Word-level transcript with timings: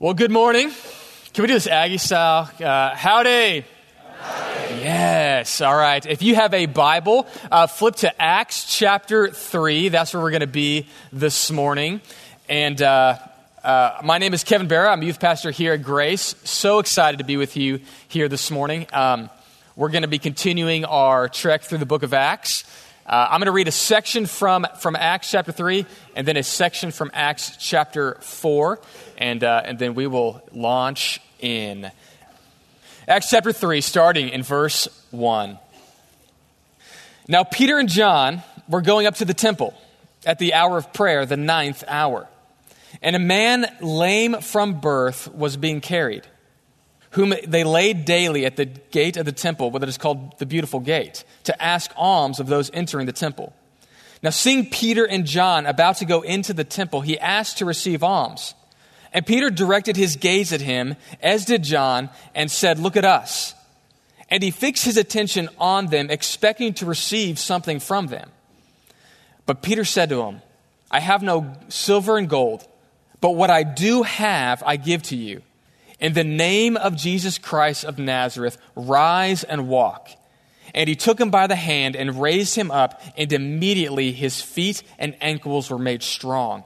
Well, 0.00 0.14
good 0.14 0.30
morning. 0.30 0.70
Can 1.32 1.42
we 1.42 1.48
do 1.48 1.54
this 1.54 1.66
Aggie 1.66 1.98
style? 1.98 2.48
Uh, 2.60 2.94
howdy. 2.94 3.64
Yes. 4.78 5.60
All 5.60 5.74
right. 5.74 6.06
If 6.06 6.22
you 6.22 6.36
have 6.36 6.54
a 6.54 6.66
Bible, 6.66 7.26
uh, 7.50 7.66
flip 7.66 7.96
to 7.96 8.22
Acts 8.22 8.76
chapter 8.78 9.28
3. 9.28 9.88
That's 9.88 10.14
where 10.14 10.22
we're 10.22 10.30
going 10.30 10.42
to 10.42 10.46
be 10.46 10.86
this 11.12 11.50
morning. 11.50 12.00
And 12.48 12.80
uh, 12.80 13.18
uh, 13.64 14.00
my 14.04 14.18
name 14.18 14.34
is 14.34 14.44
Kevin 14.44 14.68
Barra. 14.68 14.92
I'm 14.92 15.02
youth 15.02 15.18
pastor 15.18 15.50
here 15.50 15.72
at 15.72 15.82
Grace. 15.82 16.36
So 16.44 16.78
excited 16.78 17.18
to 17.18 17.24
be 17.24 17.36
with 17.36 17.56
you 17.56 17.80
here 18.06 18.28
this 18.28 18.52
morning. 18.52 18.86
Um, 18.92 19.30
we're 19.74 19.90
going 19.90 20.02
to 20.02 20.08
be 20.08 20.20
continuing 20.20 20.84
our 20.84 21.28
trek 21.28 21.62
through 21.62 21.78
the 21.78 21.86
book 21.86 22.04
of 22.04 22.14
Acts. 22.14 22.62
Uh, 23.08 23.26
I'm 23.30 23.40
going 23.40 23.46
to 23.46 23.52
read 23.52 23.68
a 23.68 23.72
section 23.72 24.26
from, 24.26 24.66
from 24.80 24.94
Acts 24.94 25.30
chapter 25.30 25.50
3 25.50 25.86
and 26.14 26.28
then 26.28 26.36
a 26.36 26.42
section 26.42 26.90
from 26.90 27.10
Acts 27.14 27.56
chapter 27.56 28.18
4 28.20 28.78
and, 29.16 29.42
uh, 29.42 29.62
and 29.64 29.78
then 29.78 29.94
we 29.94 30.06
will 30.06 30.42
launch 30.52 31.18
in. 31.40 31.90
Acts 33.06 33.30
chapter 33.30 33.50
3, 33.50 33.80
starting 33.80 34.28
in 34.28 34.42
verse 34.42 34.88
1. 35.10 35.58
Now, 37.28 37.44
Peter 37.44 37.78
and 37.78 37.88
John 37.88 38.42
were 38.68 38.82
going 38.82 39.06
up 39.06 39.14
to 39.16 39.24
the 39.24 39.32
temple 39.32 39.72
at 40.26 40.38
the 40.38 40.52
hour 40.52 40.76
of 40.76 40.92
prayer, 40.92 41.24
the 41.24 41.38
ninth 41.38 41.84
hour. 41.88 42.28
And 43.00 43.16
a 43.16 43.18
man 43.18 43.74
lame 43.80 44.42
from 44.42 44.80
birth 44.80 45.32
was 45.32 45.56
being 45.56 45.80
carried, 45.80 46.24
whom 47.10 47.34
they 47.46 47.64
laid 47.64 48.04
daily 48.04 48.44
at 48.44 48.56
the 48.56 48.66
gate 48.66 49.16
of 49.16 49.24
the 49.24 49.32
temple, 49.32 49.70
what 49.70 49.82
is 49.84 49.98
called 49.98 50.38
the 50.38 50.46
Beautiful 50.46 50.80
Gate, 50.80 51.24
to 51.44 51.62
ask 51.62 51.90
alms 51.96 52.40
of 52.40 52.46
those 52.46 52.70
entering 52.74 53.06
the 53.06 53.12
temple. 53.12 53.54
Now, 54.22 54.30
seeing 54.30 54.68
Peter 54.68 55.04
and 55.04 55.24
John 55.24 55.66
about 55.66 55.98
to 55.98 56.04
go 56.04 56.22
into 56.22 56.52
the 56.52 56.64
temple, 56.64 57.00
he 57.00 57.18
asked 57.18 57.58
to 57.58 57.64
receive 57.64 58.02
alms. 58.02 58.54
And 59.12 59.26
Peter 59.26 59.48
directed 59.48 59.96
his 59.96 60.16
gaze 60.16 60.52
at 60.52 60.60
him, 60.60 60.96
as 61.22 61.44
did 61.44 61.62
John, 61.62 62.10
and 62.34 62.50
said, 62.50 62.78
Look 62.78 62.96
at 62.96 63.04
us. 63.04 63.54
And 64.28 64.42
he 64.42 64.50
fixed 64.50 64.84
his 64.84 64.96
attention 64.96 65.48
on 65.58 65.86
them, 65.86 66.10
expecting 66.10 66.74
to 66.74 66.86
receive 66.86 67.38
something 67.38 67.80
from 67.80 68.08
them. 68.08 68.30
But 69.46 69.62
Peter 69.62 69.84
said 69.84 70.10
to 70.10 70.22
him, 70.22 70.42
I 70.90 71.00
have 71.00 71.22
no 71.22 71.54
silver 71.68 72.18
and 72.18 72.28
gold, 72.28 72.66
but 73.20 73.30
what 73.30 73.50
I 73.50 73.62
do 73.62 74.02
have, 74.02 74.62
I 74.66 74.76
give 74.76 75.02
to 75.04 75.16
you. 75.16 75.42
In 76.00 76.12
the 76.12 76.24
name 76.24 76.76
of 76.76 76.96
Jesus 76.96 77.38
Christ 77.38 77.84
of 77.84 77.98
Nazareth, 77.98 78.58
rise 78.76 79.42
and 79.44 79.68
walk. 79.68 80.10
And 80.74 80.88
he 80.88 80.94
took 80.94 81.20
him 81.20 81.30
by 81.30 81.46
the 81.46 81.56
hand 81.56 81.96
and 81.96 82.20
raised 82.20 82.54
him 82.54 82.70
up, 82.70 83.00
and 83.16 83.32
immediately 83.32 84.12
his 84.12 84.40
feet 84.40 84.82
and 84.98 85.16
ankles 85.20 85.70
were 85.70 85.78
made 85.78 86.02
strong. 86.02 86.62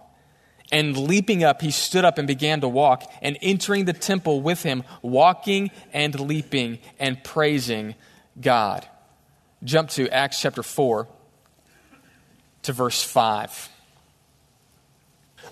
And 0.71 0.97
leaping 0.97 1.45
up, 1.45 1.61
he 1.61 1.71
stood 1.71 2.05
up 2.05 2.19
and 2.19 2.27
began 2.27 2.61
to 2.63 2.69
walk, 2.69 3.11
and 3.23 3.39
entering 3.43 3.85
the 3.85 3.93
temple 3.93 4.41
with 4.43 4.63
him, 4.63 4.85
walking 5.03 5.71
and 5.93 6.19
leaping 6.19 6.79
and 6.99 7.23
praising 7.23 7.95
God. 8.41 8.87
Jump 9.65 9.91
to 9.91 10.09
Acts 10.11 10.41
chapter 10.41 10.63
4 10.63 11.07
to 12.63 12.73
verse 12.73 13.03
5. 13.03 13.69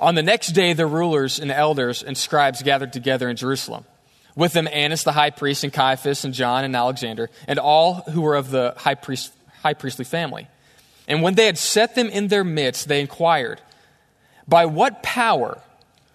On 0.01 0.15
the 0.15 0.23
next 0.23 0.49
day, 0.49 0.73
the 0.73 0.87
rulers 0.87 1.39
and 1.39 1.53
elders 1.53 2.03
and 2.03 2.17
scribes 2.17 2.63
gathered 2.63 2.93
together 2.93 3.29
in 3.29 3.37
Jerusalem. 3.37 3.85
With 4.35 4.55
them, 4.55 4.67
Annas 4.73 5.05
the 5.05 5.13
high 5.13 5.29
priest, 5.29 5.63
and 5.63 5.73
Caiaphas, 5.73 6.25
and 6.25 6.33
John, 6.33 6.65
and 6.65 6.75
Alexander, 6.75 7.29
and 7.47 7.59
all 7.59 7.95
who 7.95 8.23
were 8.23 8.35
of 8.35 8.51
the 8.51 8.75
high, 8.79 8.95
priest, 8.95 9.31
high 9.63 9.75
priestly 9.75 10.07
family. 10.07 10.49
And 11.07 11.23
when 11.23 11.35
they 11.35 11.45
had 11.45 11.59
set 11.59 11.95
them 11.95 12.09
in 12.09 12.29
their 12.29 12.45
midst, 12.45 12.89
they 12.89 13.01
inquired, 13.01 13.61
by 14.49 14.65
what 14.65 15.03
power 15.03 15.61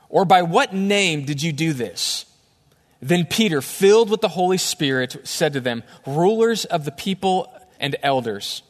or 0.09 0.25
by 0.25 0.41
what 0.41 0.73
name 0.73 1.25
did 1.25 1.43
you 1.43 1.51
do 1.51 1.71
this? 1.73 2.25
Then 3.01 3.25
Peter, 3.25 3.61
filled 3.61 4.09
with 4.09 4.21
the 4.21 4.29
Holy 4.29 4.57
Spirit, 4.57 5.27
said 5.27 5.53
to 5.53 5.59
them, 5.59 5.83
Rulers 6.07 6.65
of 6.65 6.85
the 6.85 6.91
people 6.91 7.53
and 7.79 7.95
elders, 8.01 8.63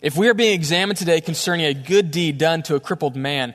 if 0.00 0.16
we 0.16 0.28
are 0.28 0.34
being 0.34 0.54
examined 0.54 0.98
today 0.98 1.22
concerning 1.22 1.64
a 1.64 1.74
good 1.74 2.10
deed 2.10 2.36
done 2.36 2.62
to 2.64 2.74
a 2.74 2.80
crippled 2.80 3.16
man, 3.16 3.54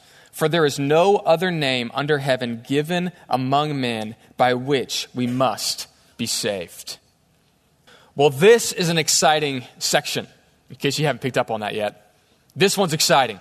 for 0.31 0.47
there 0.47 0.65
is 0.65 0.79
no 0.79 1.17
other 1.17 1.51
name 1.51 1.91
under 1.93 2.19
heaven 2.19 2.63
given 2.67 3.11
among 3.29 3.79
men 3.79 4.15
by 4.37 4.53
which 4.53 5.07
we 5.13 5.27
must 5.27 5.87
be 6.17 6.25
saved. 6.25 6.97
Well, 8.15 8.29
this 8.29 8.71
is 8.71 8.89
an 8.89 8.97
exciting 8.97 9.63
section, 9.79 10.27
in 10.69 10.75
case 10.77 10.99
you 10.99 11.05
haven't 11.05 11.21
picked 11.21 11.37
up 11.37 11.51
on 11.51 11.61
that 11.61 11.75
yet. 11.75 12.15
This 12.55 12.77
one's 12.77 12.93
exciting. 12.93 13.39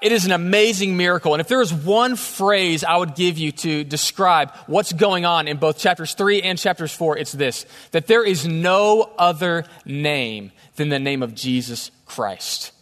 It 0.00 0.12
is 0.12 0.24
an 0.24 0.32
amazing 0.32 0.96
miracle. 0.96 1.34
And 1.34 1.40
if 1.40 1.48
there 1.48 1.60
is 1.60 1.74
one 1.74 2.16
phrase 2.16 2.84
I 2.84 2.96
would 2.96 3.14
give 3.14 3.36
you 3.36 3.52
to 3.52 3.84
describe 3.84 4.52
what's 4.66 4.92
going 4.92 5.24
on 5.24 5.48
in 5.48 5.56
both 5.56 5.78
chapters 5.78 6.14
3 6.14 6.42
and 6.42 6.58
chapters 6.58 6.92
4, 6.92 7.18
it's 7.18 7.32
this 7.32 7.66
that 7.90 8.06
there 8.06 8.24
is 8.24 8.46
no 8.46 9.10
other 9.18 9.64
name 9.84 10.52
than 10.76 10.88
the 10.88 10.98
name 10.98 11.22
of 11.22 11.34
Jesus 11.34 11.90
Christ. 12.06 12.72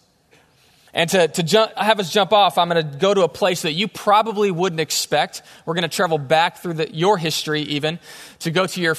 And 0.96 1.08
to, 1.10 1.28
to 1.28 1.72
have 1.76 2.00
us 2.00 2.10
jump 2.10 2.32
off, 2.32 2.58
I'm 2.58 2.68
going 2.68 2.90
to 2.90 2.98
go 2.98 3.14
to 3.14 3.22
a 3.22 3.28
place 3.28 3.62
that 3.62 3.74
you 3.74 3.86
probably 3.86 4.50
wouldn't 4.50 4.80
expect. 4.80 5.42
We're 5.64 5.74
going 5.74 5.88
to 5.88 5.94
travel 5.94 6.18
back 6.18 6.58
through 6.58 6.74
the, 6.74 6.92
your 6.92 7.18
history, 7.18 7.62
even, 7.62 8.00
to 8.40 8.50
go 8.50 8.66
to 8.66 8.80
your, 8.80 8.96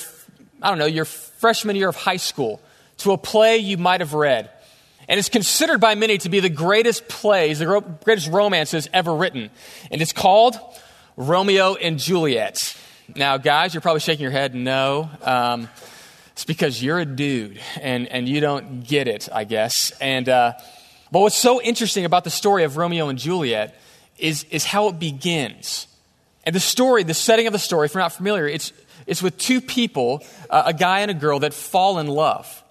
I 0.62 0.70
don't 0.70 0.78
know, 0.78 0.86
your 0.86 1.06
freshman 1.06 1.76
year 1.76 1.90
of 1.90 1.96
high 1.96 2.18
school, 2.18 2.62
to 3.00 3.12
a 3.12 3.18
play 3.18 3.58
you 3.58 3.78
might 3.78 4.00
have 4.00 4.14
read 4.14 4.50
and 5.08 5.18
it's 5.18 5.30
considered 5.30 5.80
by 5.80 5.96
many 5.96 6.18
to 6.20 6.30
be 6.30 6.40
the 6.40 6.50
greatest 6.50 7.08
plays, 7.08 7.60
the 7.60 7.82
greatest 8.04 8.30
romances 8.30 8.90
ever 8.94 9.16
written. 9.16 9.50
And 9.90 10.02
it's 10.02 10.12
called 10.12 10.58
Romeo 11.16 11.76
and 11.76 11.98
Juliet. 11.98 12.78
Now, 13.16 13.38
guys, 13.38 13.74
you're 13.74 13.82
probably 13.82 14.02
shaking 14.02 14.24
your 14.24 14.32
head. 14.32 14.54
No. 14.54 15.10
Um, 15.22 15.70
it's 16.34 16.44
because 16.44 16.84
you're 16.84 17.00
a 17.00 17.06
dude 17.06 17.60
and, 17.82 18.08
and 18.08 18.28
you 18.28 18.42
don't 18.42 18.82
get 18.86 19.08
it, 19.08 19.30
I 19.32 19.46
guess. 19.46 19.92
And, 20.02 20.28
uh, 20.28 20.54
but 21.12 21.20
what's 21.20 21.38
so 21.38 21.62
interesting 21.62 22.06
about 22.06 22.24
the 22.24 22.30
story 22.30 22.64
of 22.64 22.78
Romeo 22.78 23.10
and 23.10 23.18
Juliet 23.18 23.80
is, 24.18 24.46
is 24.52 24.66
how 24.66 24.90
it 24.90 25.00
begins. 25.00 25.88
And 26.44 26.56
the 26.56 26.60
story, 26.60 27.04
the 27.04 27.14
setting 27.14 27.48
of 27.48 27.54
the 27.54 27.60
story, 27.60 27.86
if 27.86 27.94
you're 27.94 28.04
not 28.04 28.14
familiar, 28.14 28.48
it's, 28.48 28.74
it's 29.06 29.22
with 29.22 29.38
two 29.38 29.62
people, 29.62 30.24
uh, 30.50 30.64
a 30.68 30.74
guy 30.74 31.02
and 31.02 31.12
a 31.12 31.14
girl, 31.14 31.40
that 31.40 31.54
fall 31.54 32.00
in 32.00 32.08
love. 32.08 32.64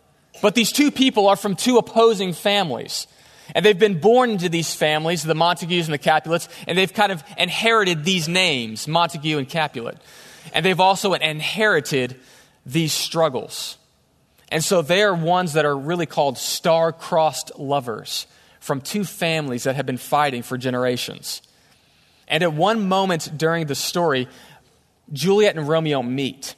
But 0.42 0.54
these 0.54 0.72
two 0.72 0.90
people 0.90 1.28
are 1.28 1.36
from 1.36 1.56
two 1.56 1.78
opposing 1.78 2.32
families. 2.32 3.06
And 3.54 3.64
they've 3.64 3.78
been 3.78 4.00
born 4.00 4.30
into 4.30 4.48
these 4.48 4.74
families, 4.74 5.22
the 5.22 5.34
Montagues 5.34 5.86
and 5.86 5.94
the 5.94 5.98
Capulets, 5.98 6.48
and 6.66 6.76
they've 6.76 6.92
kind 6.92 7.12
of 7.12 7.22
inherited 7.38 8.04
these 8.04 8.28
names, 8.28 8.88
Montague 8.88 9.38
and 9.38 9.48
Capulet. 9.48 9.98
And 10.52 10.64
they've 10.64 10.80
also 10.80 11.14
inherited 11.14 12.18
these 12.64 12.92
struggles. 12.92 13.78
And 14.50 14.62
so 14.62 14.82
they 14.82 15.02
are 15.02 15.14
ones 15.14 15.54
that 15.54 15.64
are 15.64 15.76
really 15.76 16.06
called 16.06 16.38
star 16.38 16.92
crossed 16.92 17.58
lovers 17.58 18.26
from 18.60 18.80
two 18.80 19.04
families 19.04 19.64
that 19.64 19.76
have 19.76 19.86
been 19.86 19.96
fighting 19.96 20.42
for 20.42 20.56
generations. 20.56 21.42
And 22.28 22.42
at 22.42 22.52
one 22.52 22.88
moment 22.88 23.36
during 23.36 23.66
the 23.66 23.74
story, 23.74 24.28
Juliet 25.12 25.56
and 25.56 25.68
Romeo 25.68 26.02
meet. 26.02 26.54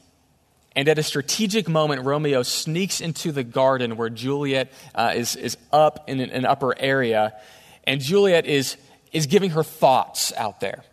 And 0.74 0.88
at 0.88 0.98
a 0.98 1.02
strategic 1.02 1.68
moment, 1.68 2.04
Romeo 2.04 2.42
sneaks 2.42 3.00
into 3.00 3.32
the 3.32 3.42
garden 3.42 3.96
where 3.96 4.08
Juliet 4.10 4.72
uh, 4.94 5.12
is, 5.14 5.34
is 5.36 5.56
up 5.72 6.08
in 6.08 6.20
an, 6.20 6.30
an, 6.30 6.46
upper 6.46 6.78
area. 6.78 7.34
And 7.84 8.00
Juliet 8.00 8.46
is, 8.46 8.76
is 9.12 9.26
giving 9.26 9.50
her 9.50 9.62
thoughts 9.62 10.32
out 10.36 10.60
there. 10.60 10.84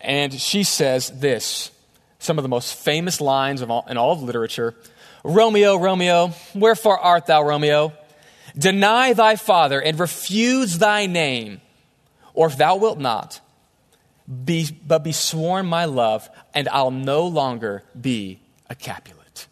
And 0.00 0.32
she 0.32 0.64
says 0.64 1.10
this 1.20 1.70
some 2.18 2.38
of 2.38 2.42
the 2.42 2.48
most 2.48 2.74
famous 2.74 3.20
lines 3.20 3.62
of 3.62 3.70
all, 3.70 3.84
in 3.88 3.96
all 3.96 4.12
of 4.12 4.22
literature 4.22 4.74
Romeo, 5.24 5.76
Romeo, 5.76 6.32
wherefore 6.54 6.98
art 6.98 7.26
thou, 7.26 7.42
Romeo? 7.42 7.92
Deny 8.56 9.12
thy 9.12 9.36
father 9.36 9.80
and 9.80 9.98
refuse 9.98 10.78
thy 10.78 11.06
name, 11.06 11.60
or 12.34 12.48
if 12.48 12.56
thou 12.56 12.76
wilt 12.76 12.98
not, 12.98 13.40
be, 14.44 14.68
but 14.86 15.04
be 15.04 15.12
sworn 15.12 15.66
my 15.66 15.84
love, 15.84 16.28
and 16.54 16.68
I'll 16.68 16.90
no 16.90 17.26
longer 17.26 17.82
be 17.98 18.40
a 18.68 18.74
Capulet. 18.74 19.46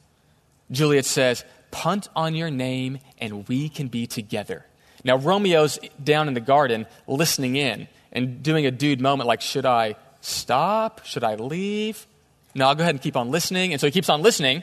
Juliet 0.70 1.04
says, 1.04 1.44
Punt 1.70 2.08
on 2.16 2.34
your 2.34 2.50
name 2.50 2.98
and 3.18 3.46
we 3.48 3.68
can 3.68 3.88
be 3.88 4.06
together. 4.06 4.66
Now, 5.04 5.16
Romeo's 5.16 5.78
down 6.02 6.28
in 6.28 6.34
the 6.34 6.40
garden 6.40 6.86
listening 7.06 7.56
in 7.56 7.88
and 8.12 8.42
doing 8.42 8.66
a 8.66 8.70
dude 8.70 9.00
moment 9.00 9.28
like, 9.28 9.40
Should 9.40 9.66
I 9.66 9.96
stop? 10.20 11.04
Should 11.04 11.24
I 11.24 11.36
leave? 11.36 12.06
No, 12.54 12.66
I'll 12.66 12.74
go 12.74 12.82
ahead 12.82 12.94
and 12.94 13.02
keep 13.02 13.16
on 13.16 13.30
listening. 13.30 13.72
And 13.72 13.80
so 13.80 13.86
he 13.86 13.92
keeps 13.92 14.08
on 14.08 14.22
listening. 14.22 14.62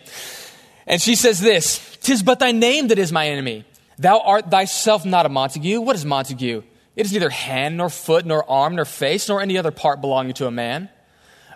And 0.88 1.02
she 1.02 1.16
says 1.16 1.40
this 1.40 1.98
Tis 2.02 2.24
but 2.24 2.40
thy 2.40 2.52
name 2.52 2.88
that 2.88 2.98
is 2.98 3.12
my 3.12 3.28
enemy. 3.28 3.66
Thou 4.00 4.20
art 4.20 4.50
thyself 4.50 5.06
not 5.06 5.26
a 5.26 5.30
Montague. 5.30 5.82
What 5.82 5.96
is 5.96 6.06
Montague? 6.06 6.64
It 6.96 7.06
is 7.06 7.12
neither 7.12 7.30
hand, 7.30 7.78
nor 7.78 7.90
foot, 7.90 8.26
nor 8.26 8.50
arm, 8.50 8.76
nor 8.76 8.86
face, 8.86 9.30
nor 9.30 9.42
any 9.42 9.58
other 9.58 9.72
part 9.72 10.02
belonging 10.02 10.34
to 10.36 10.48
a 10.48 10.52
man. 10.52 10.90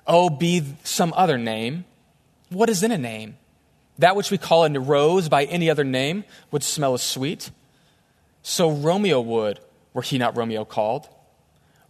Oh, 0.05 0.29
be 0.29 0.63
some 0.83 1.13
other 1.15 1.37
name. 1.37 1.85
What 2.49 2.69
is 2.69 2.83
in 2.83 2.91
a 2.91 2.97
name? 2.97 3.37
That 3.97 4.15
which 4.15 4.29
we 4.29 4.37
call 4.37 4.65
a 4.65 4.79
rose 4.79 5.29
by 5.29 5.45
any 5.45 5.69
other 5.69 5.83
name 5.83 6.25
would 6.51 6.63
smell 6.63 6.93
as 6.93 7.01
sweet. 7.01 7.49
So 8.43 8.71
Romeo 8.71 9.21
would, 9.21 9.59
were 9.93 10.01
he 10.01 10.17
not 10.17 10.35
Romeo 10.35 10.65
called. 10.65 11.07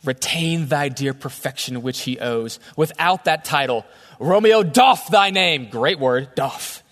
Retain 0.04 0.68
thy 0.68 0.90
dear 0.90 1.14
perfection 1.14 1.82
which 1.82 2.02
he 2.02 2.20
owes. 2.20 2.60
Without 2.76 3.26
that 3.26 3.46
title, 3.46 3.86
Romeo 4.20 4.64
doff 4.64 5.10
thy 5.10 5.30
name. 5.30 5.70
Great 5.70 6.00
word, 6.00 6.36
doff. 6.36 6.84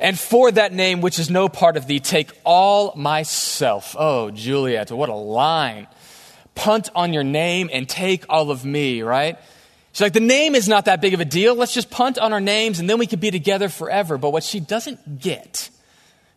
And 0.00 0.18
for 0.18 0.50
that 0.50 0.72
name 0.72 1.00
which 1.00 1.18
is 1.18 1.30
no 1.30 1.48
part 1.48 1.76
of 1.76 1.86
thee, 1.86 2.00
take 2.00 2.30
all 2.44 2.94
myself. 2.96 3.94
Oh, 3.98 4.30
Juliet, 4.30 4.90
what 4.90 5.08
a 5.08 5.14
line. 5.14 5.86
Punt 6.54 6.90
on 6.94 7.12
your 7.12 7.24
name 7.24 7.70
and 7.72 7.88
take 7.88 8.24
all 8.28 8.50
of 8.50 8.64
me, 8.64 9.02
right? 9.02 9.38
She's 9.92 10.00
like, 10.00 10.12
the 10.12 10.20
name 10.20 10.54
is 10.54 10.68
not 10.68 10.86
that 10.86 11.00
big 11.00 11.14
of 11.14 11.20
a 11.20 11.24
deal. 11.24 11.54
Let's 11.54 11.74
just 11.74 11.90
punt 11.90 12.18
on 12.18 12.32
our 12.32 12.40
names 12.40 12.80
and 12.80 12.88
then 12.88 12.98
we 12.98 13.06
can 13.06 13.20
be 13.20 13.30
together 13.30 13.68
forever. 13.68 14.16
But 14.18 14.30
what 14.30 14.42
she 14.42 14.60
doesn't 14.60 15.20
get 15.20 15.70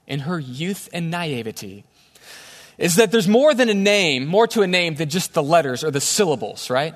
in 0.07 0.21
her 0.21 0.39
youth 0.39 0.89
and 0.91 1.09
naivety 1.09 1.85
is 2.77 2.95
that 2.95 3.11
there's 3.11 3.27
more 3.27 3.53
than 3.53 3.69
a 3.69 3.73
name, 3.73 4.25
more 4.25 4.47
to 4.47 4.61
a 4.61 4.67
name 4.67 4.95
than 4.95 5.09
just 5.09 5.33
the 5.33 5.43
letters 5.43 5.83
or 5.83 5.91
the 5.91 6.01
syllables, 6.01 6.69
right? 6.69 6.93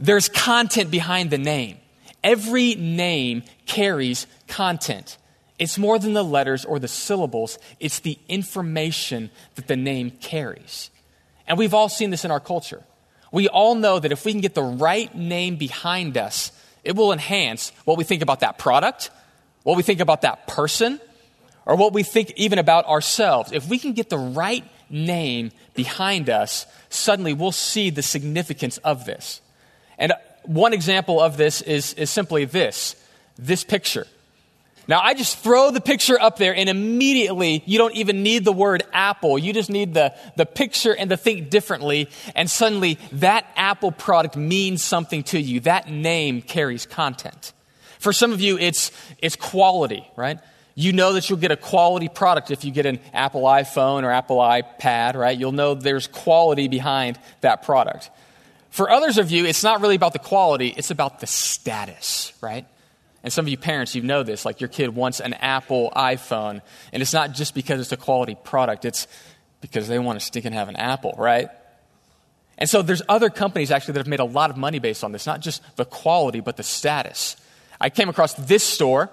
There's 0.00 0.28
content 0.28 0.90
behind 0.90 1.30
the 1.30 1.38
name. 1.38 1.78
Every 2.24 2.74
name 2.74 3.44
carries 3.66 4.26
content. 4.48 5.16
It's 5.62 5.78
more 5.78 5.96
than 5.96 6.12
the 6.12 6.24
letters 6.24 6.64
or 6.64 6.80
the 6.80 6.88
syllables, 6.88 7.56
it's 7.78 8.00
the 8.00 8.18
information 8.28 9.30
that 9.54 9.68
the 9.68 9.76
name 9.76 10.10
carries. 10.10 10.90
And 11.46 11.56
we've 11.56 11.72
all 11.72 11.88
seen 11.88 12.10
this 12.10 12.24
in 12.24 12.32
our 12.32 12.40
culture. 12.40 12.82
We 13.30 13.46
all 13.46 13.76
know 13.76 14.00
that 14.00 14.10
if 14.10 14.24
we 14.24 14.32
can 14.32 14.40
get 14.40 14.56
the 14.56 14.64
right 14.64 15.14
name 15.14 15.54
behind 15.54 16.16
us, 16.16 16.50
it 16.82 16.96
will 16.96 17.12
enhance 17.12 17.70
what 17.84 17.96
we 17.96 18.02
think 18.02 18.22
about 18.22 18.40
that 18.40 18.58
product, 18.58 19.12
what 19.62 19.76
we 19.76 19.84
think 19.84 20.00
about 20.00 20.22
that 20.22 20.48
person, 20.48 21.00
or 21.64 21.76
what 21.76 21.92
we 21.92 22.02
think 22.02 22.32
even 22.34 22.58
about 22.58 22.84
ourselves. 22.86 23.52
If 23.52 23.68
we 23.68 23.78
can 23.78 23.92
get 23.92 24.10
the 24.10 24.18
right 24.18 24.64
name 24.90 25.52
behind 25.74 26.28
us, 26.28 26.66
suddenly 26.90 27.34
we'll 27.34 27.52
see 27.52 27.90
the 27.90 28.02
significance 28.02 28.78
of 28.78 29.04
this. 29.04 29.40
And 29.96 30.12
one 30.42 30.72
example 30.72 31.20
of 31.20 31.36
this 31.36 31.62
is, 31.62 31.94
is 31.94 32.10
simply 32.10 32.46
this 32.46 32.96
this 33.38 33.62
picture. 33.62 34.08
Now, 34.88 35.00
I 35.00 35.14
just 35.14 35.38
throw 35.38 35.70
the 35.70 35.80
picture 35.80 36.20
up 36.20 36.38
there, 36.38 36.54
and 36.54 36.68
immediately 36.68 37.62
you 37.66 37.78
don't 37.78 37.94
even 37.94 38.22
need 38.22 38.44
the 38.44 38.52
word 38.52 38.82
apple. 38.92 39.38
You 39.38 39.52
just 39.52 39.70
need 39.70 39.94
the, 39.94 40.14
the 40.36 40.46
picture 40.46 40.94
and 40.94 41.10
the 41.10 41.16
think 41.16 41.50
differently, 41.50 42.08
and 42.34 42.50
suddenly 42.50 42.98
that 43.12 43.46
Apple 43.56 43.92
product 43.92 44.36
means 44.36 44.82
something 44.82 45.22
to 45.24 45.40
you. 45.40 45.60
That 45.60 45.88
name 45.88 46.42
carries 46.42 46.84
content. 46.84 47.52
For 48.00 48.12
some 48.12 48.32
of 48.32 48.40
you, 48.40 48.58
it's, 48.58 48.90
it's 49.18 49.36
quality, 49.36 50.04
right? 50.16 50.40
You 50.74 50.92
know 50.92 51.12
that 51.12 51.28
you'll 51.30 51.38
get 51.38 51.52
a 51.52 51.56
quality 51.56 52.08
product 52.08 52.50
if 52.50 52.64
you 52.64 52.72
get 52.72 52.86
an 52.86 52.98
Apple 53.12 53.42
iPhone 53.42 54.02
or 54.02 54.10
Apple 54.10 54.38
iPad, 54.38 55.14
right? 55.14 55.38
You'll 55.38 55.52
know 55.52 55.74
there's 55.74 56.08
quality 56.08 56.66
behind 56.66 57.18
that 57.42 57.62
product. 57.62 58.10
For 58.70 58.90
others 58.90 59.18
of 59.18 59.30
you, 59.30 59.44
it's 59.44 59.62
not 59.62 59.80
really 59.80 59.96
about 59.96 60.14
the 60.14 60.18
quality, 60.18 60.74
it's 60.76 60.90
about 60.90 61.20
the 61.20 61.26
status, 61.26 62.32
right? 62.40 62.66
And 63.22 63.32
some 63.32 63.44
of 63.44 63.48
you 63.48 63.56
parents, 63.56 63.94
you 63.94 64.02
know 64.02 64.22
this, 64.22 64.44
like 64.44 64.60
your 64.60 64.68
kid 64.68 64.94
wants 64.94 65.20
an 65.20 65.34
Apple 65.34 65.92
iPhone, 65.94 66.60
and 66.92 67.02
it's 67.02 67.12
not 67.12 67.32
just 67.32 67.54
because 67.54 67.80
it's 67.80 67.92
a 67.92 67.96
quality 67.96 68.36
product, 68.42 68.84
it's 68.84 69.06
because 69.60 69.86
they 69.86 69.98
want 69.98 70.18
to 70.18 70.24
stick 70.24 70.44
and 70.44 70.54
have 70.54 70.68
an 70.68 70.76
Apple, 70.76 71.14
right? 71.16 71.48
And 72.58 72.68
so 72.68 72.82
there's 72.82 73.02
other 73.08 73.30
companies 73.30 73.70
actually 73.70 73.92
that 73.94 74.00
have 74.00 74.08
made 74.08 74.20
a 74.20 74.24
lot 74.24 74.50
of 74.50 74.56
money 74.56 74.80
based 74.80 75.04
on 75.04 75.12
this, 75.12 75.26
not 75.26 75.40
just 75.40 75.62
the 75.76 75.84
quality, 75.84 76.40
but 76.40 76.56
the 76.56 76.62
status. 76.62 77.36
I 77.80 77.90
came 77.90 78.08
across 78.08 78.34
this 78.34 78.64
store 78.64 79.10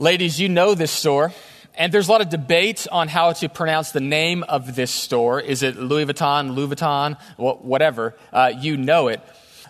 Ladies, 0.00 0.40
you 0.40 0.48
know 0.48 0.76
this 0.76 0.92
store. 0.92 1.32
And 1.76 1.92
there's 1.92 2.06
a 2.06 2.12
lot 2.12 2.20
of 2.20 2.28
debate 2.28 2.86
on 2.92 3.08
how 3.08 3.32
to 3.32 3.48
pronounce 3.48 3.90
the 3.90 4.00
name 4.00 4.44
of 4.44 4.76
this 4.76 4.92
store. 4.92 5.40
Is 5.40 5.64
it 5.64 5.76
Louis 5.76 6.06
Vuitton, 6.06 6.54
Louis 6.54 6.76
Vuitton, 6.76 7.16
whatever? 7.36 8.14
Uh, 8.32 8.52
you 8.56 8.76
know 8.76 9.08
it. 9.08 9.20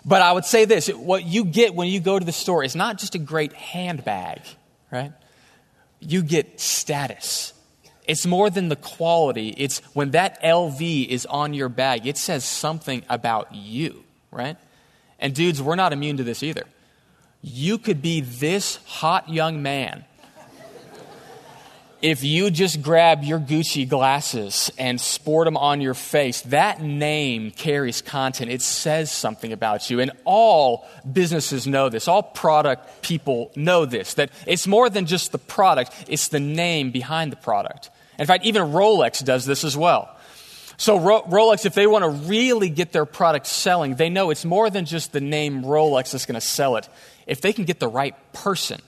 But 0.09 0.23
I 0.23 0.31
would 0.31 0.43
say 0.43 0.65
this 0.65 0.87
what 0.87 1.23
you 1.23 1.45
get 1.45 1.75
when 1.75 1.87
you 1.87 1.99
go 1.99 2.17
to 2.17 2.25
the 2.25 2.31
store 2.31 2.63
is 2.63 2.75
not 2.75 2.97
just 2.97 3.13
a 3.13 3.19
great 3.19 3.53
handbag, 3.53 4.41
right? 4.91 5.13
You 5.99 6.23
get 6.23 6.59
status. 6.59 7.53
It's 8.07 8.25
more 8.25 8.49
than 8.49 8.69
the 8.69 8.75
quality. 8.75 9.49
It's 9.55 9.81
when 9.93 10.11
that 10.11 10.41
LV 10.41 11.07
is 11.07 11.27
on 11.27 11.53
your 11.53 11.69
bag, 11.69 12.07
it 12.07 12.17
says 12.17 12.43
something 12.43 13.03
about 13.07 13.53
you, 13.53 14.03
right? 14.31 14.57
And 15.19 15.35
dudes, 15.35 15.61
we're 15.61 15.75
not 15.75 15.93
immune 15.93 16.17
to 16.17 16.23
this 16.23 16.41
either. 16.41 16.63
You 17.43 17.77
could 17.77 18.01
be 18.01 18.21
this 18.21 18.77
hot 18.87 19.29
young 19.29 19.61
man 19.61 20.05
if 22.01 22.23
you 22.23 22.49
just 22.49 22.81
grab 22.81 23.23
your 23.23 23.39
Gucci 23.39 23.87
glasses 23.87 24.71
and 24.77 24.99
sport 24.99 25.45
them 25.45 25.57
on 25.57 25.81
your 25.81 25.93
face, 25.93 26.41
that 26.41 26.81
name 26.81 27.51
carries 27.51 28.01
content. 28.01 28.51
It 28.51 28.61
says 28.61 29.11
something 29.11 29.51
about 29.51 29.89
you. 29.89 29.99
And 29.99 30.11
all 30.23 30.87
businesses 31.11 31.67
know 31.67 31.89
this. 31.89 32.07
All 32.07 32.23
product 32.23 33.01
people 33.01 33.51
know 33.55 33.85
this 33.85 34.13
that 34.15 34.31
it's 34.47 34.67
more 34.67 34.89
than 34.89 35.05
just 35.05 35.31
the 35.31 35.37
product, 35.37 35.93
it's 36.07 36.29
the 36.29 36.39
name 36.39 36.91
behind 36.91 37.31
the 37.31 37.37
product. 37.37 37.89
In 38.17 38.25
fact, 38.25 38.45
even 38.45 38.63
Rolex 38.63 39.23
does 39.23 39.45
this 39.45 39.63
as 39.63 39.75
well. 39.75 40.15
So, 40.77 40.97
Rolex, 40.97 41.65
if 41.65 41.73
they 41.73 41.87
want 41.87 42.03
to 42.05 42.09
really 42.09 42.69
get 42.69 42.93
their 42.93 43.05
product 43.05 43.47
selling, 43.47 43.95
they 43.95 44.09
know 44.09 44.29
it's 44.29 44.45
more 44.45 44.69
than 44.69 44.85
just 44.85 45.11
the 45.11 45.19
name 45.19 45.63
Rolex 45.63 46.11
that's 46.11 46.25
going 46.25 46.39
to 46.39 46.45
sell 46.45 46.77
it. 46.77 46.87
If 47.27 47.41
they 47.41 47.51
can 47.51 47.65
get 47.65 47.81
the 47.81 47.89
right 47.89 48.15
person 48.31 48.79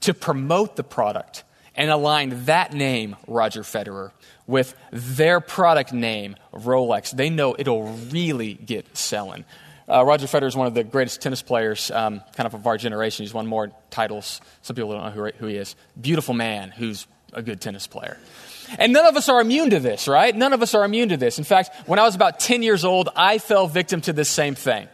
to 0.00 0.14
promote 0.14 0.76
the 0.76 0.82
product, 0.82 1.44
and 1.80 1.90
align 1.90 2.44
that 2.44 2.74
name, 2.74 3.16
Roger 3.26 3.62
Federer, 3.62 4.10
with 4.46 4.74
their 4.92 5.40
product 5.40 5.94
name, 5.94 6.36
Rolex, 6.52 7.10
they 7.10 7.30
know 7.30 7.56
it'll 7.58 7.84
really 8.10 8.52
get 8.52 8.94
selling. 8.98 9.46
Uh, 9.88 10.04
Roger 10.04 10.26
Federer 10.26 10.48
is 10.48 10.54
one 10.54 10.66
of 10.66 10.74
the 10.74 10.84
greatest 10.84 11.22
tennis 11.22 11.40
players, 11.40 11.90
um, 11.90 12.20
kind 12.36 12.46
of 12.46 12.52
of 12.52 12.66
our 12.66 12.76
generation. 12.76 13.24
He's 13.24 13.32
won 13.32 13.46
more 13.46 13.72
titles. 13.88 14.42
Some 14.60 14.76
people 14.76 14.92
don't 14.92 15.04
know 15.04 15.10
who, 15.10 15.30
who 15.38 15.46
he 15.46 15.56
is. 15.56 15.74
Beautiful 15.98 16.34
man 16.34 16.70
who's 16.70 17.06
a 17.32 17.40
good 17.40 17.62
tennis 17.62 17.86
player. 17.86 18.18
And 18.78 18.92
none 18.92 19.06
of 19.06 19.16
us 19.16 19.30
are 19.30 19.40
immune 19.40 19.70
to 19.70 19.80
this, 19.80 20.06
right? 20.06 20.36
None 20.36 20.52
of 20.52 20.60
us 20.60 20.74
are 20.74 20.84
immune 20.84 21.08
to 21.08 21.16
this. 21.16 21.38
In 21.38 21.44
fact, 21.44 21.70
when 21.86 21.98
I 21.98 22.02
was 22.02 22.14
about 22.14 22.40
10 22.40 22.62
years 22.62 22.84
old, 22.84 23.08
I 23.16 23.38
fell 23.38 23.66
victim 23.66 24.02
to 24.02 24.12
this 24.12 24.28
same 24.28 24.54
thing 24.54 24.86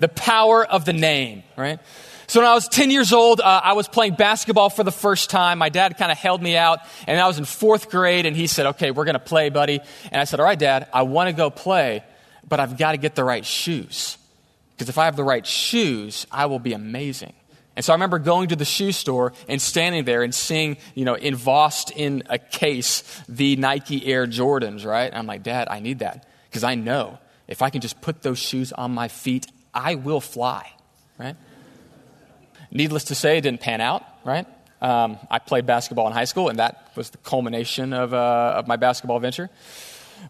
the 0.00 0.08
power 0.08 0.64
of 0.64 0.86
the 0.86 0.94
name, 0.94 1.42
right? 1.56 1.78
So 2.32 2.40
when 2.40 2.48
I 2.48 2.54
was 2.54 2.66
10 2.66 2.90
years 2.90 3.12
old, 3.12 3.42
uh, 3.42 3.60
I 3.62 3.74
was 3.74 3.88
playing 3.88 4.14
basketball 4.14 4.70
for 4.70 4.82
the 4.82 4.90
first 4.90 5.28
time. 5.28 5.58
My 5.58 5.68
dad 5.68 5.98
kind 5.98 6.10
of 6.10 6.16
held 6.16 6.40
me 6.40 6.56
out, 6.56 6.78
and 7.06 7.20
I 7.20 7.26
was 7.26 7.36
in 7.36 7.44
fourth 7.44 7.90
grade, 7.90 8.24
and 8.24 8.34
he 8.34 8.46
said, 8.46 8.64
Okay, 8.68 8.90
we're 8.90 9.04
going 9.04 9.16
to 9.16 9.18
play, 9.18 9.50
buddy. 9.50 9.80
And 10.10 10.18
I 10.18 10.24
said, 10.24 10.40
All 10.40 10.46
right, 10.46 10.58
dad, 10.58 10.88
I 10.94 11.02
want 11.02 11.28
to 11.28 11.34
go 11.34 11.50
play, 11.50 12.02
but 12.48 12.58
I've 12.58 12.78
got 12.78 12.92
to 12.92 12.96
get 12.96 13.16
the 13.16 13.22
right 13.22 13.44
shoes. 13.44 14.16
Because 14.70 14.88
if 14.88 14.96
I 14.96 15.04
have 15.04 15.14
the 15.14 15.24
right 15.24 15.46
shoes, 15.46 16.26
I 16.32 16.46
will 16.46 16.58
be 16.58 16.72
amazing. 16.72 17.34
And 17.76 17.84
so 17.84 17.92
I 17.92 17.96
remember 17.96 18.18
going 18.18 18.48
to 18.48 18.56
the 18.56 18.64
shoe 18.64 18.92
store 18.92 19.34
and 19.46 19.60
standing 19.60 20.06
there 20.06 20.22
and 20.22 20.34
seeing, 20.34 20.78
you 20.94 21.04
know, 21.04 21.16
embossed 21.16 21.90
in 21.90 22.22
a 22.30 22.38
case 22.38 23.02
the 23.28 23.56
Nike 23.56 24.06
Air 24.06 24.26
Jordans, 24.26 24.86
right? 24.86 25.10
And 25.10 25.16
I'm 25.16 25.26
like, 25.26 25.42
Dad, 25.42 25.68
I 25.70 25.80
need 25.80 25.98
that. 25.98 26.26
Because 26.48 26.64
I 26.64 26.76
know 26.76 27.18
if 27.46 27.60
I 27.60 27.68
can 27.68 27.82
just 27.82 28.00
put 28.00 28.22
those 28.22 28.38
shoes 28.38 28.72
on 28.72 28.90
my 28.90 29.08
feet, 29.08 29.48
I 29.74 29.96
will 29.96 30.22
fly, 30.22 30.72
right? 31.18 31.36
Needless 32.72 33.04
to 33.04 33.14
say, 33.14 33.36
it 33.36 33.42
didn't 33.42 33.60
pan 33.60 33.82
out, 33.82 34.02
right? 34.24 34.46
Um, 34.80 35.18
I 35.30 35.38
played 35.38 35.66
basketball 35.66 36.06
in 36.06 36.14
high 36.14 36.24
school, 36.24 36.48
and 36.48 36.58
that 36.58 36.90
was 36.96 37.10
the 37.10 37.18
culmination 37.18 37.92
of, 37.92 38.14
uh, 38.14 38.54
of 38.56 38.66
my 38.66 38.76
basketball 38.76 39.20
venture. 39.20 39.50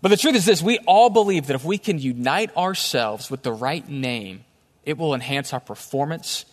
But 0.01 0.09
the 0.09 0.17
truth 0.17 0.35
is 0.35 0.45
this 0.45 0.61
we 0.61 0.79
all 0.81 1.09
believe 1.09 1.47
that 1.47 1.55
if 1.55 1.65
we 1.65 1.79
can 1.79 1.99
unite 1.99 2.55
ourselves 2.57 3.31
with 3.31 3.43
the 3.43 3.53
right 3.53 3.89
name, 3.89 4.45
it 4.85 4.99
will 4.99 5.15
enhance 5.15 5.53
our 5.53 5.61
performance, 5.61 6.45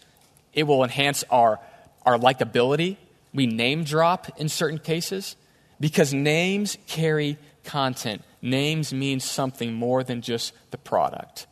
it 0.53 0.63
will 0.63 0.84
enhance 0.84 1.24
our, 1.31 1.60
our 2.05 2.17
likability. 2.17 2.98
We 3.34 3.48
name 3.48 3.84
drop 3.84 4.39
in 4.39 4.50
certain 4.50 4.79
cases 4.79 5.36
because 5.79 6.13
names 6.13 6.77
carry 6.88 7.38
content. 7.63 8.24
Names 8.41 8.93
mean 8.93 9.19
something 9.19 9.74
more 9.74 10.03
than 10.03 10.22
just 10.22 10.53
the 10.72 10.77
product. 10.77 11.48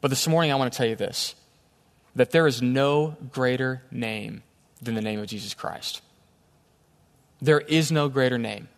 But 0.00 0.08
this 0.08 0.26
morning, 0.26 0.52
I 0.52 0.56
want 0.56 0.72
to 0.72 0.76
tell 0.76 0.86
you 0.86 0.96
this 0.96 1.34
that 2.16 2.30
there 2.30 2.46
is 2.46 2.60
no 2.60 3.16
greater 3.30 3.82
name 3.92 4.42
than 4.82 4.94
the 4.94 5.02
name 5.02 5.20
of 5.20 5.26
Jesus 5.28 5.54
Christ. 5.54 6.02
There 7.40 7.60
is 7.60 7.92
no 7.92 8.08
greater 8.08 8.38
name. 8.38 8.68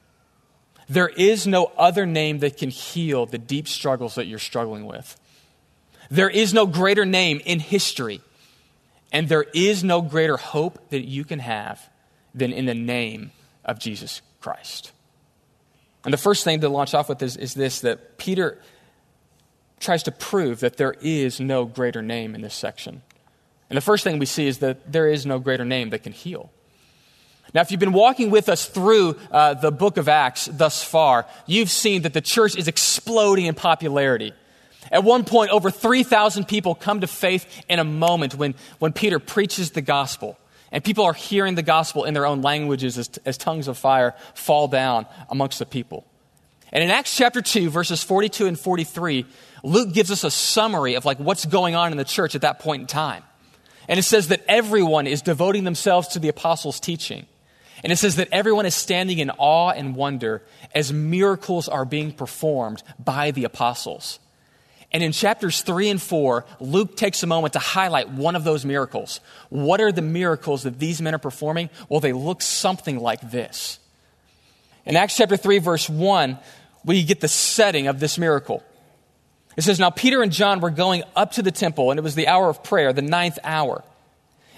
There 0.88 1.09
is 1.09 1.47
no 1.47 1.66
other 1.78 2.04
name 2.04 2.40
that 2.40 2.57
can 2.57 2.71
heal 2.71 3.26
the 3.26 3.38
deep 3.38 3.68
struggles 3.68 4.16
that 4.16 4.26
you're 4.26 4.38
struggling 4.38 4.87
with. 4.87 5.18
There 6.11 6.28
is 6.28 6.52
no 6.52 6.66
greater 6.66 7.07
name 7.07 7.40
in 7.45 7.61
history. 7.61 8.21
And 9.12 9.28
there 9.28 9.47
is 9.54 9.85
no 9.85 10.02
greater 10.02 10.37
hope 10.37 10.90
that 10.90 11.07
you 11.07 11.25
can 11.25 11.38
have 11.38 11.88
than 12.35 12.52
in 12.52 12.66
the 12.66 12.75
name 12.75 13.30
of 13.64 13.78
Jesus 13.78 14.21
Christ. 14.40 14.92
And 16.04 16.12
the 16.12 16.18
first 16.18 16.45
thing 16.45 16.61
to 16.61 16.68
launch 16.68 16.95
off 16.95 17.09
with 17.09 17.23
is, 17.23 17.37
is 17.37 17.54
this 17.54 17.80
that 17.80 18.18
Peter 18.18 18.59
tries 19.80 20.02
to 20.04 20.12
prove 20.12 20.61
that 20.61 20.76
there 20.76 20.95
is 21.00 21.40
no 21.40 21.64
greater 21.64 22.02
name 22.02 22.35
in 22.35 22.40
this 22.40 22.54
section. 22.54 23.02
And 23.71 23.77
the 23.77 23.83
first 23.83 24.05
thing 24.05 24.19
we 24.19 24.27
see 24.27 24.47
is 24.47 24.59
that 24.59 24.91
there 24.91 25.09
is 25.09 25.27
no 25.27 25.39
greater 25.39 25.65
name 25.65 25.91
that 25.91 26.03
can 26.03 26.13
heal. 26.13 26.51
Now, 27.55 27.63
if 27.63 27.71
you've 27.71 27.81
been 27.81 27.93
walking 27.93 28.31
with 28.31 28.49
us 28.49 28.67
through 28.67 29.17
uh, 29.31 29.55
the 29.55 29.71
book 29.71 29.97
of 29.97 30.09
Acts 30.09 30.47
thus 30.47 30.83
far, 30.83 31.27
you've 31.47 31.71
seen 31.71 32.03
that 32.03 32.13
the 32.13 32.21
church 32.21 32.57
is 32.57 32.69
exploding 32.69 33.47
in 33.47 33.55
popularity. 33.55 34.35
At 34.91 35.05
one 35.05 35.25
point, 35.25 35.51
over 35.51 35.71
3,000 35.71 36.47
people 36.47 36.75
come 36.75 37.01
to 37.01 37.07
faith 37.07 37.65
in 37.69 37.79
a 37.79 37.85
moment 37.85 38.35
when, 38.35 38.55
when 38.79 38.93
Peter 38.93 39.19
preaches 39.19 39.71
the 39.71 39.81
gospel. 39.83 40.39
And 40.71 40.85
people 40.85 41.05
are 41.05 41.15
hearing 41.15 41.55
the 41.55 41.63
gospel 41.63 42.05
in 42.05 42.13
their 42.13 42.27
own 42.27 42.43
languages 42.43 42.99
as, 42.99 43.11
as 43.25 43.39
tongues 43.39 43.69
of 43.69 43.79
fire 43.79 44.15
fall 44.35 44.69
down 44.69 45.07
amongst 45.31 45.59
the 45.59 45.67
people. 45.67 46.07
And 46.71 46.85
in 46.85 46.91
Acts 46.91 47.17
chapter 47.17 47.41
2, 47.41 47.71
verses 47.71 48.03
42 48.03 48.47
and 48.47 48.59
43, 48.59 49.25
Luke 49.63 49.93
gives 49.93 50.11
us 50.11 50.25
a 50.25 50.31
summary 50.31 50.95
of 50.95 51.07
like 51.07 51.19
what's 51.19 51.47
going 51.47 51.75
on 51.75 51.93
in 51.93 51.97
the 51.97 52.05
church 52.05 52.35
at 52.35 52.43
that 52.43 52.59
point 52.59 52.83
in 52.83 52.87
time. 52.87 53.23
And 53.88 53.99
it 53.99 54.04
says 54.04 54.28
that 54.28 54.45
everyone 54.47 55.07
is 55.07 55.23
devoting 55.23 55.64
themselves 55.64 56.09
to 56.09 56.18
the 56.18 56.28
apostles' 56.28 56.78
teaching. 56.78 57.26
And 57.83 57.92
it 57.92 57.97
says 57.97 58.16
that 58.16 58.28
everyone 58.33 58.66
is 58.66 58.75
standing 58.75 59.18
in 59.18 59.30
awe 59.30 59.71
and 59.71 59.97
wonder 59.97 60.42
as 60.75 60.92
miracles 60.92 61.68
are 61.68 61.85
being 61.85 62.12
performed 62.12 62.83
by 62.99 63.30
the 63.30 63.45
apostles. 63.45 64.18
And 64.90 65.02
in 65.02 65.12
chapters 65.12 65.62
3 65.62 65.90
and 65.90 66.02
4, 66.02 66.45
Luke 66.61 66.97
takes 66.97 67.23
a 67.23 67.26
moment 67.26 67.52
to 67.52 67.59
highlight 67.59 68.09
one 68.11 68.37
of 68.37 68.45
those 68.45 68.64
miracles. 68.64 69.21
What 69.50 69.80
are 69.80 69.92
the 69.92 70.02
miracles 70.02 70.62
that 70.62 70.78
these 70.78 71.00
men 71.02 71.14
are 71.14 71.18
performing? 71.18 71.68
Well, 71.88 72.00
they 72.00 72.12
look 72.12 72.42
something 72.42 72.99
like 72.99 73.30
this. 73.30 73.78
In 74.87 74.97
Acts 74.97 75.16
chapter 75.16 75.37
3, 75.37 75.59
verse 75.59 75.88
1, 75.88 76.38
we 76.85 77.04
get 77.04 77.21
the 77.21 77.28
setting 77.28 77.87
of 77.87 78.00
this 78.00 78.18
miracle. 78.18 78.62
It 79.59 79.62
says, 79.62 79.79
Now 79.79 79.91
Peter 79.91 80.23
and 80.23 80.33
John 80.33 80.61
were 80.61 80.71
going 80.71 81.03
up 81.17 81.33
to 81.33 81.43
the 81.43 81.50
temple, 81.50 81.91
and 81.91 81.99
it 81.99 82.03
was 82.03 82.15
the 82.15 82.29
hour 82.29 82.49
of 82.49 82.62
prayer, 82.62 82.93
the 82.95 83.03
ninth 83.03 83.38
hour. 83.45 83.85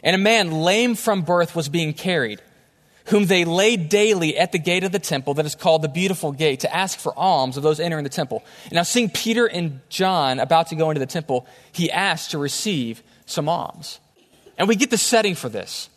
And 0.04 0.14
a 0.14 0.19
man 0.19 0.52
lame 0.52 0.95
from 0.95 1.23
birth 1.23 1.57
was 1.57 1.69
being 1.69 1.95
carried 1.95 2.40
whom 3.07 3.25
they 3.26 3.45
laid 3.45 3.88
daily 3.88 4.37
at 4.38 4.52
the 4.52 4.59
gate 4.59 4.85
of 4.85 4.92
the 4.92 4.99
temple 4.99 5.35
that 5.35 5.47
is 5.47 5.54
called 5.54 5.83
the 5.83 5.88
Beautiful 5.88 6.33
Gate 6.33 6.61
to 6.61 6.75
ask 6.75 6.99
for 6.99 7.19
alms 7.19 7.57
of 7.57 7.62
those 7.62 7.80
entering 7.80 8.04
the 8.04 8.11
temple. 8.11 8.45
And 8.64 8.75
now, 8.75 8.83
seeing 8.83 9.09
Peter 9.09 9.47
and 9.47 9.80
John 9.88 10.38
about 10.38 10.69
to 10.69 10.76
go 10.76 10.90
into 10.90 11.00
the 11.00 11.07
temple, 11.07 11.47
he 11.73 11.90
asked 11.90 12.33
to 12.33 12.38
receive 12.38 13.02
some 13.26 13.49
alms. 13.49 13.99
And 14.59 14.69
we 14.69 14.76
get 14.76 14.90
the 14.90 14.99
setting 14.99 15.35
for 15.35 15.49
this. 15.49 15.88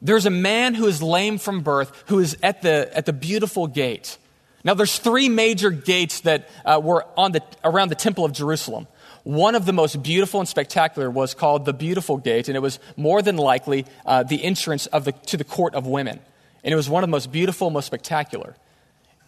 There's 0.00 0.26
a 0.26 0.30
man 0.30 0.74
who 0.74 0.86
is 0.86 1.02
lame 1.02 1.38
from 1.38 1.62
birth 1.62 2.04
who 2.06 2.20
is 2.20 2.36
at 2.42 2.62
the, 2.62 2.88
at 2.94 3.04
the 3.04 3.12
Beautiful 3.12 3.66
Gate. 3.66 4.16
Now, 4.64 4.72
there's 4.72 4.98
three 4.98 5.28
major 5.28 5.70
gates 5.70 6.20
that 6.20 6.48
uh, 6.64 6.80
were 6.82 7.06
on 7.16 7.32
the, 7.32 7.42
around 7.62 7.90
the 7.90 7.94
Temple 7.94 8.24
of 8.24 8.32
Jerusalem. 8.32 8.86
One 9.22 9.54
of 9.54 9.66
the 9.66 9.72
most 9.72 10.02
beautiful 10.02 10.40
and 10.40 10.48
spectacular 10.48 11.10
was 11.10 11.34
called 11.34 11.66
the 11.66 11.74
Beautiful 11.74 12.16
Gate, 12.16 12.48
and 12.48 12.56
it 12.56 12.60
was 12.60 12.78
more 12.96 13.20
than 13.20 13.36
likely 13.36 13.84
uh, 14.06 14.22
the 14.22 14.42
entrance 14.42 14.86
of 14.86 15.04
the, 15.04 15.12
to 15.12 15.36
the 15.36 15.44
court 15.44 15.74
of 15.74 15.86
women. 15.86 16.18
And 16.62 16.72
it 16.72 16.76
was 16.76 16.88
one 16.88 17.04
of 17.04 17.08
the 17.08 17.12
most 17.12 17.30
beautiful, 17.30 17.68
most 17.68 17.86
spectacular. 17.86 18.56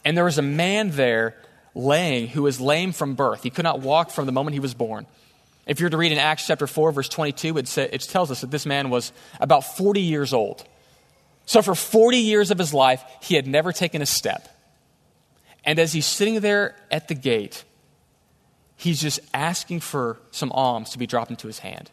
And 0.05 0.17
there 0.17 0.25
was 0.25 0.39
a 0.39 0.43
man 0.43 0.91
there 0.93 1.35
laying 1.75 2.29
who 2.29 2.43
was 2.43 2.59
lame 2.61 2.93
from 2.93 3.15
birth. 3.15 3.43
He 3.43 3.51
could 3.51 3.65
not 3.65 3.81
walk 3.81 4.11
from 4.11 4.25
the 4.25 4.33
moment 4.33 4.55
he 4.55 4.61
was 4.61 4.73
born. 4.73 5.07
If 5.67 5.81
you 5.81 5.87
were 5.87 5.91
to 5.91 5.97
read 5.99 6.13
in 6.13 6.19
Acts 6.19 6.47
chapter 6.47 6.67
4, 6.67 6.93
verse 6.93 7.09
22, 7.09 7.59
it, 7.59 7.69
say, 7.69 7.89
it 7.93 8.01
tells 8.03 8.31
us 8.31 8.41
that 8.41 8.51
this 8.51 8.65
man 8.65 8.89
was 8.89 9.13
about 9.41 9.77
40 9.77 10.01
years 10.01 10.33
old. 10.33 10.65
So 11.45 11.61
for 11.61 11.75
40 11.75 12.19
years 12.19 12.51
of 12.51 12.59
his 12.59 12.73
life, 12.73 13.05
he 13.21 13.35
had 13.35 13.47
never 13.47 13.73
taken 13.73 14.01
a 14.01 14.07
step. 14.07 14.49
And 15.67 15.79
as 15.79 15.93
he's 15.93 16.07
sitting 16.07 16.41
there 16.41 16.77
at 16.91 17.09
the 17.09 17.15
gate, 17.15 17.65
he's 18.77 19.03
just 19.03 19.21
asking 19.35 19.81
for 19.81 20.19
some 20.31 20.53
alms 20.53 20.91
to 20.91 20.99
be 20.99 21.07
dropped 21.07 21.31
into 21.31 21.49
his 21.49 21.59
hand. 21.59 21.91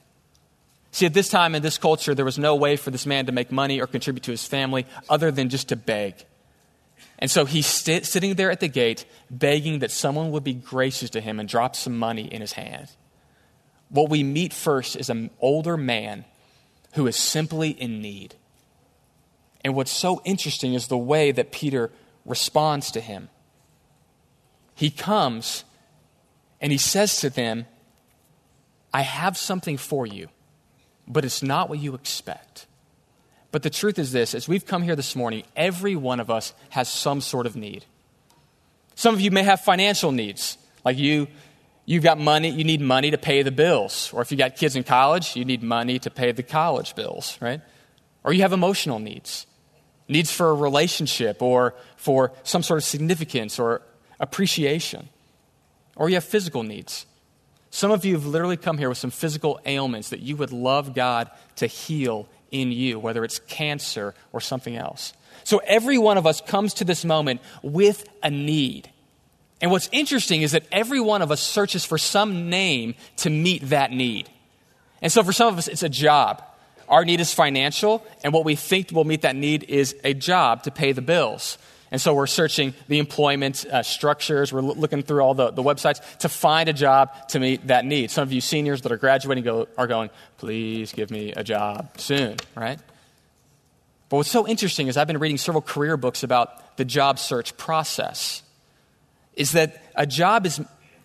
See, 0.92 1.08
at 1.08 1.16
this 1.16 1.28
time 1.28 1.56
in 1.56 1.64
this 1.64 1.80
culture, 1.80 2.14
there 2.14 2.24
was 2.24 2.38
no 2.38 2.56
way 2.56 2.76
for 2.78 2.92
this 2.92 3.08
man 3.08 3.26
to 3.26 3.32
make 3.32 3.52
money 3.52 3.82
or 3.82 3.88
contribute 3.88 4.22
to 4.24 4.32
his 4.32 4.46
family 4.46 4.86
other 5.10 5.32
than 5.32 5.50
just 5.50 5.70
to 5.70 5.76
beg. 5.76 6.14
And 7.18 7.32
so 7.32 7.46
he's 7.46 7.66
sitting 7.66 8.36
there 8.36 8.52
at 8.52 8.60
the 8.60 8.68
gate, 8.68 9.06
begging 9.32 9.80
that 9.80 9.90
someone 9.90 10.30
would 10.32 10.44
be 10.44 10.54
gracious 10.54 11.10
to 11.12 11.22
him 11.22 11.40
and 11.40 11.50
drop 11.50 11.76
some 11.76 11.98
money 11.98 12.32
in 12.32 12.42
his 12.42 12.54
hand. 12.54 12.92
What 13.90 14.10
we 14.10 14.24
meet 14.24 14.54
first 14.54 14.96
is 14.96 15.10
an 15.10 15.32
older 15.40 15.78
man 15.78 16.26
who 16.94 17.08
is 17.08 17.16
simply 17.16 17.72
in 17.72 18.02
need. 18.02 18.36
And 19.66 19.74
what's 19.74 19.92
so 19.92 20.22
interesting 20.26 20.76
is 20.76 20.90
the 20.90 20.98
way 20.98 21.32
that 21.32 21.52
Peter 21.52 21.92
responds 22.24 22.92
to 22.92 23.02
him. 23.02 23.30
He 24.76 24.90
comes 24.90 25.64
and 26.60 26.72
he 26.72 26.78
says 26.78 27.20
to 27.22 27.30
them, 27.30 27.66
I 28.94 29.02
have 29.02 29.38
something 29.38 29.78
for 29.78 30.06
you 30.06 30.30
but 31.08 31.26
it's 31.26 31.44
not 31.44 31.70
what 31.70 31.80
you 31.80 31.94
expect. 31.96 32.68
But 33.52 33.64
the 33.64 33.70
truth 33.70 34.00
is 34.00 34.12
this 34.12 34.34
as 34.34 34.48
we've 34.48 34.66
come 34.66 34.84
here 34.84 34.96
this 34.96 35.16
morning, 35.16 35.44
every 35.56 35.96
one 35.96 36.20
of 36.20 36.30
us 36.30 36.54
has 36.70 36.90
some 36.90 37.22
sort 37.22 37.46
of 37.46 37.56
need. 37.56 37.86
Some 38.96 39.14
of 39.14 39.22
you 39.22 39.32
may 39.32 39.44
have 39.44 39.62
financial 39.62 40.12
needs, 40.12 40.58
like 40.84 40.98
you. 40.98 41.28
You've 41.86 42.04
got 42.04 42.18
money, 42.18 42.50
you 42.50 42.64
need 42.64 42.80
money 42.80 43.12
to 43.12 43.18
pay 43.18 43.42
the 43.42 43.52
bills. 43.52 44.10
Or 44.14 44.22
if 44.22 44.32
you 44.32 44.38
got 44.38 44.56
kids 44.56 44.78
in 44.78 44.86
college, 44.86 45.36
you 45.36 45.44
need 45.44 45.62
money 45.62 46.00
to 46.00 46.10
pay 46.10 46.32
the 46.32 46.42
college 46.42 46.96
bills, 46.96 47.38
right? 47.42 47.60
Or 48.24 48.32
you 48.32 48.42
have 48.42 48.54
emotional 48.54 49.00
needs 49.00 49.48
needs 50.10 50.32
for 50.32 50.50
a 50.50 50.54
relationship 50.54 51.42
or 51.42 51.74
for 51.96 52.34
some 52.44 52.62
sort 52.62 52.78
of 52.78 52.84
significance 52.84 53.58
or 53.58 53.82
appreciation. 54.20 55.10
Or 55.96 56.10
you 56.10 56.16
have 56.16 56.24
physical 56.24 56.64
needs 56.64 57.06
some 57.74 57.90
of 57.90 58.06
you 58.06 58.14
have 58.14 58.28
literally 58.28 58.56
come 58.56 58.78
here 58.78 58.88
with 58.88 59.00
some 59.00 59.10
physical 59.10 59.60
ailments 59.66 60.10
that 60.10 60.20
you 60.20 60.36
would 60.36 60.52
love 60.52 60.94
God 60.94 61.32
to 61.56 61.66
heal 61.66 62.28
in 62.52 62.72
you, 62.72 63.00
whether 63.00 63.24
it's 63.24 63.40
cancer 63.40 64.14
or 64.32 64.40
something 64.40 64.76
else. 64.76 65.14
So 65.44 65.58
every 65.66 65.98
one 65.98 66.20
of 66.20 66.28
us 66.28 66.40
comes 66.40 66.76
to 66.76 66.86
this 66.86 67.04
moment 67.04 67.42
with 67.64 68.08
a 68.22 68.30
need. 68.30 68.92
And 69.60 69.72
what's 69.72 69.90
interesting 69.92 70.44
is 70.44 70.52
that 70.52 70.68
every 70.72 71.00
one 71.00 71.24
of 71.24 71.32
us 71.32 71.42
searches 71.42 71.84
for 71.84 71.98
some 71.98 72.48
name 72.48 72.94
to 73.18 73.32
meet 73.32 73.68
that 73.70 73.92
need. 73.92 74.30
And 75.02 75.12
so 75.12 75.24
for 75.24 75.34
some 75.34 75.48
of 75.48 75.58
us, 75.58 75.68
it's 75.68 75.82
a 75.82 75.90
job. 75.90 76.44
Our 76.88 77.04
need 77.04 77.22
is 77.22 77.34
financial, 77.34 78.06
and 78.24 78.34
what 78.34 78.46
we 78.46 78.56
think 78.56 78.92
will 78.92 79.04
meet 79.04 79.24
that 79.24 79.36
need 79.36 79.64
is 79.64 79.96
a 80.04 80.14
job 80.14 80.62
to 80.64 80.72
pay 80.72 80.92
the 80.92 81.02
bills. 81.02 81.58
And 81.94 82.02
so 82.02 82.16
we're 82.16 82.26
searching 82.26 82.74
the 82.88 82.98
employment 82.98 83.68
uh, 83.68 83.84
structures. 83.84 84.52
We're 84.52 84.64
l- 84.64 84.74
looking 84.74 85.04
through 85.04 85.22
all 85.22 85.36
the, 85.36 85.52
the 85.52 85.62
websites 85.62 86.18
to 86.18 86.28
find 86.28 86.68
a 86.68 86.74
job 86.74 87.30
to 87.30 87.40
meet 87.40 87.68
that 87.68 87.86
need. 87.86 88.10
Some 88.10 88.24
of 88.24 88.34
you 88.34 88.42
seniors 88.42 88.82
that 88.82 88.92
are 88.92 88.98
graduating 88.98 89.44
go, 89.44 89.68
are 89.78 89.86
going, 89.86 90.10
please 90.40 90.92
give 90.92 91.12
me 91.12 91.34
a 91.34 91.44
job 91.44 91.92
soon, 91.98 92.38
right? 92.56 92.80
But 94.10 94.18
what's 94.18 94.32
so 94.32 94.48
interesting 94.48 94.88
is 94.88 94.98
I've 94.98 95.06
been 95.06 95.20
reading 95.20 95.38
several 95.38 95.62
career 95.62 95.96
books 95.96 96.24
about 96.24 96.78
the 96.78 96.86
job 96.86 97.20
search 97.20 97.56
process. 97.58 98.42
Is 99.36 99.52
that 99.52 99.84
a 99.94 100.08
job 100.08 100.48
is, 100.48 100.60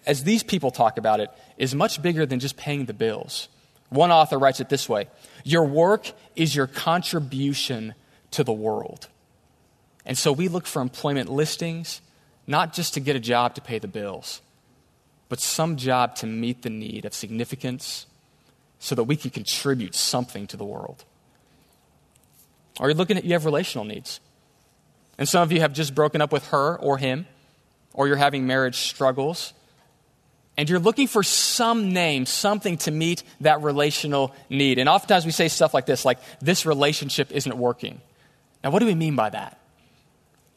as 0.07 0.25
these 0.25 0.42
people 0.42 0.71
talk 0.71 0.97
about 0.97 1.21
it, 1.21 1.30
is 1.59 1.75
much 1.75 2.00
bigger 2.00 2.25
than 2.25 2.40
just 2.40 2.57
paying 2.57 2.87
the 2.87 2.95
bills. 2.95 3.49
One 3.90 4.11
author 4.11 4.38
writes 4.38 4.61
it 4.61 4.71
this 4.71 4.88
way 4.88 5.09
Your 5.45 5.66
work 5.66 6.11
is 6.35 6.57
your 6.57 6.66
contribution 6.66 7.92
to 8.30 8.42
the 8.42 8.54
world. 8.54 9.09
And 10.08 10.16
so 10.16 10.32
we 10.32 10.48
look 10.48 10.66
for 10.66 10.80
employment 10.80 11.28
listings, 11.28 12.00
not 12.46 12.72
just 12.72 12.94
to 12.94 13.00
get 13.00 13.14
a 13.14 13.20
job 13.20 13.54
to 13.56 13.60
pay 13.60 13.78
the 13.78 13.86
bills, 13.86 14.40
but 15.28 15.38
some 15.38 15.76
job 15.76 16.16
to 16.16 16.26
meet 16.26 16.62
the 16.62 16.70
need 16.70 17.04
of 17.04 17.12
significance 17.12 18.06
so 18.78 18.94
that 18.94 19.04
we 19.04 19.16
can 19.16 19.30
contribute 19.30 19.94
something 19.94 20.46
to 20.46 20.56
the 20.56 20.64
world. 20.64 21.04
Are 22.80 22.88
you're 22.88 22.94
looking 22.94 23.18
at, 23.18 23.24
you 23.24 23.34
have 23.34 23.44
relational 23.44 23.84
needs. 23.84 24.20
And 25.18 25.28
some 25.28 25.42
of 25.42 25.52
you 25.52 25.60
have 25.60 25.74
just 25.74 25.94
broken 25.94 26.22
up 26.22 26.32
with 26.32 26.46
her 26.48 26.78
or 26.78 26.96
him, 26.96 27.26
or 27.92 28.08
you're 28.08 28.16
having 28.16 28.46
marriage 28.46 28.76
struggles. 28.76 29.52
And 30.56 30.70
you're 30.70 30.78
looking 30.78 31.06
for 31.06 31.22
some 31.22 31.92
name, 31.92 32.24
something 32.24 32.78
to 32.78 32.90
meet 32.90 33.24
that 33.42 33.60
relational 33.62 34.34
need. 34.48 34.78
And 34.78 34.88
oftentimes 34.88 35.26
we 35.26 35.32
say 35.32 35.48
stuff 35.48 35.74
like 35.74 35.84
this, 35.84 36.06
like, 36.06 36.18
this 36.40 36.64
relationship 36.64 37.30
isn't 37.30 37.58
working. 37.58 38.00
Now, 38.64 38.70
what 38.70 38.78
do 38.78 38.86
we 38.86 38.94
mean 38.94 39.14
by 39.14 39.28
that? 39.30 39.57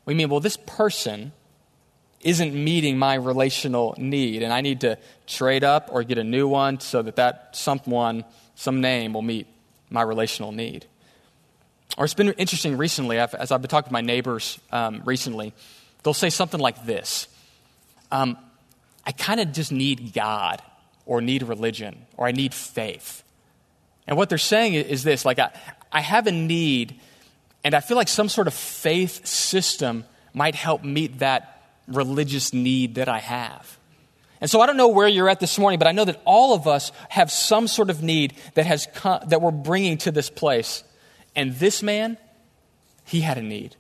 We 0.05 0.13
mean, 0.13 0.29
well, 0.29 0.39
this 0.39 0.57
person 0.57 1.31
isn't 2.21 2.53
meeting 2.53 2.97
my 2.97 3.15
relational 3.15 3.95
need, 3.97 4.43
and 4.43 4.53
I 4.53 4.61
need 4.61 4.81
to 4.81 4.97
trade 5.27 5.63
up 5.63 5.89
or 5.91 6.03
get 6.03 6.17
a 6.17 6.23
new 6.23 6.47
one 6.47 6.79
so 6.79 7.01
that 7.01 7.15
that 7.15 7.49
someone, 7.53 8.25
some 8.55 8.81
name, 8.81 9.13
will 9.13 9.21
meet 9.21 9.47
my 9.89 10.01
relational 10.01 10.51
need. 10.51 10.85
Or 11.97 12.05
it's 12.05 12.13
been 12.13 12.29
interesting 12.33 12.77
recently, 12.77 13.17
as 13.17 13.51
I've 13.51 13.61
been 13.61 13.69
talking 13.69 13.89
to 13.89 13.93
my 13.93 14.01
neighbors 14.01 14.59
um, 14.71 15.01
recently, 15.03 15.53
they'll 16.03 16.13
say 16.13 16.29
something 16.29 16.59
like 16.59 16.85
this 16.85 17.27
um, 18.11 18.37
I 19.05 19.11
kind 19.13 19.39
of 19.39 19.51
just 19.51 19.71
need 19.71 20.13
God, 20.13 20.61
or 21.05 21.21
need 21.21 21.43
religion, 21.43 22.05
or 22.17 22.27
I 22.27 22.31
need 22.31 22.53
faith. 22.53 23.23
And 24.07 24.17
what 24.17 24.29
they're 24.29 24.37
saying 24.37 24.73
is 24.73 25.03
this 25.03 25.25
like, 25.25 25.39
I, 25.39 25.51
I 25.91 26.01
have 26.01 26.27
a 26.27 26.31
need 26.31 26.99
And 27.63 27.75
I 27.75 27.79
feel 27.79 27.97
like 27.97 28.07
some 28.07 28.29
sort 28.29 28.47
of 28.47 28.53
faith 28.53 29.25
system 29.25 30.05
might 30.33 30.55
help 30.55 30.83
meet 30.83 31.19
that 31.19 31.61
religious 31.87 32.53
need 32.53 32.95
that 32.95 33.09
I 33.09 33.19
have. 33.19 33.77
And 34.39 34.49
so 34.49 34.59
I 34.59 34.65
don't 34.65 34.77
know 34.77 34.87
where 34.87 35.07
you're 35.07 35.29
at 35.29 35.39
this 35.39 35.59
morning, 35.59 35.77
but 35.77 35.87
I 35.87 35.91
know 35.91 36.05
that 36.05 36.19
all 36.25 36.55
of 36.55 36.67
us 36.67 36.91
have 37.09 37.31
some 37.31 37.67
sort 37.67 37.91
of 37.91 38.01
need 38.01 38.33
that, 38.55 38.65
has 38.65 38.87
come, 38.95 39.21
that 39.27 39.41
we're 39.41 39.51
bringing 39.51 39.99
to 39.99 40.11
this 40.11 40.31
place. 40.31 40.83
And 41.35 41.55
this 41.55 41.83
man, 41.83 42.17
he 43.05 43.21
had 43.21 43.37
a 43.37 43.43
need. 43.43 43.75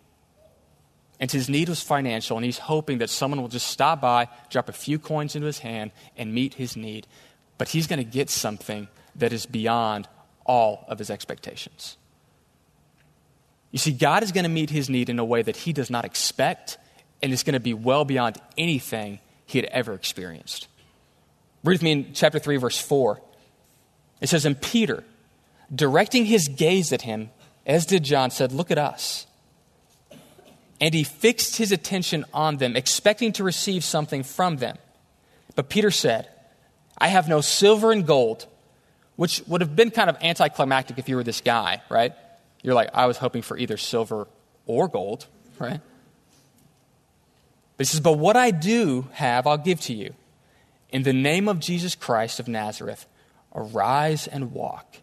And 1.19 1.31
his 1.31 1.49
need 1.49 1.69
was 1.69 1.81
financial, 1.81 2.37
and 2.37 2.45
he's 2.45 2.57
hoping 2.57 2.99
that 2.99 3.09
someone 3.09 3.41
will 3.41 3.47
just 3.47 3.67
stop 3.67 4.01
by, 4.01 4.27
drop 4.49 4.69
a 4.69 4.73
few 4.73 4.99
coins 4.99 5.35
into 5.35 5.45
his 5.45 5.59
hand, 5.59 5.91
and 6.17 6.33
meet 6.33 6.55
his 6.55 6.75
need. 6.75 7.07
But 7.57 7.69
he's 7.69 7.87
going 7.87 7.99
to 7.99 8.09
get 8.09 8.29
something 8.29 8.87
that 9.15 9.33
is 9.33 9.45
beyond 9.45 10.07
all 10.45 10.85
of 10.87 10.97
his 10.99 11.09
expectations. 11.09 11.97
You 13.71 13.79
see, 13.79 13.91
God 13.91 14.23
is 14.23 14.31
going 14.31 14.43
to 14.43 14.49
meet 14.49 14.69
his 14.69 14.89
need 14.89 15.09
in 15.09 15.17
a 15.17 15.25
way 15.25 15.41
that 15.41 15.55
he 15.55 15.73
does 15.73 15.89
not 15.89 16.05
expect, 16.05 16.77
and 17.21 17.31
it's 17.31 17.43
going 17.43 17.53
to 17.53 17.59
be 17.59 17.73
well 17.73 18.05
beyond 18.05 18.37
anything 18.57 19.19
he 19.45 19.57
had 19.57 19.65
ever 19.65 19.93
experienced. 19.93 20.67
Read 21.63 21.75
with 21.75 21.83
me 21.83 21.91
in 21.91 22.13
chapter 22.13 22.39
3, 22.39 22.57
verse 22.57 22.79
4. 22.79 23.21
It 24.19 24.27
says, 24.27 24.45
And 24.45 24.59
Peter, 24.59 25.03
directing 25.73 26.25
his 26.25 26.47
gaze 26.47 26.91
at 26.91 27.03
him, 27.03 27.29
as 27.65 27.85
did 27.85 28.03
John, 28.03 28.31
said, 28.31 28.51
Look 28.51 28.71
at 28.71 28.77
us. 28.77 29.25
And 30.79 30.93
he 30.93 31.03
fixed 31.03 31.57
his 31.57 31.71
attention 31.71 32.25
on 32.33 32.57
them, 32.57 32.75
expecting 32.75 33.33
to 33.33 33.43
receive 33.43 33.83
something 33.83 34.23
from 34.23 34.57
them. 34.57 34.77
But 35.55 35.69
Peter 35.69 35.91
said, 35.91 36.27
I 36.97 37.07
have 37.07 37.29
no 37.29 37.41
silver 37.41 37.91
and 37.91 38.05
gold, 38.05 38.47
which 39.15 39.43
would 39.47 39.61
have 39.61 39.75
been 39.75 39.91
kind 39.91 40.09
of 40.09 40.17
anticlimactic 40.21 40.97
if 40.97 41.07
you 41.07 41.15
were 41.15 41.23
this 41.23 41.41
guy, 41.41 41.81
right? 41.89 42.13
You're 42.63 42.75
like, 42.75 42.89
I 42.93 43.05
was 43.07 43.17
hoping 43.17 43.41
for 43.41 43.57
either 43.57 43.77
silver 43.77 44.27
or 44.65 44.87
gold, 44.87 45.27
right? 45.59 45.81
But 47.77 47.87
he 47.87 47.89
says, 47.89 47.99
But 47.99 48.19
what 48.19 48.37
I 48.37 48.51
do 48.51 49.07
have, 49.13 49.47
I'll 49.47 49.57
give 49.57 49.81
to 49.81 49.93
you. 49.93 50.13
In 50.89 51.03
the 51.03 51.13
name 51.13 51.47
of 51.47 51.59
Jesus 51.59 51.95
Christ 51.95 52.39
of 52.39 52.47
Nazareth, 52.47 53.07
arise 53.55 54.27
and 54.27 54.51
walk. 54.51 54.97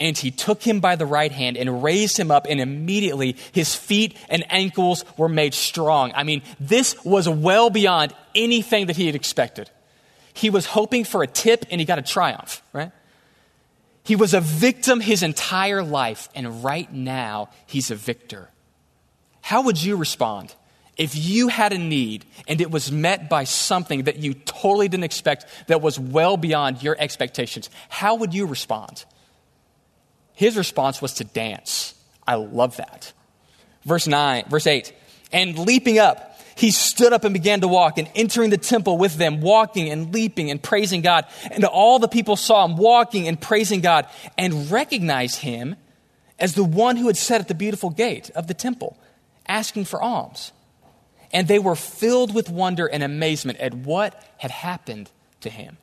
And 0.00 0.18
he 0.18 0.32
took 0.32 0.62
him 0.62 0.80
by 0.80 0.96
the 0.96 1.06
right 1.06 1.30
hand 1.30 1.56
and 1.56 1.82
raised 1.82 2.18
him 2.18 2.32
up, 2.32 2.46
and 2.48 2.60
immediately 2.60 3.36
his 3.52 3.76
feet 3.76 4.16
and 4.28 4.44
ankles 4.50 5.04
were 5.16 5.28
made 5.28 5.54
strong. 5.54 6.12
I 6.16 6.24
mean, 6.24 6.42
this 6.58 6.96
was 7.04 7.28
well 7.28 7.70
beyond 7.70 8.12
anything 8.34 8.86
that 8.86 8.96
he 8.96 9.06
had 9.06 9.14
expected. 9.14 9.70
He 10.34 10.50
was 10.50 10.66
hoping 10.66 11.04
for 11.04 11.22
a 11.22 11.26
tip, 11.28 11.66
and 11.70 11.80
he 11.80 11.84
got 11.84 11.98
a 11.98 12.02
triumph, 12.02 12.62
right? 12.72 12.90
He 14.04 14.16
was 14.16 14.34
a 14.34 14.40
victim 14.40 15.00
his 15.00 15.22
entire 15.22 15.82
life, 15.82 16.28
and 16.34 16.64
right 16.64 16.92
now 16.92 17.50
he's 17.66 17.90
a 17.90 17.94
victor. 17.94 18.48
How 19.40 19.62
would 19.62 19.82
you 19.82 19.96
respond 19.96 20.54
if 20.96 21.16
you 21.16 21.48
had 21.48 21.72
a 21.72 21.78
need 21.78 22.24
and 22.46 22.60
it 22.60 22.70
was 22.70 22.92
met 22.92 23.28
by 23.28 23.44
something 23.44 24.04
that 24.04 24.16
you 24.16 24.34
totally 24.34 24.88
didn't 24.88 25.04
expect 25.04 25.46
that 25.68 25.80
was 25.80 25.98
well 25.98 26.36
beyond 26.36 26.82
your 26.82 26.96
expectations? 26.98 27.70
How 27.88 28.16
would 28.16 28.34
you 28.34 28.46
respond? 28.46 29.04
His 30.34 30.56
response 30.56 31.00
was 31.00 31.14
to 31.14 31.24
dance. 31.24 31.94
I 32.26 32.36
love 32.36 32.76
that. 32.76 33.12
Verse 33.84 34.06
9, 34.06 34.44
verse 34.48 34.66
8. 34.66 34.92
And 35.32 35.58
leaping 35.58 35.98
up, 35.98 36.31
he 36.62 36.70
stood 36.70 37.12
up 37.12 37.24
and 37.24 37.34
began 37.34 37.60
to 37.60 37.66
walk 37.66 37.98
and 37.98 38.08
entering 38.14 38.50
the 38.50 38.56
temple 38.56 38.96
with 38.96 39.16
them, 39.16 39.40
walking 39.40 39.90
and 39.90 40.14
leaping 40.14 40.48
and 40.48 40.62
praising 40.62 41.02
God. 41.02 41.26
And 41.50 41.64
all 41.64 41.98
the 41.98 42.06
people 42.06 42.36
saw 42.36 42.64
him 42.64 42.76
walking 42.76 43.26
and 43.26 43.40
praising 43.40 43.80
God 43.80 44.06
and 44.38 44.70
recognized 44.70 45.40
him 45.40 45.74
as 46.38 46.54
the 46.54 46.62
one 46.62 46.94
who 46.94 47.08
had 47.08 47.16
sat 47.16 47.40
at 47.40 47.48
the 47.48 47.54
beautiful 47.56 47.90
gate 47.90 48.30
of 48.36 48.46
the 48.46 48.54
temple, 48.54 48.96
asking 49.48 49.86
for 49.86 50.00
alms. 50.00 50.52
And 51.32 51.48
they 51.48 51.58
were 51.58 51.74
filled 51.74 52.32
with 52.32 52.48
wonder 52.48 52.86
and 52.86 53.02
amazement 53.02 53.58
at 53.58 53.74
what 53.74 54.22
had 54.38 54.52
happened 54.52 55.10
to 55.40 55.50
him. 55.50 55.78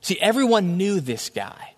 See, 0.00 0.18
everyone 0.22 0.78
knew 0.78 1.00
this 1.00 1.28
guy. 1.28 1.74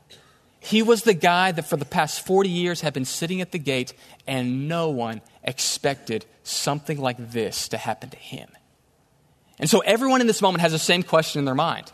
He 0.61 0.83
was 0.83 1.03
the 1.03 1.15
guy 1.15 1.53
that 1.53 1.65
for 1.65 1.77
the 1.77 1.85
past 1.85 2.27
40 2.27 2.49
years 2.49 2.81
had 2.81 2.93
been 2.93 3.05
sitting 3.05 3.41
at 3.41 3.53
the 3.53 3.59
gate, 3.59 3.95
and 4.27 4.69
no 4.69 4.91
one 4.91 5.21
expected 5.45 6.27
something 6.43 7.01
like 7.01 7.17
this 7.33 7.69
to 7.69 7.77
happen 7.79 8.11
to 8.11 8.17
him. 8.17 8.49
And 9.59 9.69
so 9.69 9.81
everyone 9.81 10.21
in 10.21 10.27
this 10.27 10.43
moment 10.43 10.63
has 10.63 10.73
the 10.73 10.79
same 10.79 11.03
question 11.03 11.39
in 11.39 11.45
their 11.45 11.55
mind 11.55 11.91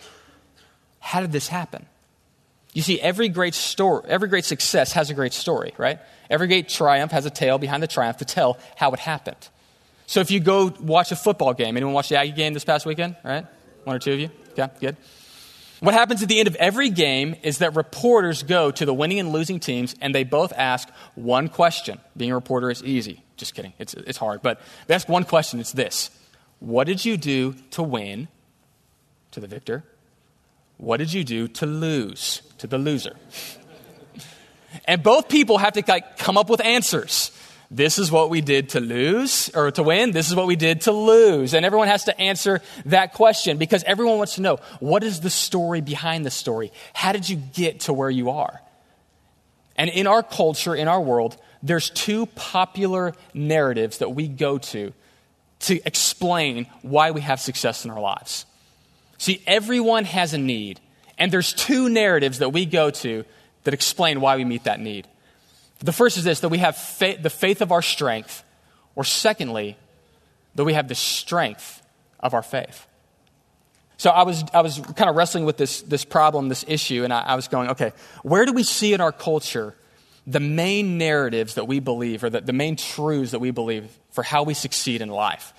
How 1.00 1.20
did 1.20 1.33
this 1.33 1.48
happen? 1.48 1.87
You 2.72 2.83
see, 2.83 3.00
every 3.00 3.29
great 3.29 3.55
story, 3.55 4.03
every 4.09 4.29
great 4.29 4.44
success 4.44 4.92
has 4.92 5.09
a 5.09 5.14
great 5.14 5.33
story, 5.33 5.72
right? 5.79 6.00
Every 6.29 6.48
great 6.48 6.68
triumph 6.68 7.12
has 7.12 7.24
a 7.24 7.31
tale 7.31 7.57
behind 7.59 7.83
the 7.83 7.87
triumph 7.87 8.16
to 8.16 8.24
tell 8.24 8.59
how 8.77 8.90
it 8.90 8.98
happened. 8.98 9.48
So 10.07 10.20
if 10.20 10.31
you 10.31 10.40
go 10.40 10.74
watch 10.81 11.12
a 11.12 11.16
football 11.16 11.55
game, 11.55 11.77
anyone 11.77 11.94
watch 11.94 12.09
the 12.09 12.16
Aggie 12.18 12.33
game 12.33 12.53
this 12.53 12.64
past 12.64 12.85
weekend, 12.85 13.16
right? 13.24 13.46
One 13.85 13.96
or 13.96 13.98
two 14.00 14.12
of 14.12 14.20
you? 14.20 14.31
Yeah, 14.57 14.68
good. 14.81 14.96
What 15.81 15.95
happens 15.95 16.23
at 16.23 16.29
the 16.29 16.39
end 16.39 16.49
of 16.49 16.55
every 16.57 16.91
game 16.91 17.35
is 17.43 17.59
that 17.59 17.75
reporters 17.75 18.43
go 18.43 18.71
to 18.71 18.87
the 18.87 18.95
winning 18.95 19.19
and 19.19 19.33
losing 19.33 19.61
teams 19.61 19.95
and 20.01 20.15
they 20.15 20.25
both 20.25 20.53
ask 20.53 20.89
one 21.15 21.49
question. 21.49 22.01
Being 22.17 22.31
a 22.31 22.35
reporter 22.35 22.71
is 22.71 22.83
easy. 22.83 23.23
Just 23.37 23.55
kidding. 23.55 23.73
It's, 23.79 23.95
it's 23.95 24.19
hard. 24.19 24.43
But 24.43 24.61
they 24.87 24.95
ask 24.95 25.09
one 25.09 25.25
question. 25.25 25.61
It's 25.61 25.73
this 25.73 26.11
What 26.61 26.87
did 26.87 27.05
you 27.05 27.17
do 27.17 27.55
to 27.73 27.83
win 27.83 28.29
to 29.33 29.41
the 29.41 29.49
victor? 29.49 29.85
What 30.77 30.99
did 30.99 31.13
you 31.13 31.25
do 31.25 31.49
to 31.49 31.67
lose 31.67 32.43
to 32.59 32.67
the 32.67 32.79
loser? 32.79 33.17
and 34.85 35.03
both 35.03 35.29
people 35.29 35.59
have 35.59 35.75
to 35.75 35.83
like, 35.87 36.19
come 36.19 36.37
up 36.37 36.49
with 36.49 36.65
answers. 36.65 37.31
This 37.70 37.98
is 37.98 38.11
what 38.11 38.31
we 38.31 38.40
did 38.40 38.70
to 38.70 38.81
lose 38.81 39.50
or 39.55 39.70
to 39.72 39.83
win. 39.83 40.12
This 40.12 40.29
is 40.29 40.35
what 40.35 40.46
we 40.46 40.57
did 40.57 40.83
to 40.83 40.92
lose. 40.92 41.55
And 41.55 41.64
everyone 41.64 41.88
has 41.88 42.05
to 42.05 42.20
answer 42.20 42.61
that 42.87 43.14
question 43.14 43.57
because 43.57 43.83
everyone 43.85 44.18
wants 44.18 44.37
to 44.37 44.42
know 44.42 44.59
what 44.81 45.03
is 45.03 45.20
the 45.20 45.31
story 45.31 45.81
behind 45.81 46.24
the 46.27 46.31
story? 46.31 46.72
How 46.92 47.12
did 47.12 47.29
you 47.29 47.37
get 47.37 47.81
to 47.81 47.92
where 47.92 48.11
you 48.11 48.31
are? 48.31 48.61
And 49.77 49.90
in 49.90 50.07
our 50.07 50.22
culture, 50.22 50.74
in 50.74 50.88
our 50.88 51.00
world, 51.00 51.37
there's 51.62 51.90
two 51.90 52.27
popular 52.27 53.14
narratives 53.33 53.98
that 53.98 54.11
we 54.11 54.29
go 54.29 54.59
to 54.59 54.92
to 55.61 55.81
explain 55.87 56.66
why 56.83 57.11
we 57.11 57.22
have 57.22 57.40
success 57.40 57.85
in 57.85 57.90
our 57.90 58.00
lives. 58.00 58.44
See, 59.18 59.42
everyone 59.46 60.05
has 60.05 60.35
a 60.35 60.38
need, 60.38 60.81
and 61.16 61.33
there's 61.33 61.55
two 61.55 61.88
narratives 61.88 62.38
that 62.38 62.50
we 62.50 62.66
go 62.66 62.90
to 62.90 63.24
that 63.64 63.72
explain 63.72 64.20
why 64.20 64.37
we 64.37 64.44
meet 64.44 64.64
that 64.64 64.79
need. 64.79 65.09
The 65.85 65.92
first 65.92 66.16
is 66.16 66.25
this 66.25 66.40
that 66.40 66.49
we 66.49 66.59
have 66.59 66.77
faith, 66.77 67.23
the 67.23 67.31
faith 67.31 67.61
of 67.61 67.70
our 67.70 67.83
strength, 67.83 68.42
or 68.97 69.05
secondly, 69.05 69.77
that 70.55 70.64
we 70.64 70.73
have 70.73 70.88
the 70.88 70.94
strength 70.94 71.83
of 72.20 72.33
our 72.33 72.42
faith. 72.42 72.87
So 73.99 74.11
I 74.11 74.23
was, 74.23 74.44
I 74.55 74.62
was 74.62 74.81
kind 74.97 75.11
of 75.11 75.14
wrestling 75.14 75.44
with 75.44 75.59
this, 75.59 75.83
this 75.83 76.05
problem, 76.05 76.49
this 76.49 76.64
issue, 76.66 77.05
and 77.05 77.12
I, 77.12 77.20
I 77.20 77.35
was 77.37 77.49
going, 77.49 77.68
okay, 77.70 77.92
where 78.23 78.47
do 78.47 78.55
we 78.55 78.62
see 78.62 78.94
in 78.94 79.03
our 79.03 79.12
culture 79.12 79.75
the 80.27 80.40
main 80.40 80.97
narratives 80.97 81.57
that 81.57 81.68
we 81.68 81.81
believe, 81.81 82.25
or 82.25 82.31
the, 82.31 82.40
the 82.40 82.55
main 82.55 82.77
truths 82.77 83.33
that 83.33 83.40
we 83.40 83.51
believe 83.51 83.99
for 84.11 84.25
how 84.25 84.42
we 84.42 84.55
succeed 84.55 85.03
in 85.03 85.11
life. 85.11 85.53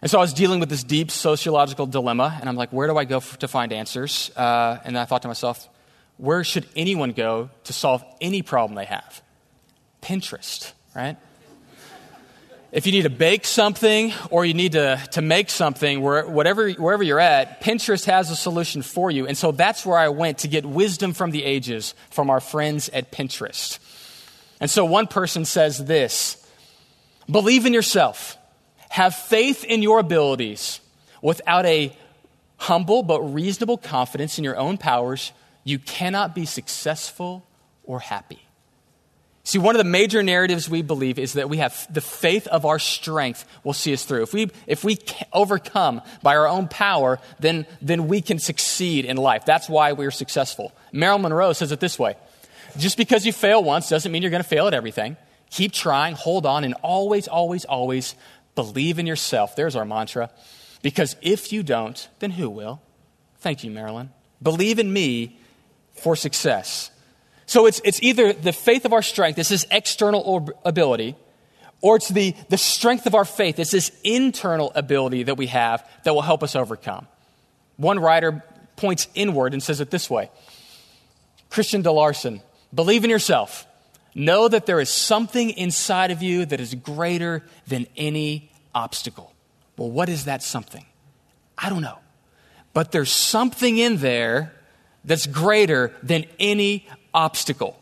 And 0.00 0.08
so 0.08 0.18
I 0.18 0.20
was 0.20 0.32
dealing 0.32 0.60
with 0.60 0.68
this 0.68 0.84
deep 0.84 1.10
sociological 1.10 1.86
dilemma, 1.86 2.38
and 2.38 2.48
I'm 2.48 2.54
like, 2.54 2.72
where 2.72 2.86
do 2.86 2.96
I 2.96 3.04
go 3.04 3.18
for, 3.18 3.36
to 3.40 3.48
find 3.48 3.72
answers? 3.72 4.30
Uh, 4.36 4.78
and 4.84 4.96
I 4.96 5.06
thought 5.06 5.22
to 5.22 5.28
myself, 5.28 5.68
where 6.18 6.44
should 6.44 6.68
anyone 6.76 7.10
go 7.10 7.50
to 7.64 7.72
solve 7.72 8.04
any 8.20 8.42
problem 8.42 8.76
they 8.76 8.84
have? 8.84 9.22
Pinterest, 10.06 10.72
right? 10.94 11.16
If 12.70 12.86
you 12.86 12.92
need 12.92 13.02
to 13.02 13.10
bake 13.10 13.44
something 13.44 14.12
or 14.30 14.44
you 14.44 14.54
need 14.54 14.72
to, 14.72 15.02
to 15.12 15.22
make 15.22 15.50
something, 15.50 16.00
where, 16.00 16.24
whatever, 16.28 16.70
wherever 16.70 17.02
you're 17.02 17.18
at, 17.18 17.60
Pinterest 17.60 18.04
has 18.04 18.30
a 18.30 18.36
solution 18.36 18.82
for 18.82 19.10
you. 19.10 19.26
And 19.26 19.36
so 19.36 19.50
that's 19.50 19.84
where 19.84 19.98
I 19.98 20.10
went 20.10 20.38
to 20.38 20.48
get 20.48 20.64
wisdom 20.64 21.12
from 21.12 21.32
the 21.32 21.42
ages 21.42 21.94
from 22.10 22.30
our 22.30 22.38
friends 22.38 22.88
at 22.90 23.10
Pinterest. 23.10 23.80
And 24.60 24.70
so 24.70 24.84
one 24.84 25.08
person 25.08 25.44
says 25.44 25.84
this 25.84 26.36
Believe 27.28 27.66
in 27.66 27.72
yourself, 27.72 28.38
have 28.90 29.16
faith 29.16 29.64
in 29.64 29.82
your 29.82 29.98
abilities. 29.98 30.78
Without 31.20 31.66
a 31.66 31.96
humble 32.58 33.02
but 33.02 33.20
reasonable 33.22 33.78
confidence 33.78 34.38
in 34.38 34.44
your 34.44 34.56
own 34.56 34.78
powers, 34.78 35.32
you 35.64 35.80
cannot 35.80 36.32
be 36.32 36.44
successful 36.44 37.44
or 37.82 37.98
happy. 37.98 38.45
See, 39.46 39.60
one 39.60 39.76
of 39.76 39.78
the 39.78 39.88
major 39.88 40.24
narratives 40.24 40.68
we 40.68 40.82
believe 40.82 41.20
is 41.20 41.34
that 41.34 41.48
we 41.48 41.58
have 41.58 41.86
the 41.88 42.00
faith 42.00 42.48
of 42.48 42.66
our 42.66 42.80
strength 42.80 43.44
will 43.62 43.74
see 43.74 43.92
us 43.92 44.04
through. 44.04 44.24
If 44.24 44.34
we, 44.34 44.50
if 44.66 44.82
we 44.82 44.98
overcome 45.32 46.02
by 46.20 46.34
our 46.34 46.48
own 46.48 46.66
power, 46.66 47.20
then, 47.38 47.64
then 47.80 48.08
we 48.08 48.20
can 48.22 48.40
succeed 48.40 49.04
in 49.04 49.16
life. 49.16 49.44
That's 49.44 49.68
why 49.68 49.92
we're 49.92 50.10
successful. 50.10 50.72
Marilyn 50.90 51.22
Monroe 51.22 51.52
says 51.52 51.70
it 51.70 51.78
this 51.78 51.96
way 51.96 52.16
just 52.76 52.96
because 52.96 53.24
you 53.24 53.32
fail 53.32 53.62
once 53.62 53.88
doesn't 53.88 54.10
mean 54.10 54.20
you're 54.22 54.32
going 54.32 54.42
to 54.42 54.48
fail 54.48 54.66
at 54.66 54.74
everything. 54.74 55.16
Keep 55.50 55.70
trying, 55.70 56.16
hold 56.16 56.44
on, 56.44 56.64
and 56.64 56.74
always, 56.82 57.28
always, 57.28 57.64
always 57.64 58.16
believe 58.56 58.98
in 58.98 59.06
yourself. 59.06 59.54
There's 59.54 59.76
our 59.76 59.84
mantra. 59.84 60.28
Because 60.82 61.14
if 61.22 61.52
you 61.52 61.62
don't, 61.62 62.08
then 62.18 62.32
who 62.32 62.50
will? 62.50 62.82
Thank 63.38 63.62
you, 63.62 63.70
Marilyn. 63.70 64.10
Believe 64.42 64.80
in 64.80 64.92
me 64.92 65.38
for 65.94 66.16
success. 66.16 66.90
So 67.46 67.66
it's, 67.66 67.80
it's 67.84 68.02
either 68.02 68.32
the 68.32 68.52
faith 68.52 68.84
of 68.84 68.92
our 68.92 69.02
strength, 69.02 69.36
this 69.36 69.52
is 69.52 69.66
external 69.70 70.50
ability, 70.64 71.16
or 71.80 71.96
it's 71.96 72.08
the, 72.08 72.34
the 72.48 72.58
strength 72.58 73.06
of 73.06 73.14
our 73.14 73.24
faith, 73.24 73.58
it's 73.58 73.70
this 73.70 73.92
internal 74.02 74.72
ability 74.74 75.24
that 75.24 75.36
we 75.36 75.46
have 75.46 75.88
that 76.04 76.14
will 76.14 76.22
help 76.22 76.42
us 76.42 76.56
overcome. 76.56 77.06
One 77.76 78.00
writer 78.00 78.42
points 78.74 79.08
inward 79.14 79.52
and 79.52 79.62
says 79.62 79.80
it 79.80 79.90
this 79.90 80.10
way 80.10 80.30
Christian 81.48 81.82
D. 81.82 81.88
Larson, 81.88 82.42
believe 82.74 83.04
in 83.04 83.10
yourself. 83.10 83.66
Know 84.14 84.48
that 84.48 84.64
there 84.64 84.80
is 84.80 84.88
something 84.88 85.50
inside 85.50 86.10
of 86.10 86.22
you 86.22 86.46
that 86.46 86.58
is 86.58 86.74
greater 86.74 87.42
than 87.66 87.86
any 87.98 88.50
obstacle. 88.74 89.34
Well, 89.76 89.90
what 89.90 90.08
is 90.08 90.24
that 90.24 90.42
something? 90.42 90.86
I 91.58 91.68
don't 91.68 91.82
know. 91.82 91.98
But 92.72 92.92
there's 92.92 93.12
something 93.12 93.76
in 93.76 93.98
there 93.98 94.54
that's 95.04 95.26
greater 95.26 95.92
than 96.02 96.24
any 96.38 96.88
obstacle. 97.16 97.76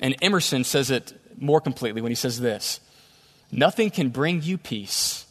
And 0.00 0.16
Emerson 0.20 0.64
says 0.64 0.90
it 0.90 1.12
more 1.38 1.60
completely 1.60 2.00
when 2.00 2.10
he 2.10 2.16
says 2.16 2.40
this 2.40 2.80
Nothing 3.52 3.90
can 3.90 4.08
bring 4.08 4.42
you 4.42 4.58
peace 4.58 5.26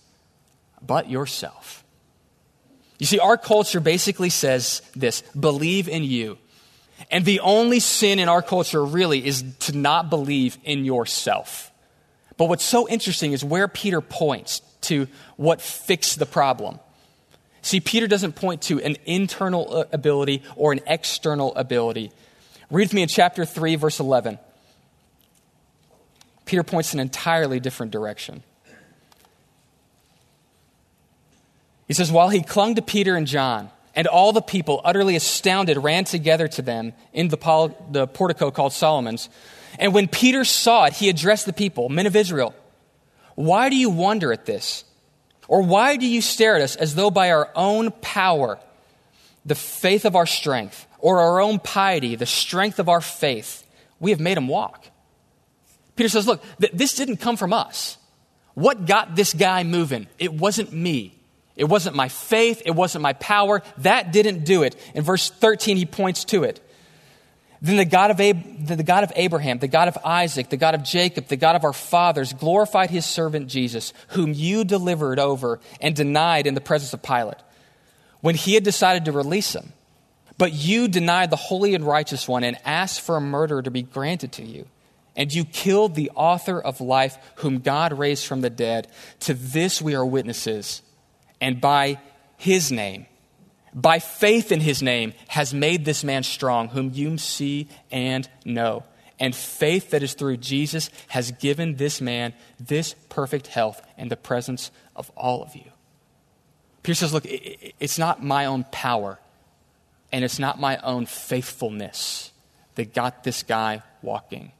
but 0.81 1.09
yourself. 1.09 1.83
You 2.97 3.05
see, 3.05 3.19
our 3.19 3.38
culture 3.38 3.81
basically 3.81 4.29
says 4.29 4.81
this 4.95 5.21
believe 5.38 5.89
in 5.89 6.03
you. 6.03 6.38
And 7.11 7.25
the 7.25 7.41
only 7.41 7.81
sin 7.81 8.19
in 8.19 8.29
our 8.29 8.41
culture 8.41 8.83
really 8.83 9.25
is 9.25 9.43
to 9.61 9.77
not 9.77 10.09
believe 10.09 10.57
in 10.63 10.85
yourself. 10.85 11.71
But 12.38 12.47
what's 12.47 12.63
so 12.63 12.88
interesting 12.88 13.33
is 13.33 13.43
where 13.43 13.67
Peter 13.67 13.99
points 13.99 14.61
to 14.81 15.07
what 15.35 15.61
fixed 15.61 16.19
the 16.19 16.25
problem. 16.25 16.79
See, 17.61 17.79
Peter 17.79 18.07
doesn't 18.07 18.35
point 18.35 18.61
to 18.63 18.79
an 18.81 18.95
internal 19.05 19.75
uh, 19.75 19.85
ability 19.91 20.43
or 20.55 20.71
an 20.71 20.81
external 20.85 21.53
ability. 21.55 22.11
Read 22.71 22.86
with 22.86 22.93
me 22.93 23.04
in 23.04 23.08
chapter 23.08 23.45
3, 23.45 23.75
verse 23.75 23.99
11. 23.99 24.39
Peter 26.45 26.63
points 26.63 26.93
in 26.93 26.99
an 26.99 27.06
entirely 27.06 27.60
different 27.60 27.91
direction. 27.91 28.43
He 31.88 31.93
says, 31.93 32.12
While 32.12 32.30
he 32.30 32.41
clung 32.41 32.75
to 32.75 32.82
Peter 32.82 33.15
and 33.15 33.28
John, 33.28 33.69
and 33.95 34.08
all 34.08 34.34
the 34.34 34.41
people, 34.41 34.82
utterly 34.84 35.15
astounded, 35.15 35.78
ran 35.78 36.04
together 36.04 36.47
to 36.49 36.62
them 36.62 36.93
in 37.13 37.30
the 37.30 37.38
portico 38.13 38.51
called 38.51 38.73
Solomon's. 38.73 39.30
And 39.80 39.93
when 39.93 40.08
Peter 40.08 40.43
saw 40.43 40.86
it, 40.86 40.93
he 40.93 41.10
addressed 41.10 41.45
the 41.45 41.54
people, 41.54 41.89
Men 41.89 42.06
of 42.06 42.15
Israel, 42.15 42.54
why 43.36 43.69
do 43.69 43.75
you 43.75 43.89
wonder 43.89 44.34
at 44.34 44.45
this? 44.45 44.84
Or 45.47 45.62
why 45.62 45.95
do 45.97 46.08
you 46.08 46.21
stare 46.21 46.56
at 46.56 46.62
us 46.62 46.75
as 46.75 46.95
though 46.95 47.12
by 47.12 47.32
our 47.32 47.49
own 47.56 47.91
power, 47.91 48.60
the 49.45 49.56
faith 49.56 50.06
of 50.06 50.15
our 50.15 50.25
strength, 50.25 50.88
or 51.05 51.19
our 51.19 51.39
own 51.39 51.59
piety, 51.59 52.15
the 52.15 52.25
strength 52.25 52.79
of 52.79 52.89
our 52.89 52.99
faith, 52.99 53.63
we 53.99 54.09
have 54.09 54.19
made 54.19 54.39
him 54.39 54.47
walk? 54.47 54.87
Peter 55.95 56.09
says, 56.09 56.25
Look, 56.25 56.41
th- 56.59 56.73
this 56.73 56.95
didn't 56.95 57.17
come 57.17 57.37
from 57.37 57.53
us. 57.53 57.99
What 58.55 58.87
got 58.87 59.15
this 59.15 59.31
guy 59.35 59.63
moving? 59.63 60.07
It 60.17 60.33
wasn't 60.33 60.73
me. 60.73 61.15
It 61.55 61.65
wasn't 61.65 61.95
my 61.95 62.09
faith. 62.09 62.63
It 62.65 62.71
wasn't 62.71 63.03
my 63.03 63.13
power. 63.13 63.61
That 63.77 64.13
didn't 64.13 64.45
do 64.45 64.63
it. 64.63 64.75
In 64.95 65.03
verse 65.03 65.29
13, 65.29 65.77
he 65.77 65.85
points 65.85 66.25
to 66.25 66.43
it. 66.43 66.59
Then 67.61 67.77
the 67.77 67.85
God, 67.85 68.09
of 68.09 68.19
Ab- 68.19 68.65
the 68.65 68.81
God 68.81 69.03
of 69.03 69.13
Abraham, 69.15 69.59
the 69.59 69.67
God 69.67 69.87
of 69.87 69.99
Isaac, 70.03 70.49
the 70.49 70.57
God 70.57 70.73
of 70.73 70.81
Jacob, 70.83 71.27
the 71.27 71.37
God 71.37 71.55
of 71.55 71.63
our 71.63 71.73
fathers 71.73 72.33
glorified 72.33 72.89
his 72.89 73.05
servant 73.05 73.47
Jesus, 73.47 73.93
whom 74.09 74.33
you 74.33 74.63
delivered 74.63 75.19
over 75.19 75.59
and 75.79 75.95
denied 75.95 76.47
in 76.47 76.55
the 76.55 76.61
presence 76.61 76.95
of 76.95 77.03
Pilate, 77.03 77.37
when 78.21 78.33
he 78.33 78.55
had 78.55 78.63
decided 78.63 79.05
to 79.05 79.11
release 79.11 79.53
him. 79.53 79.71
But 80.38 80.54
you 80.54 80.88
denied 80.88 81.30
the 81.30 81.38
holy 81.38 81.76
and 81.76 81.86
righteous 81.86 82.28
one 82.28 82.43
and 82.43 82.58
asked 82.65 83.02
for 83.02 83.15
a 83.15 83.21
murderer 83.21 83.62
to 83.62 83.71
be 83.71 83.84
granted 83.84 84.34
to 84.34 84.43
you. 84.43 84.65
And 85.15 85.34
you 85.34 85.45
killed 85.45 85.95
the 85.95 86.12
author 86.13 86.60
of 86.60 86.82
life, 86.82 87.17
whom 87.36 87.60
God 87.60 87.98
raised 87.98 88.26
from 88.26 88.41
the 88.41 88.50
dead. 88.50 88.89
To 89.21 89.34
this 89.34 89.82
we 89.82 89.95
are 89.95 90.06
witnesses 90.06 90.82
and 91.41 91.62
by 91.62 92.00
his 92.38 92.71
name, 92.71 93.06
by 93.74 94.00
faith 94.00 94.52
in 94.52 94.62
his 94.62 94.82
name, 94.82 95.13
has 95.28 95.54
made 95.54 95.86
this 95.86 96.04
man 96.04 96.24
strong, 96.24 96.69
whom 96.69 96.91
you 96.93 97.17
see 97.17 97.67
and 97.91 98.28
know. 98.43 98.84
And 99.19 99.36
faith 99.36 99.91
that 99.91 100.04
is 100.04 100.13
through 100.13 100.38
Jesus 100.38 100.89
has 101.08 101.32
given 101.32 101.76
this 101.76 102.02
man 102.02 102.34
this 102.60 102.95
perfect 103.10 103.48
health 103.48 103.82
in 103.98 104.10
the 104.10 104.17
presence 104.17 104.71
of 104.95 105.10
all 105.15 105.41
of 105.41 105.56
you. 105.56 105.71
Peter 106.84 106.95
says, 106.95 107.13
Look, 107.13 107.24
it's 107.26 107.98
not 107.98 108.24
my 108.24 108.45
own 108.45 108.65
power 108.71 109.19
and 110.15 110.23
it's 110.23 110.39
not 110.39 110.58
my 110.58 110.78
own 110.78 111.06
faithfulness 111.06 112.32
that 112.75 112.93
got 112.93 113.25
this 113.25 113.43
guy 113.43 113.84
walking. 114.01 114.54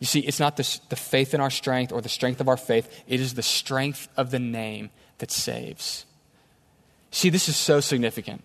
You 0.00 0.06
see, 0.06 0.18
it's 0.18 0.40
not 0.40 0.56
the, 0.56 0.80
the 0.88 0.96
faith 0.96 1.32
in 1.32 1.40
our 1.40 1.48
strength 1.48 1.92
or 1.92 2.00
the 2.00 2.08
strength 2.08 2.40
of 2.40 2.48
our 2.48 2.56
faith, 2.56 2.90
it 3.06 3.20
is 3.20 3.34
the 3.34 3.42
strength 3.42 4.08
of 4.16 4.32
the 4.32 4.40
name 4.40 4.90
that 5.18 5.30
saves. 5.30 6.06
See, 7.12 7.30
this 7.30 7.48
is 7.48 7.56
so 7.56 7.78
significant. 7.78 8.42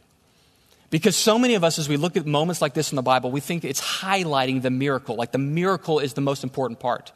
Because 0.92 1.16
so 1.16 1.40
many 1.40 1.56
of 1.56 1.64
us, 1.64 1.80
as 1.80 1.90
we 1.90 1.98
look 1.98 2.16
at 2.16 2.28
moments 2.28 2.62
like 2.62 2.76
this 2.76 2.92
in 2.92 2.96
the 2.96 3.02
Bible, 3.02 3.32
we 3.32 3.40
think 3.40 3.66
it's 3.66 3.82
highlighting 3.82 4.62
the 4.62 4.70
miracle, 4.70 5.16
like 5.16 5.32
the 5.32 5.40
miracle 5.40 5.98
is 5.98 6.14
the 6.14 6.22
most 6.22 6.44
important 6.44 6.80
part. 6.80 7.12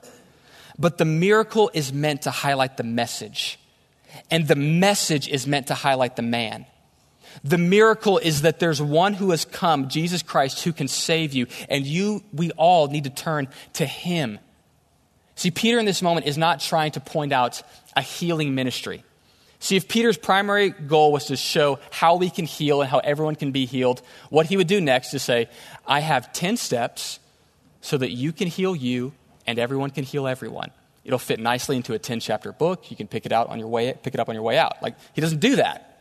But 0.80 0.98
the 0.98 1.06
miracle 1.06 1.70
is 1.76 1.94
meant 1.94 2.24
to 2.24 2.32
highlight 2.32 2.78
the 2.78 2.84
message, 2.84 3.60
and 4.32 4.48
the 4.48 4.56
message 4.56 5.28
is 5.28 5.46
meant 5.46 5.68
to 5.68 5.76
highlight 5.76 6.16
the 6.16 6.24
man. 6.24 6.66
The 7.44 7.58
miracle 7.58 8.18
is 8.18 8.42
that 8.42 8.60
there's 8.60 8.82
one 8.82 9.14
who 9.14 9.32
has 9.32 9.46
come, 9.46 9.90
Jesus 9.90 10.22
Christ, 10.22 10.64
who 10.64 10.74
can 10.74 10.88
save 10.88 11.34
you, 11.34 11.48
and 11.70 11.86
you, 11.86 12.24
we 12.34 12.52
all 12.52 12.88
need 12.88 13.06
to 13.06 13.10
turn 13.10 13.48
to 13.74 13.86
him. 13.86 14.40
See, 15.36 15.52
Peter 15.52 15.80
in 15.80 15.86
this 15.86 16.02
moment 16.02 16.28
is 16.28 16.38
not 16.38 16.60
trying 16.60 16.92
to 16.92 17.00
point 17.00 17.34
out 17.34 17.62
a 17.96 18.02
healing 18.02 18.56
ministry. 18.56 19.04
See, 19.60 19.78
if 19.78 19.88
Peter's 19.88 20.18
primary 20.18 20.72
goal 20.72 21.14
was 21.14 21.26
to 21.28 21.38
show 21.38 21.80
how 21.90 22.18
we 22.18 22.30
can 22.30 22.46
heal 22.46 22.82
and 22.82 22.90
how 22.90 23.00
everyone 23.00 23.36
can 23.36 23.52
be 23.52 23.66
healed, 23.66 24.02
what 24.30 24.46
he 24.46 24.58
would 24.58 24.68
do 24.68 24.82
next 24.82 25.14
is 25.14 25.24
say, 25.24 25.48
I 25.88 26.02
have 26.02 26.34
10 26.34 26.58
steps 26.58 27.20
so 27.80 27.98
that 27.98 28.12
you 28.12 28.34
can 28.34 28.50
heal 28.50 28.76
you 28.76 29.14
and 29.48 29.58
everyone 29.58 29.90
can 29.90 30.04
heal 30.04 30.28
everyone. 30.28 30.72
It'll 31.06 31.20
fit 31.20 31.40
nicely 31.40 31.78
into 31.78 31.94
a 31.94 32.00
10 32.00 32.20
chapter 32.20 32.52
book. 32.52 32.92
You 32.92 32.98
can 32.98 33.08
pick 33.08 33.26
it 33.26 33.32
out 33.32 33.48
on 33.48 33.60
your 33.60 33.68
way, 33.68 33.94
pick 33.94 34.14
it 34.14 34.20
up 34.20 34.30
on 34.30 34.36
your 34.36 34.44
way 34.44 34.58
out. 34.58 34.82
Like, 34.82 34.96
he 35.14 35.22
doesn't 35.22 35.40
do 35.40 35.58
that. 35.58 35.93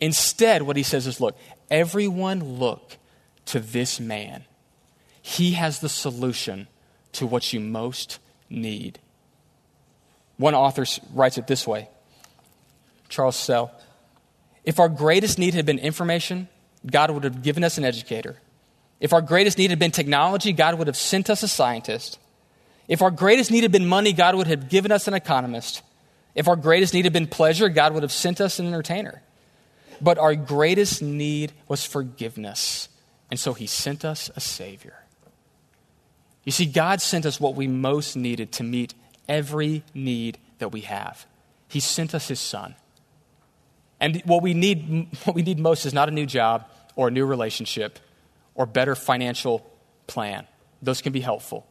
Instead, 0.00 0.62
what 0.62 0.76
he 0.76 0.82
says 0.82 1.06
is, 1.06 1.20
look, 1.20 1.38
everyone 1.70 2.58
look 2.58 2.96
to 3.46 3.60
this 3.60 3.98
man. 4.00 4.44
He 5.22 5.52
has 5.52 5.80
the 5.80 5.88
solution 5.88 6.68
to 7.12 7.26
what 7.26 7.52
you 7.52 7.60
most 7.60 8.18
need. 8.50 8.98
One 10.36 10.54
author 10.54 10.84
writes 11.12 11.38
it 11.38 11.46
this 11.46 11.66
way 11.66 11.88
Charles 13.08 13.36
Sell. 13.36 13.72
If 14.64 14.80
our 14.80 14.88
greatest 14.88 15.38
need 15.38 15.54
had 15.54 15.64
been 15.64 15.78
information, 15.78 16.48
God 16.90 17.10
would 17.10 17.24
have 17.24 17.42
given 17.42 17.64
us 17.64 17.78
an 17.78 17.84
educator. 17.84 18.36
If 19.00 19.12
our 19.12 19.22
greatest 19.22 19.58
need 19.58 19.70
had 19.70 19.78
been 19.78 19.90
technology, 19.90 20.52
God 20.52 20.76
would 20.78 20.86
have 20.86 20.96
sent 20.96 21.30
us 21.30 21.42
a 21.42 21.48
scientist. 21.48 22.18
If 22.88 23.02
our 23.02 23.10
greatest 23.10 23.50
need 23.50 23.62
had 23.62 23.72
been 23.72 23.86
money, 23.86 24.12
God 24.12 24.34
would 24.34 24.46
have 24.46 24.68
given 24.68 24.92
us 24.92 25.08
an 25.08 25.14
economist. 25.14 25.82
If 26.34 26.48
our 26.48 26.56
greatest 26.56 26.94
need 26.94 27.04
had 27.04 27.12
been 27.12 27.26
pleasure, 27.26 27.68
God 27.68 27.94
would 27.94 28.02
have 28.02 28.12
sent 28.12 28.40
us 28.40 28.58
an 28.58 28.66
entertainer. 28.66 29.22
But 30.00 30.18
our 30.18 30.34
greatest 30.34 31.02
need 31.02 31.52
was 31.68 31.84
forgiveness. 31.84 32.88
And 33.30 33.40
so 33.40 33.54
he 33.54 33.66
sent 33.66 34.04
us 34.04 34.30
a 34.36 34.40
Savior. 34.40 35.02
You 36.44 36.52
see, 36.52 36.66
God 36.66 37.00
sent 37.00 37.26
us 37.26 37.40
what 37.40 37.56
we 37.56 37.66
most 37.66 38.16
needed 38.16 38.52
to 38.52 38.62
meet 38.62 38.94
every 39.28 39.82
need 39.94 40.38
that 40.58 40.68
we 40.68 40.82
have. 40.82 41.26
He 41.68 41.80
sent 41.80 42.14
us 42.14 42.28
his 42.28 42.40
Son. 42.40 42.76
And 43.98 44.22
what 44.24 44.42
we 44.42 44.54
need, 44.54 45.08
what 45.24 45.34
we 45.34 45.42
need 45.42 45.58
most 45.58 45.86
is 45.86 45.94
not 45.94 46.08
a 46.08 46.12
new 46.12 46.26
job 46.26 46.68
or 46.94 47.08
a 47.08 47.10
new 47.10 47.26
relationship 47.26 47.98
or 48.54 48.66
better 48.66 48.94
financial 48.94 49.68
plan. 50.06 50.46
Those 50.82 51.02
can 51.02 51.12
be 51.12 51.20
helpful, 51.20 51.66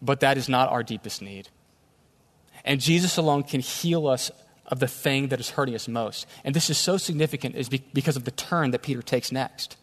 but 0.00 0.20
that 0.20 0.36
is 0.36 0.48
not 0.48 0.68
our 0.68 0.82
deepest 0.82 1.22
need. 1.22 1.48
And 2.64 2.80
Jesus 2.80 3.16
alone 3.16 3.42
can 3.42 3.60
heal 3.60 4.06
us 4.06 4.30
of 4.66 4.78
the 4.78 4.88
thing 4.88 5.28
that 5.28 5.40
is 5.40 5.50
hurting 5.50 5.74
us 5.74 5.88
most. 5.88 6.26
And 6.44 6.54
this 6.54 6.70
is 6.70 6.78
so 6.78 6.96
significant 6.96 7.56
is 7.56 7.68
because 7.68 8.16
of 8.16 8.24
the 8.24 8.30
turn 8.30 8.70
that 8.70 8.82
Peter 8.82 9.02
takes 9.02 9.32
next. 9.32 9.76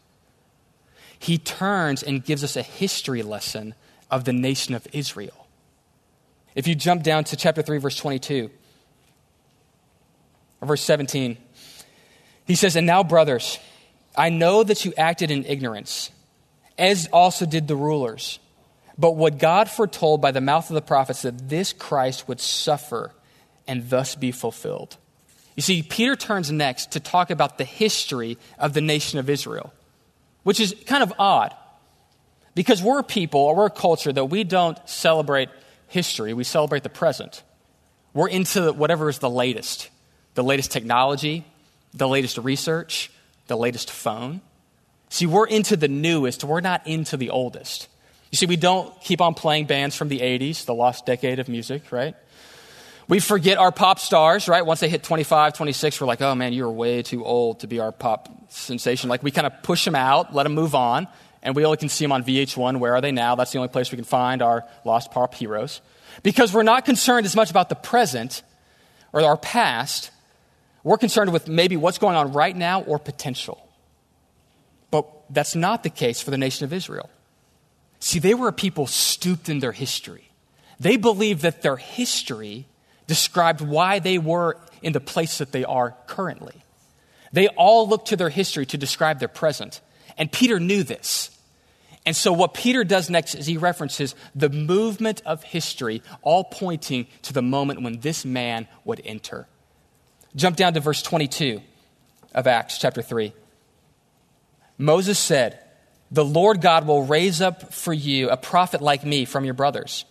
He 1.18 1.38
turns 1.38 2.02
and 2.02 2.24
gives 2.24 2.44
us 2.44 2.56
a 2.56 2.62
history 2.62 3.22
lesson 3.22 3.76
of 4.10 4.24
the 4.24 4.34
nation 4.34 4.74
of 4.74 4.88
Israel. 4.94 5.48
If 6.56 6.68
you 6.68 6.76
jump 6.76 7.04
down 7.04 7.26
to 7.26 7.36
chapter 7.36 7.62
3 7.62 7.78
verse 7.78 7.96
22 7.98 8.50
or 10.62 10.68
verse 10.68 10.82
17, 10.82 11.38
he 12.46 12.56
says, 12.56 12.76
And 12.76 12.88
now, 12.88 13.04
brothers, 13.04 13.60
I 14.16 14.30
know 14.30 14.64
that 14.64 14.84
you 14.86 14.94
acted 14.98 15.30
in 15.30 15.46
ignorance, 15.46 16.10
as 16.78 17.08
also 17.14 17.46
did 17.46 17.68
the 17.68 17.76
rulers. 17.76 18.40
But 18.98 19.16
what 19.16 19.38
God 19.38 19.70
foretold 19.70 20.22
by 20.22 20.32
the 20.32 20.42
mouth 20.42 20.70
of 20.70 20.74
the 20.74 20.82
prophets 20.82 21.22
that 21.22 21.48
this 21.48 21.72
Christ 21.72 22.28
would 22.28 22.42
suffer 22.42 23.14
and 23.70 23.90
thus 23.90 24.16
be 24.16 24.32
fulfilled. 24.32 24.98
You 25.56 25.62
see, 25.62 25.84
Peter 25.84 26.16
turns 26.16 26.52
next 26.52 26.94
to 26.94 27.00
talk 27.00 27.30
about 27.30 27.58
the 27.58 27.64
history 27.64 28.38
of 28.58 28.74
the 28.74 28.82
nation 28.82 29.20
of 29.20 29.30
Israel, 29.30 29.72
which 30.44 30.60
is 30.60 30.76
kind 30.88 31.04
of 31.04 31.14
odd. 31.20 31.56
Because 32.56 32.82
we're 32.82 33.00
a 33.00 33.04
people, 33.04 33.42
or 33.42 33.56
we're 33.56 33.68
a 33.68 33.70
culture 33.70 34.12
that 34.12 34.26
we 34.26 34.44
don't 34.44 34.78
celebrate 34.90 35.50
history, 35.88 36.34
we 36.34 36.44
celebrate 36.44 36.84
the 36.84 36.90
present. 36.90 37.44
We're 38.14 38.28
into 38.28 38.74
whatever 38.74 39.08
is 39.08 39.20
the 39.20 39.30
latest 39.30 39.90
the 40.36 40.44
latest 40.44 40.72
technology, 40.72 41.44
the 41.94 42.08
latest 42.08 42.38
research, 42.38 43.12
the 43.48 43.58
latest 43.58 43.92
phone. 43.92 44.40
See, 45.10 45.26
we're 45.26 45.48
into 45.48 45.76
the 45.76 45.90
newest, 45.90 46.44
we're 46.44 46.62
not 46.62 46.88
into 46.88 47.18
the 47.18 47.32
oldest. 47.32 47.90
You 48.32 48.38
see, 48.38 48.46
we 48.46 48.56
don't 48.56 48.90
keep 49.02 49.20
on 49.20 49.34
playing 49.34 49.66
bands 49.66 49.96
from 49.98 50.08
the 50.08 50.20
80s, 50.20 50.66
the 50.66 50.74
lost 50.74 51.06
decade 51.06 51.40
of 51.40 51.50
music, 51.50 51.92
right? 51.92 52.16
We 53.10 53.20
forget 53.20 53.58
our 53.58 53.72
pop 53.72 53.98
stars, 53.98 54.48
right? 54.48 54.64
Once 54.64 54.82
they 54.82 54.88
hit 54.88 55.02
25, 55.02 55.54
26, 55.54 56.00
we're 56.00 56.06
like, 56.06 56.22
oh 56.22 56.36
man, 56.36 56.54
you're 56.54 56.70
way 56.70 57.02
too 57.02 57.26
old 57.26 57.62
to 57.62 57.68
be 57.68 57.80
our 57.80 57.92
pop 57.92 58.30
sensation. 58.52 59.10
Like 59.10 59.24
we 59.24 59.32
kind 59.32 59.48
of 59.48 59.64
push 59.64 59.84
them 59.84 59.96
out, 59.96 60.36
let 60.36 60.44
them 60.44 60.54
move 60.54 60.76
on, 60.76 61.08
and 61.42 61.56
we 61.56 61.66
only 61.66 61.78
can 61.78 61.90
see 61.90 62.06
them 62.06 62.12
on 62.12 62.24
VH1. 62.24 62.78
Where 62.78 62.94
are 62.94 63.02
they 63.02 63.12
now? 63.12 63.34
That's 63.34 63.52
the 63.52 63.58
only 63.58 63.70
place 63.70 63.92
we 63.92 63.96
can 63.96 64.06
find 64.06 64.44
our 64.44 64.64
lost 64.86 65.10
pop 65.10 65.34
heroes. 65.34 65.82
Because 66.22 66.54
we're 66.54 66.62
not 66.62 66.86
concerned 66.86 67.26
as 67.26 67.36
much 67.36 67.50
about 67.50 67.70
the 67.70 67.76
present 67.76 68.44
or 69.12 69.22
our 69.22 69.38
past, 69.38 70.12
we're 70.84 71.00
concerned 71.00 71.34
with 71.34 71.48
maybe 71.48 71.78
what's 71.78 71.98
going 71.98 72.16
on 72.16 72.32
right 72.32 72.56
now 72.56 72.84
or 72.84 73.00
potential. 73.00 73.68
But 74.92 75.08
that's 75.32 75.56
not 75.56 75.82
the 75.82 75.90
case 75.90 76.22
for 76.22 76.30
the 76.30 76.38
nation 76.38 76.64
of 76.64 76.74
Israel. 76.74 77.10
See, 78.00 78.20
they 78.20 78.36
were 78.36 78.50
a 78.50 78.54
people 78.54 78.86
stooped 78.86 79.50
in 79.50 79.62
their 79.62 79.72
history. 79.72 80.30
They 80.80 80.96
believed 80.96 81.42
that 81.42 81.64
their 81.64 81.78
history 81.78 82.68
described 83.10 83.60
why 83.60 83.98
they 83.98 84.20
were 84.20 84.56
in 84.84 84.94
the 84.94 85.00
place 85.00 85.40
that 85.40 85.52
they 85.52 85.66
are 85.66 85.96
currently. 86.06 86.54
They 87.34 87.48
all 87.48 87.90
look 87.90 88.06
to 88.06 88.16
their 88.16 88.30
history 88.30 88.68
to 88.68 88.78
describe 88.78 89.18
their 89.18 89.28
present. 89.28 89.82
And 90.16 90.32
Peter 90.32 90.60
knew 90.60 90.84
this. 90.84 91.32
And 92.06 92.16
so, 92.16 92.32
what 92.32 92.54
Peter 92.54 92.84
does 92.84 93.10
next 93.10 93.34
is 93.34 93.48
he 93.48 93.58
references 93.58 94.14
the 94.36 94.50
movement 94.50 95.22
of 95.26 95.44
history, 95.44 96.02
all 96.22 96.44
pointing 96.44 97.08
to 97.24 97.34
the 97.34 97.42
moment 97.42 97.82
when 97.82 98.00
this 98.00 98.24
man 98.26 98.68
would 98.86 99.02
enter. 99.04 99.48
Jump 100.36 100.56
down 100.56 100.76
to 100.76 100.80
verse 100.80 101.02
22 101.02 101.62
of 102.36 102.46
Acts 102.46 102.78
chapter 102.78 103.02
3. 103.02 103.34
Moses 104.78 105.18
said, 105.18 105.60
The 106.12 106.24
Lord 106.24 106.62
God 106.62 106.86
will 106.86 107.06
raise 107.06 107.42
up 107.42 107.74
for 107.74 107.92
you 107.92 108.30
a 108.30 108.38
prophet 108.38 108.82
like 108.82 109.04
me 109.04 109.26
from 109.26 109.46
your 109.46 109.56
brothers. 109.56 110.06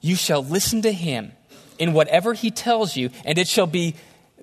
You 0.00 0.14
shall 0.14 0.42
listen 0.44 0.82
to 0.82 0.92
him 0.92 1.32
in 1.78 1.92
whatever 1.92 2.34
he 2.34 2.50
tells 2.50 2.96
you, 2.96 3.10
and 3.24 3.38
it 3.38 3.48
shall 3.48 3.66
be 3.66 3.94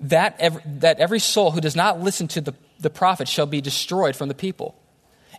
that 0.02 0.36
every, 0.38 0.62
that 0.66 0.98
every 0.98 1.18
soul 1.18 1.50
who 1.50 1.60
does 1.60 1.76
not 1.76 2.00
listen 2.00 2.28
to 2.28 2.40
the, 2.40 2.54
the 2.80 2.90
prophet 2.90 3.28
shall 3.28 3.46
be 3.46 3.60
destroyed 3.60 4.16
from 4.16 4.28
the 4.28 4.34
people. 4.34 4.74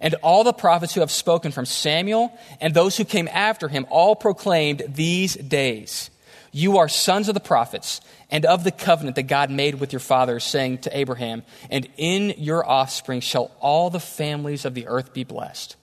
And 0.02 0.16
all 0.16 0.44
the 0.44 0.54
prophets 0.54 0.94
who 0.94 1.02
have 1.02 1.12
spoken 1.12 1.52
from 1.52 1.66
Samuel 1.66 2.38
and 2.60 2.74
those 2.74 2.98
who 2.98 3.06
came 3.06 3.28
after 3.32 3.68
him 3.68 3.86
all 3.90 4.16
proclaimed 4.16 4.84
these 4.88 5.36
days 5.36 6.10
You 6.52 6.78
are 6.78 6.90
sons 6.90 7.28
of 7.30 7.34
the 7.34 7.40
prophets 7.40 8.02
and 8.30 8.46
of 8.46 8.64
the 8.64 8.72
covenant 8.72 9.16
that 9.16 9.24
God 9.24 9.52
made 9.52 9.76
with 9.76 9.94
your 9.94 10.00
fathers, 10.00 10.44
saying 10.44 10.80
to 10.80 10.98
Abraham, 10.98 11.44
And 11.70 11.88
in 11.98 12.34
your 12.38 12.68
offspring 12.68 13.22
shall 13.22 13.52
all 13.60 13.90
the 13.90 14.00
families 14.00 14.66
of 14.66 14.74
the 14.74 14.88
earth 14.88 15.14
be 15.14 15.24
blessed. 15.24 15.76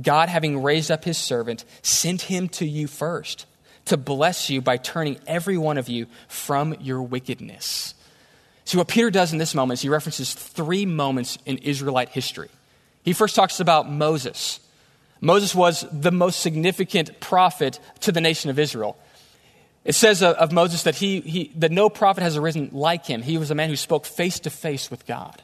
God, 0.00 0.28
having 0.28 0.62
raised 0.62 0.90
up 0.90 1.04
his 1.04 1.18
servant, 1.18 1.64
sent 1.82 2.22
him 2.22 2.48
to 2.50 2.66
you 2.66 2.86
first 2.86 3.46
to 3.86 3.96
bless 3.96 4.50
you 4.50 4.60
by 4.60 4.76
turning 4.76 5.18
every 5.26 5.58
one 5.58 5.78
of 5.78 5.88
you 5.88 6.06
from 6.28 6.74
your 6.80 7.02
wickedness. 7.02 7.94
See, 8.64 8.78
what 8.78 8.88
Peter 8.88 9.10
does 9.10 9.32
in 9.32 9.38
this 9.38 9.54
moment 9.54 9.78
is 9.78 9.82
he 9.82 9.88
references 9.88 10.34
three 10.34 10.86
moments 10.86 11.38
in 11.46 11.58
Israelite 11.58 12.10
history. 12.10 12.48
He 13.02 13.12
first 13.12 13.34
talks 13.34 13.58
about 13.60 13.90
Moses. 13.90 14.60
Moses 15.20 15.54
was 15.54 15.84
the 15.92 16.12
most 16.12 16.40
significant 16.40 17.20
prophet 17.20 17.80
to 18.00 18.12
the 18.12 18.20
nation 18.20 18.50
of 18.50 18.58
Israel. 18.58 18.96
It 19.84 19.94
says 19.94 20.22
of 20.22 20.52
Moses 20.52 20.84
that, 20.84 20.94
he, 20.94 21.20
he, 21.20 21.52
that 21.56 21.72
no 21.72 21.88
prophet 21.88 22.22
has 22.22 22.36
arisen 22.36 22.70
like 22.72 23.04
him. 23.06 23.22
He 23.22 23.36
was 23.36 23.50
a 23.50 23.54
man 23.54 23.68
who 23.68 23.76
spoke 23.76 24.06
face 24.06 24.38
to 24.40 24.50
face 24.50 24.90
with 24.90 25.06
God. 25.06 25.42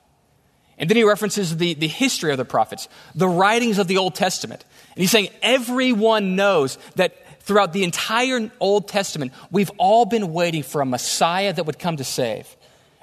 And 0.78 0.88
then 0.88 0.96
he 0.96 1.02
references 1.02 1.56
the, 1.56 1.74
the 1.74 1.88
history 1.88 2.30
of 2.30 2.38
the 2.38 2.44
prophets, 2.44 2.88
the 3.16 3.28
writings 3.28 3.78
of 3.78 3.88
the 3.88 3.96
Old 3.96 4.14
Testament. 4.14 4.64
And 4.94 5.00
he's 5.00 5.10
saying 5.10 5.30
everyone 5.42 6.36
knows 6.36 6.78
that 6.94 7.16
throughout 7.48 7.72
the 7.72 7.82
entire 7.82 8.50
Old 8.60 8.88
Testament, 8.88 9.32
we've 9.50 9.70
all 9.78 10.04
been 10.04 10.34
waiting 10.34 10.62
for 10.62 10.82
a 10.82 10.84
Messiah 10.84 11.50
that 11.50 11.64
would 11.64 11.78
come 11.78 11.96
to 11.96 12.04
save. 12.04 12.46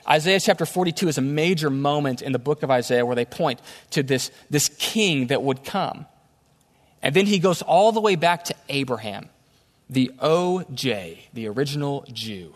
Isaiah 0.07 0.39
chapter 0.39 0.67
42 0.67 1.07
is 1.07 1.17
a 1.17 1.21
major 1.21 1.71
moment 1.71 2.21
in 2.21 2.31
the 2.31 2.37
book 2.37 2.61
of 2.61 2.69
Isaiah 2.69 3.03
where 3.07 3.15
they 3.15 3.25
point 3.25 3.59
to 3.89 4.03
this, 4.03 4.29
this 4.51 4.69
king 4.77 5.27
that 5.27 5.41
would 5.41 5.63
come. 5.63 6.05
And 7.01 7.15
then 7.15 7.25
he 7.25 7.39
goes 7.39 7.63
all 7.63 7.91
the 7.91 7.99
way 7.99 8.15
back 8.15 8.45
to 8.45 8.55
Abraham 8.69 9.29
the 9.87 10.11
OJ, 10.19 11.19
the 11.33 11.47
original 11.47 12.05
Jew. 12.11 12.55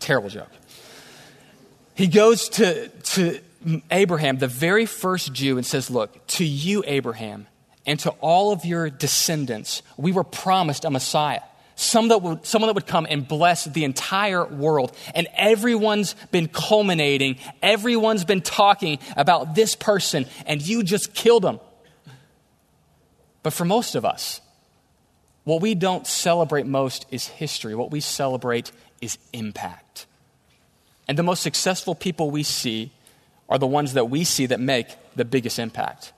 Terrible 0.00 0.28
joke. 0.28 0.50
He 1.94 2.08
goes 2.08 2.48
to, 2.50 2.88
to 2.88 3.40
Abraham, 3.92 4.38
the 4.38 4.48
very 4.48 4.86
first 4.86 5.32
Jew, 5.32 5.56
and 5.56 5.64
says, 5.64 5.88
Look, 5.88 6.26
to 6.28 6.44
you, 6.44 6.82
Abraham, 6.86 7.46
and 7.86 7.98
to 8.00 8.10
all 8.20 8.52
of 8.52 8.64
your 8.64 8.90
descendants, 8.90 9.82
we 9.96 10.12
were 10.12 10.24
promised 10.24 10.84
a 10.84 10.90
Messiah. 10.90 11.40
Some 11.76 12.08
that 12.08 12.22
would, 12.22 12.44
someone 12.44 12.68
that 12.68 12.74
would 12.74 12.86
come 12.86 13.06
and 13.08 13.26
bless 13.26 13.64
the 13.64 13.84
entire 13.84 14.44
world. 14.44 14.96
And 15.14 15.28
everyone's 15.36 16.14
been 16.32 16.48
culminating, 16.48 17.36
everyone's 17.62 18.24
been 18.24 18.40
talking 18.40 18.98
about 19.16 19.54
this 19.54 19.76
person, 19.76 20.26
and 20.46 20.66
you 20.66 20.82
just 20.82 21.14
killed 21.14 21.44
him. 21.44 21.60
But 23.42 23.52
for 23.52 23.64
most 23.64 23.94
of 23.94 24.04
us, 24.04 24.40
what 25.44 25.60
we 25.60 25.76
don't 25.76 26.06
celebrate 26.06 26.66
most 26.66 27.06
is 27.12 27.28
history. 27.28 27.76
What 27.76 27.92
we 27.92 28.00
celebrate 28.00 28.72
is 29.00 29.18
impact. 29.32 30.06
And 31.06 31.16
the 31.16 31.22
most 31.22 31.42
successful 31.42 31.94
people 31.94 32.32
we 32.32 32.42
see 32.42 32.90
are 33.48 33.58
the 33.58 33.66
ones 33.66 33.92
that 33.92 34.10
we 34.10 34.24
see 34.24 34.46
that 34.46 34.58
make 34.58 34.88
the 35.14 35.24
biggest 35.24 35.60
impact. 35.60 36.12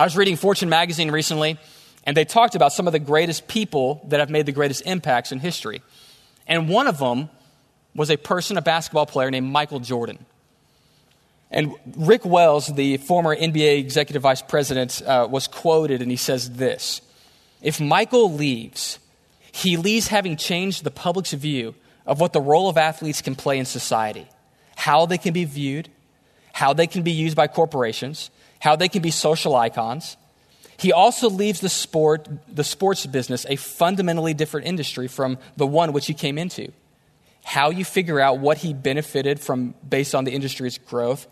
I 0.00 0.04
was 0.04 0.16
reading 0.16 0.36
Fortune 0.36 0.70
magazine 0.70 1.10
recently, 1.10 1.58
and 2.04 2.16
they 2.16 2.24
talked 2.24 2.54
about 2.54 2.72
some 2.72 2.86
of 2.86 2.94
the 2.94 2.98
greatest 2.98 3.46
people 3.48 4.00
that 4.08 4.18
have 4.18 4.30
made 4.30 4.46
the 4.46 4.52
greatest 4.52 4.80
impacts 4.86 5.30
in 5.30 5.40
history. 5.40 5.82
And 6.46 6.70
one 6.70 6.86
of 6.86 6.96
them 6.96 7.28
was 7.94 8.10
a 8.10 8.16
person, 8.16 8.56
a 8.56 8.62
basketball 8.62 9.04
player 9.04 9.30
named 9.30 9.52
Michael 9.52 9.78
Jordan. 9.78 10.24
And 11.50 11.74
Rick 11.98 12.24
Welts, 12.24 12.68
the 12.68 12.96
former 12.96 13.36
NBA 13.36 13.78
executive 13.78 14.22
vice 14.22 14.40
president, 14.40 15.02
uh, 15.02 15.28
was 15.30 15.46
quoted, 15.46 16.00
and 16.00 16.10
he 16.10 16.16
says 16.16 16.52
this 16.52 17.02
if 17.60 17.78
Michael 17.78 18.32
leaves, 18.32 18.98
he 19.52 19.76
leaves 19.76 20.08
having 20.08 20.38
changed 20.38 20.82
the 20.82 20.90
public's 20.90 21.34
view 21.34 21.74
of 22.06 22.20
what 22.20 22.32
the 22.32 22.40
role 22.40 22.70
of 22.70 22.78
athletes 22.78 23.20
can 23.20 23.34
play 23.34 23.58
in 23.58 23.66
society, 23.66 24.26
how 24.76 25.04
they 25.04 25.18
can 25.18 25.34
be 25.34 25.44
viewed, 25.44 25.90
how 26.54 26.72
they 26.72 26.86
can 26.86 27.02
be 27.02 27.12
used 27.12 27.36
by 27.36 27.46
corporations, 27.46 28.30
how 28.60 28.76
they 28.76 28.88
can 28.88 29.02
be 29.02 29.10
social 29.10 29.56
icons. 29.56 30.16
He 30.78 30.92
also 30.92 31.28
leaves 31.28 31.60
the 31.60 31.68
sport, 31.68 32.28
the 32.48 32.64
sports 32.64 33.04
business, 33.04 33.44
a 33.48 33.56
fundamentally 33.56 34.32
different 34.32 34.66
industry 34.66 35.08
from 35.08 35.38
the 35.56 35.66
one 35.66 35.92
which 35.92 36.06
he 36.06 36.14
came 36.14 36.38
into. 36.38 36.72
How 37.42 37.70
you 37.70 37.84
figure 37.84 38.20
out 38.20 38.38
what 38.38 38.58
he 38.58 38.72
benefited 38.72 39.40
from 39.40 39.74
based 39.86 40.14
on 40.14 40.24
the 40.24 40.32
industry's 40.32 40.78
growth 40.78 41.26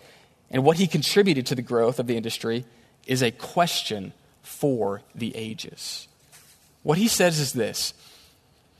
and 0.51 0.65
what 0.65 0.77
he 0.77 0.87
contributed 0.87 1.47
to 1.47 1.55
the 1.55 1.63
growth 1.63 1.99
of 1.99 2.07
the 2.07 2.17
industry 2.17 2.65
is 3.07 3.23
a 3.23 3.31
question 3.31 4.13
for 4.43 5.03
the 5.15 5.35
ages. 5.37 6.09
What 6.83 6.99
he 6.99 7.09
says 7.09 7.39
is 7.39 7.53
this 7.53 7.95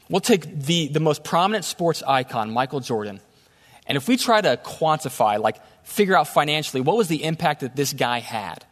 We'll 0.09 0.21
take 0.21 0.65
the, 0.65 0.89
the 0.89 1.01
most 1.01 1.23
prominent 1.23 1.65
sports 1.65 2.03
icon, 2.07 2.51
Michael 2.51 2.81
Jordan, 2.81 3.21
and 3.87 3.97
if 3.97 4.09
we 4.09 4.17
try 4.17 4.41
to 4.41 4.57
quantify, 4.57 5.41
like 5.41 5.57
figure 5.89 6.17
out 6.17 6.29
financially, 6.29 6.81
what 6.81 6.97
was 6.97 7.09
the 7.09 7.25
impact 7.25 7.61
that 7.61 7.75
this 7.75 7.93
guy 7.93 8.21
had, 8.21 8.65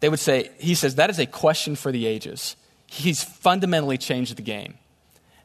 they 0.00 0.08
would 0.08 0.18
say, 0.18 0.50
he 0.58 0.74
says, 0.74 0.96
that 0.96 1.10
is 1.10 1.18
a 1.18 1.26
question 1.26 1.76
for 1.76 1.92
the 1.92 2.06
ages. 2.06 2.56
He's 2.86 3.22
fundamentally 3.22 3.98
changed 3.98 4.36
the 4.36 4.42
game. 4.42 4.74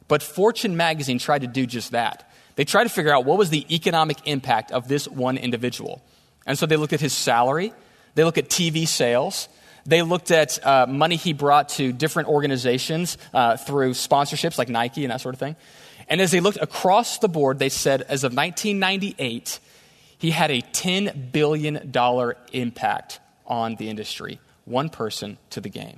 But 0.08 0.24
Fortune 0.24 0.78
magazine 0.78 1.20
tried 1.20 1.42
to 1.42 1.48
do 1.48 1.66
just 1.66 1.92
that. 1.92 2.32
They 2.56 2.66
tried 2.66 2.84
to 2.84 2.90
figure 2.90 3.14
out 3.14 3.26
what 3.26 3.38
was 3.38 3.50
the 3.50 3.66
economic 3.74 4.18
impact 4.26 4.72
of 4.72 4.88
this 4.88 5.08
one 5.08 5.38
individual. 5.38 6.02
And 6.46 6.58
so 6.58 6.66
they 6.66 6.78
looked 6.78 6.94
at 6.94 7.02
his 7.02 7.14
salary, 7.14 7.74
they 8.16 8.24
looked 8.24 8.38
at 8.38 8.50
TV 8.50 8.88
sales, 8.88 9.48
they 9.86 10.02
looked 10.02 10.32
at 10.32 10.66
uh, 10.66 10.86
money 10.88 11.16
he 11.16 11.34
brought 11.34 11.70
to 11.70 11.92
different 11.92 12.30
organizations 12.30 13.18
uh, 13.34 13.58
through 13.58 13.92
sponsorships 13.92 14.58
like 14.58 14.70
Nike 14.70 15.04
and 15.04 15.12
that 15.12 15.22
sort 15.22 15.36
of 15.36 15.40
thing. 15.40 15.56
And 16.08 16.22
as 16.22 16.32
they 16.32 16.40
looked 16.40 16.60
across 16.62 17.20
the 17.20 17.30
board, 17.30 17.60
they 17.60 17.70
said 17.70 18.02
as 18.02 18.24
of 18.24 18.34
1998, 18.34 19.60
he 20.22 20.30
had 20.30 20.52
a 20.52 20.62
$10 20.62 21.32
billion 21.32 21.92
impact 22.54 23.20
on 23.48 23.76
the 23.78 23.90
industry, 23.90 24.40
one 24.66 24.90
person 24.90 25.40
to 25.50 25.60
the 25.60 25.68
game. 25.68 25.98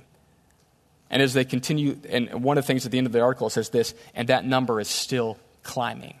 And 1.10 1.20
as 1.20 1.34
they 1.34 1.44
continue, 1.44 1.98
and 2.08 2.42
one 2.42 2.56
of 2.56 2.64
the 2.64 2.66
things 2.66 2.86
at 2.86 2.92
the 2.92 2.96
end 2.96 3.06
of 3.06 3.12
the 3.12 3.20
article 3.20 3.50
says 3.50 3.68
this, 3.68 3.94
and 4.14 4.30
that 4.30 4.46
number 4.46 4.80
is 4.80 4.88
still 4.88 5.36
climbing. 5.62 6.14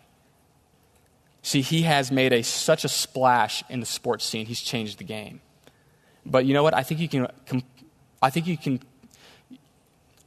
See, 1.40 1.62
he 1.62 1.80
has 1.84 2.12
made 2.12 2.34
a, 2.34 2.42
such 2.42 2.84
a 2.84 2.90
splash 2.90 3.64
in 3.70 3.80
the 3.80 3.86
sports 3.86 4.26
scene, 4.26 4.44
he's 4.44 4.60
changed 4.60 4.98
the 4.98 5.04
game. 5.04 5.40
But 6.26 6.44
you 6.44 6.52
know 6.52 6.62
what? 6.62 6.74
I 6.74 6.82
think 6.82 7.00
you 7.00 7.08
can, 7.08 7.28
I 8.20 8.28
think 8.28 8.46
you 8.46 8.58
can 8.58 8.80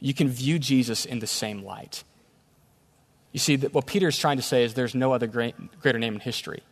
you 0.00 0.14
can 0.14 0.28
view 0.28 0.58
Jesus 0.58 1.04
in 1.04 1.20
the 1.20 1.26
same 1.26 1.64
light. 1.64 2.02
You 3.32 3.38
see, 3.38 3.56
what 3.56 3.86
Peter 3.86 4.08
is 4.08 4.18
trying 4.18 4.36
to 4.36 4.42
say 4.42 4.64
is 4.64 4.74
there's 4.74 4.94
no 4.94 5.12
other 5.12 5.26
great, 5.26 5.54
greater 5.80 5.98
name 5.98 6.14
in 6.14 6.20
history. 6.20 6.62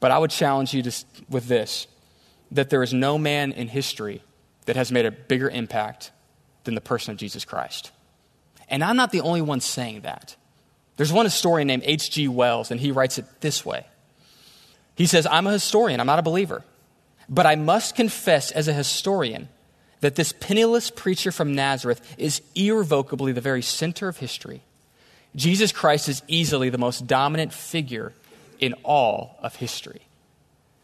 But 0.00 0.10
I 0.10 0.18
would 0.18 0.30
challenge 0.30 0.74
you 0.74 0.82
to, 0.82 1.04
with 1.28 1.46
this 1.46 1.86
that 2.52 2.70
there 2.70 2.82
is 2.82 2.94
no 2.94 3.18
man 3.18 3.52
in 3.52 3.68
history 3.68 4.22
that 4.66 4.76
has 4.76 4.92
made 4.92 5.06
a 5.06 5.10
bigger 5.10 5.48
impact 5.50 6.12
than 6.64 6.74
the 6.74 6.80
person 6.80 7.12
of 7.12 7.18
Jesus 7.18 7.44
Christ. 7.44 7.90
And 8.68 8.84
I'm 8.84 8.96
not 8.96 9.12
the 9.12 9.20
only 9.20 9.42
one 9.42 9.60
saying 9.60 10.02
that. 10.02 10.36
There's 10.96 11.12
one 11.12 11.26
historian 11.26 11.68
named 11.68 11.82
H.G. 11.84 12.28
Wells, 12.28 12.70
and 12.70 12.80
he 12.80 12.90
writes 12.92 13.18
it 13.18 13.24
this 13.40 13.64
way 13.64 13.86
He 14.94 15.06
says, 15.06 15.26
I'm 15.26 15.46
a 15.46 15.52
historian, 15.52 16.00
I'm 16.00 16.06
not 16.06 16.18
a 16.18 16.22
believer. 16.22 16.64
But 17.28 17.46
I 17.46 17.56
must 17.56 17.96
confess 17.96 18.52
as 18.52 18.68
a 18.68 18.72
historian 18.72 19.48
that 20.00 20.14
this 20.14 20.32
penniless 20.32 20.90
preacher 20.90 21.32
from 21.32 21.54
Nazareth 21.54 22.14
is 22.18 22.40
irrevocably 22.54 23.32
the 23.32 23.40
very 23.40 23.62
center 23.62 24.08
of 24.08 24.18
history. 24.18 24.62
Jesus 25.34 25.72
Christ 25.72 26.08
is 26.08 26.22
easily 26.28 26.70
the 26.70 26.78
most 26.78 27.06
dominant 27.06 27.52
figure 27.52 28.12
in 28.58 28.74
all 28.84 29.36
of 29.42 29.56
history. 29.56 30.02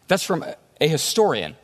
That's 0.09 0.25
from 0.25 0.45
a 0.81 0.89
historian. 0.89 1.57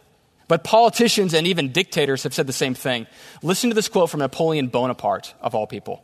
But 0.49 0.65
politicians 0.65 1.35
and 1.35 1.47
even 1.47 1.73
dictators 1.73 2.23
have 2.23 2.33
said 2.33 2.47
the 2.47 2.55
same 2.55 2.75
thing. 2.75 3.07
Listen 3.43 3.69
to 3.69 3.75
this 3.75 3.89
quote 3.89 4.09
from 4.09 4.21
Napoleon 4.21 4.69
Bonaparte, 4.69 5.35
of 5.43 5.55
all 5.55 5.67
people. 5.67 6.03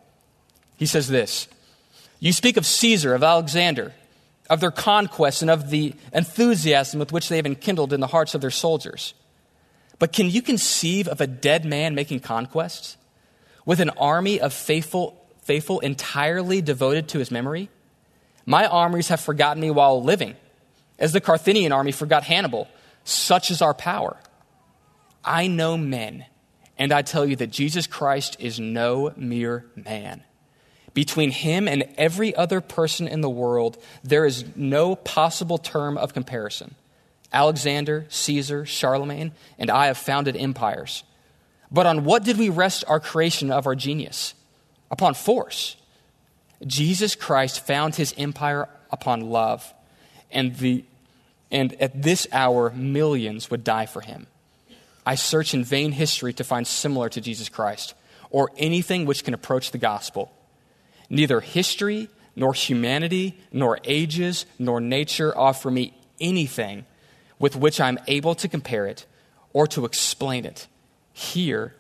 He 0.76 0.86
says 0.86 1.08
this 1.08 1.48
You 2.20 2.32
speak 2.32 2.58
of 2.58 2.66
Caesar, 2.66 3.14
of 3.14 3.22
Alexander, 3.22 3.94
of 4.50 4.60
their 4.60 4.70
conquests, 4.70 5.40
and 5.40 5.50
of 5.50 5.70
the 5.70 5.94
enthusiasm 6.12 7.00
with 7.00 7.12
which 7.12 7.30
they 7.30 7.36
have 7.36 7.46
enkindled 7.46 7.94
in 7.94 8.00
the 8.00 8.06
hearts 8.06 8.34
of 8.34 8.42
their 8.42 8.50
soldiers. 8.50 9.14
But 9.98 10.12
can 10.12 10.28
you 10.28 10.42
conceive 10.42 11.08
of 11.08 11.20
a 11.20 11.26
dead 11.26 11.64
man 11.64 11.94
making 11.94 12.20
conquests? 12.20 12.98
With 13.64 13.80
an 13.80 13.90
army 13.90 14.40
of 14.40 14.52
faithful, 14.52 15.24
faithful 15.42 15.80
entirely 15.80 16.60
devoted 16.60 17.08
to 17.08 17.18
his 17.18 17.30
memory? 17.30 17.70
My 18.46 18.66
armies 18.66 19.08
have 19.08 19.20
forgotten 19.20 19.60
me 19.60 19.70
while 19.70 20.02
living, 20.02 20.36
as 20.98 21.12
the 21.12 21.20
Carthaginian 21.20 21.72
army 21.72 21.92
forgot 21.92 22.24
Hannibal. 22.24 22.68
Such 23.04 23.50
is 23.50 23.62
our 23.62 23.74
power. 23.74 24.16
I 25.24 25.46
know 25.46 25.76
men, 25.76 26.26
and 26.78 26.92
I 26.92 27.02
tell 27.02 27.24
you 27.24 27.36
that 27.36 27.50
Jesus 27.50 27.86
Christ 27.86 28.36
is 28.38 28.60
no 28.60 29.12
mere 29.16 29.64
man. 29.74 30.22
Between 30.92 31.30
him 31.30 31.66
and 31.66 31.88
every 31.96 32.34
other 32.36 32.60
person 32.60 33.08
in 33.08 33.20
the 33.20 33.30
world, 33.30 33.82
there 34.04 34.24
is 34.24 34.44
no 34.54 34.94
possible 34.94 35.58
term 35.58 35.98
of 35.98 36.14
comparison. 36.14 36.76
Alexander, 37.32 38.06
Caesar, 38.10 38.64
Charlemagne, 38.64 39.32
and 39.58 39.70
I 39.70 39.86
have 39.86 39.98
founded 39.98 40.36
empires. 40.36 41.02
But 41.70 41.86
on 41.86 42.04
what 42.04 42.22
did 42.22 42.38
we 42.38 42.48
rest 42.48 42.84
our 42.86 43.00
creation 43.00 43.50
of 43.50 43.66
our 43.66 43.74
genius? 43.74 44.34
Upon 44.90 45.14
force. 45.14 45.76
Jesus 46.66 47.14
Christ 47.14 47.66
found 47.66 47.94
his 47.94 48.14
empire 48.16 48.68
upon 48.90 49.30
love, 49.30 49.72
and, 50.30 50.56
the, 50.56 50.84
and 51.50 51.74
at 51.80 52.02
this 52.02 52.26
hour, 52.32 52.70
millions 52.70 53.50
would 53.50 53.64
die 53.64 53.86
for 53.86 54.00
him. 54.00 54.26
I 55.06 55.14
search 55.16 55.52
in 55.52 55.64
vain 55.64 55.92
history 55.92 56.32
to 56.34 56.44
find 56.44 56.66
similar 56.66 57.08
to 57.10 57.20
Jesus 57.20 57.48
Christ, 57.48 57.94
or 58.30 58.50
anything 58.56 59.04
which 59.04 59.24
can 59.24 59.34
approach 59.34 59.70
the 59.70 59.78
gospel. 59.78 60.32
Neither 61.10 61.40
history, 61.40 62.08
nor 62.36 62.54
humanity, 62.54 63.38
nor 63.52 63.78
ages, 63.84 64.46
nor 64.58 64.80
nature 64.80 65.36
offer 65.36 65.70
me 65.70 65.94
anything 66.20 66.84
with 67.38 67.56
which 67.56 67.80
I'm 67.80 67.98
able 68.06 68.34
to 68.36 68.48
compare 68.48 68.86
it 68.86 69.06
or 69.52 69.66
to 69.68 69.84
explain 69.84 70.44
it. 70.44 70.66
Here, 71.12 71.74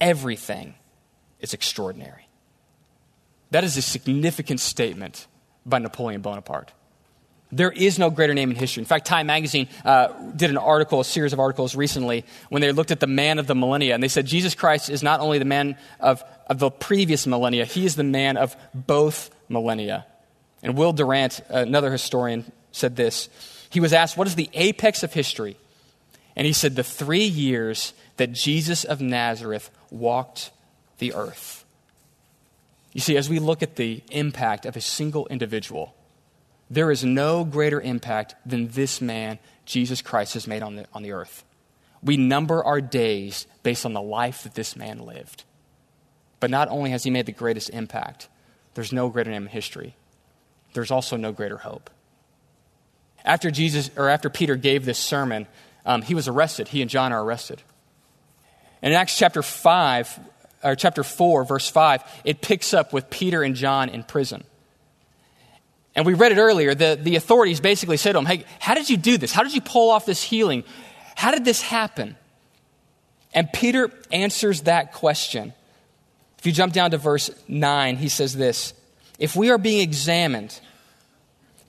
everything 0.00 0.74
is 1.40 1.54
extraordinary. 1.54 2.25
That 3.50 3.64
is 3.64 3.76
a 3.76 3.82
significant 3.82 4.60
statement 4.60 5.26
by 5.64 5.78
Napoleon 5.78 6.20
Bonaparte. 6.20 6.72
There 7.52 7.70
is 7.70 7.98
no 7.98 8.10
greater 8.10 8.34
name 8.34 8.50
in 8.50 8.56
history. 8.56 8.80
In 8.80 8.86
fact, 8.86 9.06
Time 9.06 9.28
Magazine 9.28 9.68
uh, 9.84 10.08
did 10.34 10.50
an 10.50 10.56
article, 10.56 11.00
a 11.00 11.04
series 11.04 11.32
of 11.32 11.38
articles 11.38 11.76
recently, 11.76 12.24
when 12.48 12.60
they 12.60 12.72
looked 12.72 12.90
at 12.90 12.98
the 12.98 13.06
man 13.06 13.38
of 13.38 13.46
the 13.46 13.54
millennia, 13.54 13.94
and 13.94 14.02
they 14.02 14.08
said 14.08 14.26
Jesus 14.26 14.54
Christ 14.54 14.90
is 14.90 15.02
not 15.02 15.20
only 15.20 15.38
the 15.38 15.44
man 15.44 15.76
of, 16.00 16.24
of 16.48 16.58
the 16.58 16.70
previous 16.70 17.26
millennia, 17.26 17.64
he 17.64 17.86
is 17.86 17.94
the 17.94 18.04
man 18.04 18.36
of 18.36 18.56
both 18.74 19.30
millennia. 19.48 20.06
And 20.62 20.76
Will 20.76 20.92
Durant, 20.92 21.40
another 21.48 21.92
historian, 21.92 22.50
said 22.72 22.96
this. 22.96 23.28
He 23.70 23.78
was 23.78 23.92
asked, 23.92 24.16
What 24.16 24.26
is 24.26 24.34
the 24.34 24.50
apex 24.52 25.04
of 25.04 25.12
history? 25.12 25.56
And 26.34 26.46
he 26.46 26.52
said, 26.52 26.74
The 26.74 26.84
three 26.84 27.24
years 27.24 27.94
that 28.16 28.32
Jesus 28.32 28.82
of 28.82 29.00
Nazareth 29.00 29.70
walked 29.90 30.50
the 30.98 31.14
earth. 31.14 31.64
You 32.96 33.02
see, 33.02 33.18
as 33.18 33.28
we 33.28 33.40
look 33.40 33.62
at 33.62 33.76
the 33.76 34.02
impact 34.10 34.64
of 34.64 34.74
a 34.74 34.80
single 34.80 35.26
individual, 35.26 35.94
there 36.70 36.90
is 36.90 37.04
no 37.04 37.44
greater 37.44 37.78
impact 37.78 38.34
than 38.46 38.68
this 38.68 39.02
man, 39.02 39.38
Jesus 39.66 40.00
Christ, 40.00 40.32
has 40.32 40.46
made 40.46 40.62
on 40.62 40.76
the, 40.76 40.86
on 40.94 41.02
the 41.02 41.12
earth. 41.12 41.44
We 42.02 42.16
number 42.16 42.64
our 42.64 42.80
days 42.80 43.46
based 43.62 43.84
on 43.84 43.92
the 43.92 44.00
life 44.00 44.44
that 44.44 44.54
this 44.54 44.76
man 44.76 45.00
lived. 45.00 45.44
But 46.40 46.48
not 46.48 46.70
only 46.70 46.88
has 46.88 47.04
he 47.04 47.10
made 47.10 47.26
the 47.26 47.32
greatest 47.32 47.68
impact, 47.68 48.30
there's 48.72 48.94
no 48.94 49.10
greater 49.10 49.30
name 49.30 49.42
in 49.42 49.48
history, 49.48 49.94
there's 50.72 50.90
also 50.90 51.18
no 51.18 51.32
greater 51.32 51.58
hope. 51.58 51.90
After 53.26 53.50
Jesus, 53.50 53.90
or 53.94 54.08
after 54.08 54.30
Peter 54.30 54.56
gave 54.56 54.86
this 54.86 54.98
sermon, 54.98 55.46
um, 55.84 56.00
he 56.00 56.14
was 56.14 56.28
arrested. 56.28 56.68
He 56.68 56.80
and 56.80 56.90
John 56.90 57.12
are 57.12 57.22
arrested. 57.22 57.60
And 58.80 58.94
in 58.94 58.98
Acts 58.98 59.18
chapter 59.18 59.42
5, 59.42 60.18
or 60.66 60.76
chapter 60.76 61.02
4, 61.02 61.44
verse 61.44 61.68
5, 61.68 62.02
it 62.24 62.40
picks 62.40 62.74
up 62.74 62.92
with 62.92 63.08
Peter 63.08 63.42
and 63.42 63.54
John 63.54 63.88
in 63.88 64.02
prison. 64.02 64.44
And 65.94 66.04
we 66.04 66.14
read 66.14 66.32
it 66.32 66.38
earlier. 66.38 66.74
The, 66.74 66.98
the 67.00 67.16
authorities 67.16 67.60
basically 67.60 67.96
said 67.96 68.12
to 68.12 68.18
him, 68.18 68.26
Hey, 68.26 68.44
how 68.58 68.74
did 68.74 68.90
you 68.90 68.96
do 68.96 69.16
this? 69.16 69.32
How 69.32 69.42
did 69.42 69.54
you 69.54 69.62
pull 69.62 69.90
off 69.90 70.04
this 70.04 70.22
healing? 70.22 70.64
How 71.14 71.30
did 71.30 71.44
this 71.44 71.62
happen? 71.62 72.16
And 73.32 73.50
Peter 73.52 73.90
answers 74.12 74.62
that 74.62 74.92
question. 74.92 75.54
If 76.38 76.46
you 76.46 76.52
jump 76.52 76.74
down 76.74 76.90
to 76.90 76.98
verse 76.98 77.30
9, 77.48 77.96
he 77.96 78.08
says 78.08 78.34
this 78.34 78.74
If 79.18 79.36
we 79.36 79.50
are 79.50 79.58
being 79.58 79.80
examined 79.80 80.58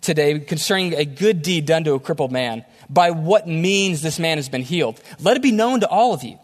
today 0.02 0.40
concerning 0.40 0.94
a 0.94 1.06
good 1.06 1.42
deed 1.42 1.66
done 1.66 1.86
to 1.86 1.94
a 1.94 2.00
crippled 2.00 2.32
man, 2.32 2.66
by 2.90 3.12
what 3.12 3.48
means 3.48 4.02
this 4.02 4.20
man 4.20 4.38
has 4.38 4.50
been 4.50 4.62
healed, 4.62 5.02
let 5.20 5.38
it 5.38 5.44
be 5.44 5.52
known 5.52 5.82
to 5.82 5.88
all 5.88 6.14
of 6.14 6.24
you 6.24 6.38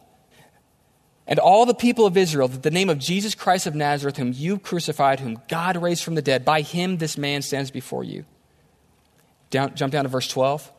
and 1.26 1.40
all 1.40 1.66
the 1.66 1.74
people 1.74 2.06
of 2.06 2.18
Israel 2.18 2.48
that 2.48 2.64
the 2.64 2.72
name 2.72 2.90
of 2.90 3.00
Jesus 3.00 3.36
Christ 3.36 3.66
of 3.66 3.76
Nazareth, 3.76 4.18
whom 4.18 4.34
you 4.34 4.60
crucified, 4.60 5.20
whom 5.20 5.42
God 5.48 5.82
raised 5.82 6.04
from 6.04 6.16
the 6.16 6.22
dead, 6.22 6.44
by 6.44 6.62
him 6.62 6.98
this 6.98 7.18
man 7.18 7.42
stands 7.42 7.72
before 7.72 8.04
you. 8.04 8.26
Down, 9.50 9.76
jump 9.76 9.94
down 9.94 10.04
to 10.04 10.10
verse 10.10 10.28
12. 10.28 10.72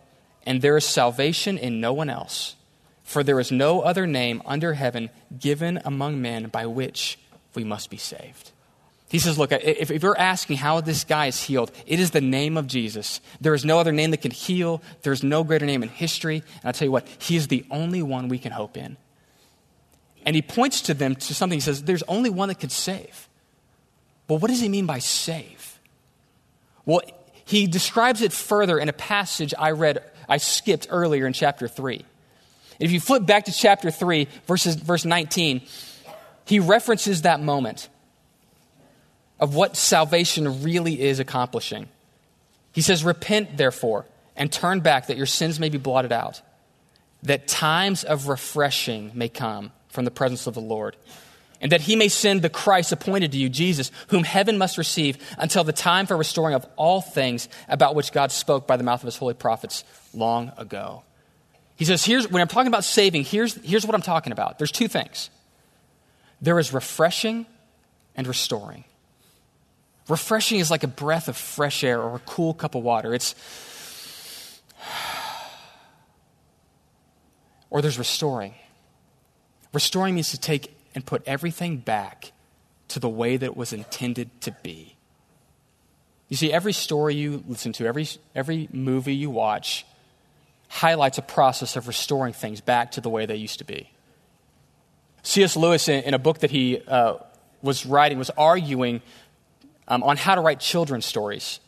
And 0.47 0.61
there 0.61 0.77
is 0.77 0.85
salvation 0.85 1.57
in 1.57 1.81
no 1.81 1.95
one 1.95 2.11
else, 2.11 2.57
for 3.03 3.23
there 3.23 3.41
is 3.41 3.51
no 3.51 3.81
other 3.81 4.07
name 4.07 4.43
under 4.45 4.75
heaven 4.75 5.09
given 5.39 5.81
among 5.85 6.21
men 6.21 6.49
by 6.49 6.67
which 6.67 7.19
we 7.55 7.65
must 7.65 7.89
be 7.89 7.97
saved. 7.97 8.51
He 9.09 9.19
says, 9.19 9.39
Look, 9.39 9.53
if, 9.53 9.91
if 9.91 10.03
you're 10.03 10.19
asking 10.19 10.57
how 10.57 10.81
this 10.81 11.05
guy 11.05 11.27
is 11.27 11.41
healed, 11.41 11.71
it 11.87 12.01
is 12.01 12.11
the 12.11 12.21
name 12.21 12.57
of 12.57 12.67
Jesus. 12.67 13.21
There 13.41 13.55
is 13.55 13.65
no 13.65 13.79
other 13.79 13.93
name 13.93 14.11
that 14.11 14.23
can 14.23 14.33
heal. 14.33 14.83
There's 15.03 15.23
no 15.23 15.45
greater 15.45 15.65
name 15.65 15.83
in 15.83 15.89
history. 15.89 16.37
And 16.37 16.65
I'll 16.65 16.73
tell 16.73 16.87
you 16.87 16.93
what, 16.93 17.07
he 17.19 17.37
is 17.37 17.49
the 17.49 17.65
only 17.71 18.03
one 18.03 18.29
we 18.29 18.39
can 18.39 18.53
hope 18.53 18.77
in. 18.77 18.97
And 20.25 20.35
he 20.35 20.43
points 20.43 20.83
to 20.83 20.95
them 20.95 21.15
to 21.15 21.35
something. 21.35 21.57
He 21.57 21.61
says, 21.61 21.83
There's 21.83 22.03
only 22.05 22.31
one 22.31 22.49
that 22.49 22.59
can 22.59 22.71
save. 22.71 23.29
Well, 24.29 24.39
what 24.39 24.49
does 24.49 24.61
he 24.61 24.69
mean 24.69 24.87
by 24.87 24.99
save? 24.99 25.79
Well, 26.87 27.03
he 27.45 27.67
describes 27.67 28.23
it 28.23 28.33
further 28.33 28.79
in 28.79 28.89
a 28.89 28.93
passage 28.93 29.53
I 29.59 29.73
read, 29.73 30.03
I 30.29 30.39
skipped 30.39 30.87
earlier 30.91 31.27
in 31.27 31.33
chapter 31.35 31.69
3. 31.69 32.05
If 32.81 32.91
you 32.91 33.01
flip 33.01 33.27
back 33.27 33.45
to 33.45 33.53
chapter 33.53 33.91
3, 33.91 34.29
verses, 34.47 34.75
verse 34.77 35.05
19, 35.05 35.63
he 36.47 36.59
references 36.59 37.23
that 37.23 37.41
moment 37.41 37.89
of 39.39 39.55
what 39.55 39.77
salvation 39.77 40.63
really 40.63 41.01
is 41.01 41.21
accomplishing. 41.21 41.89
He 42.73 42.81
says, 42.81 43.05
Repent, 43.05 43.57
therefore, 43.57 44.07
and 44.37 44.51
turn 44.51 44.81
back 44.81 45.09
that 45.09 45.17
your 45.17 45.27
sins 45.27 45.61
may 45.61 45.69
be 45.69 45.79
blotted 45.79 46.13
out, 46.13 46.41
that 47.23 47.47
times 47.47 48.05
of 48.05 48.29
refreshing 48.29 49.13
may 49.15 49.29
come 49.29 49.71
from 49.95 50.05
the 50.05 50.11
presence 50.11 50.47
of 50.47 50.55
the 50.55 50.61
Lord, 50.61 50.97
and 51.61 51.73
that 51.73 51.81
he 51.81 51.97
may 51.97 52.09
send 52.09 52.43
the 52.43 52.51
Christ 52.51 52.93
appointed 52.93 53.33
to 53.33 53.39
you, 53.39 53.49
Jesus, 53.49 53.91
whom 54.09 54.25
heaven 54.25 54.59
must 54.59 54.77
receive 54.77 55.17
until 55.39 55.65
the 55.65 55.73
time 55.73 56.07
for 56.07 56.17
restoring 56.17 56.55
of 56.55 56.67
all 56.77 57.01
things 57.01 57.49
about 57.69 57.95
which 57.95 58.13
God 58.13 58.33
spoke 58.33 58.67
by 58.67 58.77
the 58.77 58.83
mouth 58.83 59.01
of 59.01 59.07
his 59.07 59.17
holy 59.17 59.35
prophets 59.35 59.85
long 60.13 60.53
ago. 60.59 61.05
He 61.77 61.85
says, 61.85 62.05
here's, 62.05 62.29
when 62.29 62.43
I'm 62.43 62.49
talking 62.49 62.67
about 62.67 62.85
saving, 62.85 63.25
here's, 63.25 63.55
here's 63.65 63.87
what 63.87 63.95
I'm 63.95 64.03
talking 64.03 64.33
about. 64.33 64.59
There's 64.59 64.73
two 64.73 64.89
things 64.89 65.31
there 66.41 66.59
is 66.59 66.73
refreshing 66.73 67.47
and 68.17 68.27
restoring. 68.27 68.85
Refreshing 70.09 70.59
is 70.59 70.71
like 70.71 70.83
a 70.83 70.89
breath 70.89 71.29
of 71.29 71.37
fresh 71.37 71.83
air 71.83 72.03
or 72.03 72.17
a 72.17 72.21
cool 72.21 72.53
cup 72.53 72.75
of 72.75 72.83
water. 72.83 73.15
It's, 73.15 73.35
or 77.71 77.81
there's 77.81 77.99
restoring. 77.99 78.55
Restoring 79.75 80.15
means 80.15 80.31
to 80.31 80.41
take 80.41 80.75
and 80.95 81.05
put 81.05 81.23
everything 81.27 81.79
back 81.79 82.33
to 82.89 83.01
the 83.01 83.09
way 83.09 83.37
that 83.37 83.45
it 83.45 83.57
was 83.57 83.73
intended 83.73 84.31
to 84.43 84.53
be. 84.63 84.95
You 86.29 86.37
see, 86.37 86.53
every 86.53 86.73
story 86.73 87.17
you 87.17 87.43
listen 87.49 87.73
to, 87.75 87.87
every, 87.87 88.09
every 88.35 88.69
movie 88.73 89.15
you 89.15 89.31
watch, 89.31 89.85
highlights 90.69 91.19
a 91.19 91.23
process 91.23 91.77
of 91.77 91.89
restoring 91.89 92.33
things 92.33 92.61
back 92.61 92.93
to 92.93 93.01
the 93.01 93.11
way 93.11 93.27
they 93.27 93.37
used 93.37 93.59
to 93.59 93.65
be. 93.65 93.91
C.S. 95.23 95.57
Lewis, 95.57 95.89
in, 95.89 96.05
in 96.05 96.15
a 96.15 96.19
book 96.19 96.39
that 96.39 96.51
he 96.51 96.81
uh, 96.87 97.17
was 97.63 97.85
writing, 97.85 98.19
was 98.19 98.31
arguing 98.31 99.03
um, 99.89 100.03
on 100.03 100.17
how 100.17 100.35
to 100.35 100.41
write 100.41 100.61
children's 100.61 101.07
stories. 101.07 101.61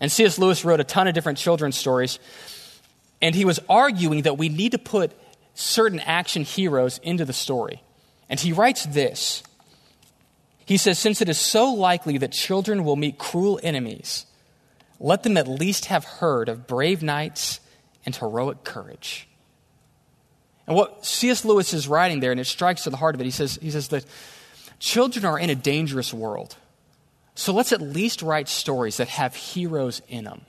And 0.00 0.12
C.S. 0.12 0.38
Lewis 0.38 0.64
wrote 0.64 0.80
a 0.80 0.84
ton 0.84 1.08
of 1.08 1.14
different 1.14 1.38
children's 1.38 1.76
stories. 1.76 2.18
And 3.22 3.34
he 3.34 3.44
was 3.44 3.60
arguing 3.68 4.22
that 4.22 4.36
we 4.36 4.48
need 4.48 4.72
to 4.72 4.78
put 4.78 5.12
certain 5.54 6.00
action 6.00 6.42
heroes 6.42 6.98
into 6.98 7.24
the 7.24 7.32
story. 7.32 7.82
And 8.28 8.38
he 8.38 8.52
writes 8.52 8.84
this 8.84 9.42
He 10.66 10.76
says, 10.76 10.98
Since 10.98 11.22
it 11.22 11.28
is 11.28 11.38
so 11.38 11.72
likely 11.72 12.18
that 12.18 12.32
children 12.32 12.84
will 12.84 12.96
meet 12.96 13.18
cruel 13.18 13.60
enemies, 13.62 14.26
let 15.00 15.22
them 15.22 15.36
at 15.36 15.48
least 15.48 15.86
have 15.86 16.04
heard 16.04 16.48
of 16.48 16.66
brave 16.66 17.02
knights 17.02 17.60
and 18.04 18.14
heroic 18.14 18.64
courage. 18.64 19.28
And 20.66 20.76
what 20.76 21.04
C.S. 21.04 21.44
Lewis 21.44 21.74
is 21.74 21.86
writing 21.86 22.20
there, 22.20 22.30
and 22.30 22.40
it 22.40 22.46
strikes 22.46 22.84
to 22.84 22.90
the 22.90 22.96
heart 22.96 23.14
of 23.14 23.20
it, 23.20 23.24
he 23.24 23.30
says, 23.30 23.58
he 23.60 23.70
says 23.70 23.88
that 23.88 24.04
children 24.78 25.24
are 25.24 25.38
in 25.38 25.50
a 25.50 25.54
dangerous 25.54 26.12
world. 26.12 26.56
So 27.34 27.52
let's 27.52 27.72
at 27.72 27.82
least 27.82 28.22
write 28.22 28.48
stories 28.48 28.96
that 28.96 29.08
have 29.08 29.34
heroes 29.34 30.00
in 30.08 30.24
them. 30.24 30.42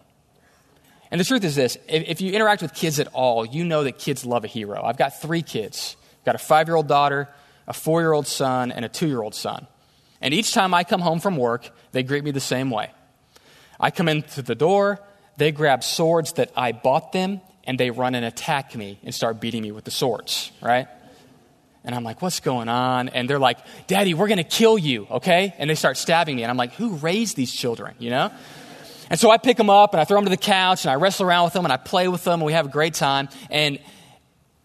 And 1.16 1.20
the 1.22 1.24
truth 1.24 1.45
is 1.45 1.55
this 1.55 1.78
if, 1.88 2.20
you 2.20 2.34
interact 2.34 2.61
with 2.61 2.74
kids 2.74 2.99
at 2.99 3.07
all, 3.13 3.45
you 3.45 3.63
know 3.63 3.86
that 3.86 3.97
kids 3.97 4.26
love 4.26 4.43
a 4.43 4.47
hero. 4.47 4.84
I've 4.84 4.97
got 4.97 5.22
three 5.22 5.43
kids 5.43 5.95
I've 6.20 6.26
got 6.26 6.36
a 6.36 6.39
five 6.39 6.68
year 6.68 6.76
old 6.76 6.89
daughter, 6.89 7.30
a 7.70 7.72
four 7.72 8.01
year 8.01 8.11
old 8.11 8.28
son, 8.28 8.70
and 8.70 8.84
a 8.84 8.89
two 8.89 9.07
year 9.07 9.22
old 9.22 9.34
son. 9.34 9.66
And 10.20 10.34
each 10.34 10.51
time 10.51 10.74
I 10.74 10.84
come 10.84 10.99
home 10.99 11.22
from 11.22 11.38
work, 11.38 11.70
they 11.93 12.03
greet 12.03 12.26
me 12.26 12.32
the 12.32 12.41
same 12.41 12.70
way. 12.70 12.91
I 13.80 13.91
come 13.91 14.09
into 14.09 14.41
the 14.41 14.55
door, 14.55 14.99
they 15.38 15.53
grab 15.53 15.86
swords 15.86 16.34
that 16.34 16.51
I 16.53 16.74
bought 16.74 17.13
them, 17.13 17.39
and 17.63 17.80
they 17.80 17.91
run 17.91 18.13
and 18.13 18.26
attack 18.26 18.76
me 18.76 18.99
and 19.01 19.16
start 19.16 19.39
beating 19.39 19.61
me 19.61 19.72
with 19.72 19.86
the 19.86 19.91
swords, 19.91 20.51
right? 20.61 20.89
And 21.86 21.95
I'm 21.95 22.03
like, 22.03 22.22
what's 22.22 22.41
going 22.41 22.68
on? 22.68 23.07
And 23.07 23.30
they're 23.30 23.39
like, 23.39 23.59
Daddy, 23.88 24.13
we're 24.13 24.28
going 24.28 24.38
to 24.39 24.43
kill 24.43 24.78
you, 24.78 25.07
okay? 25.09 25.53
And 25.59 25.70
they 25.70 25.76
start 25.76 25.95
stabbing 25.95 26.36
me. 26.36 26.43
And 26.43 26.49
I'm 26.49 26.57
like, 26.57 26.74
who 26.74 26.95
raised 26.95 27.38
these 27.38 27.53
children, 27.53 27.95
you 27.99 28.09
know? 28.09 28.32
And 29.10 29.20
so 29.20 29.30
I 29.30 29.38
pick 29.38 29.58
them 29.58 29.70
up 29.70 29.93
and 29.93 30.01
I 30.01 30.03
throw 30.03 30.18
them 30.18 30.26
to 30.26 30.30
the 30.30 30.38
couch 30.38 30.86
and 30.86 30.91
I 30.91 30.95
wrestle 30.95 31.26
around 31.26 31.45
with 31.45 31.53
them 31.53 31.66
and 31.66 31.72
I 31.72 31.78
play 31.78 32.08
with 32.08 32.24
them 32.24 32.36
and 32.39 32.45
we 32.45 32.53
have 32.53 32.66
a 32.66 32.70
great 32.70 32.93
time. 32.93 33.30
And, 33.49 33.80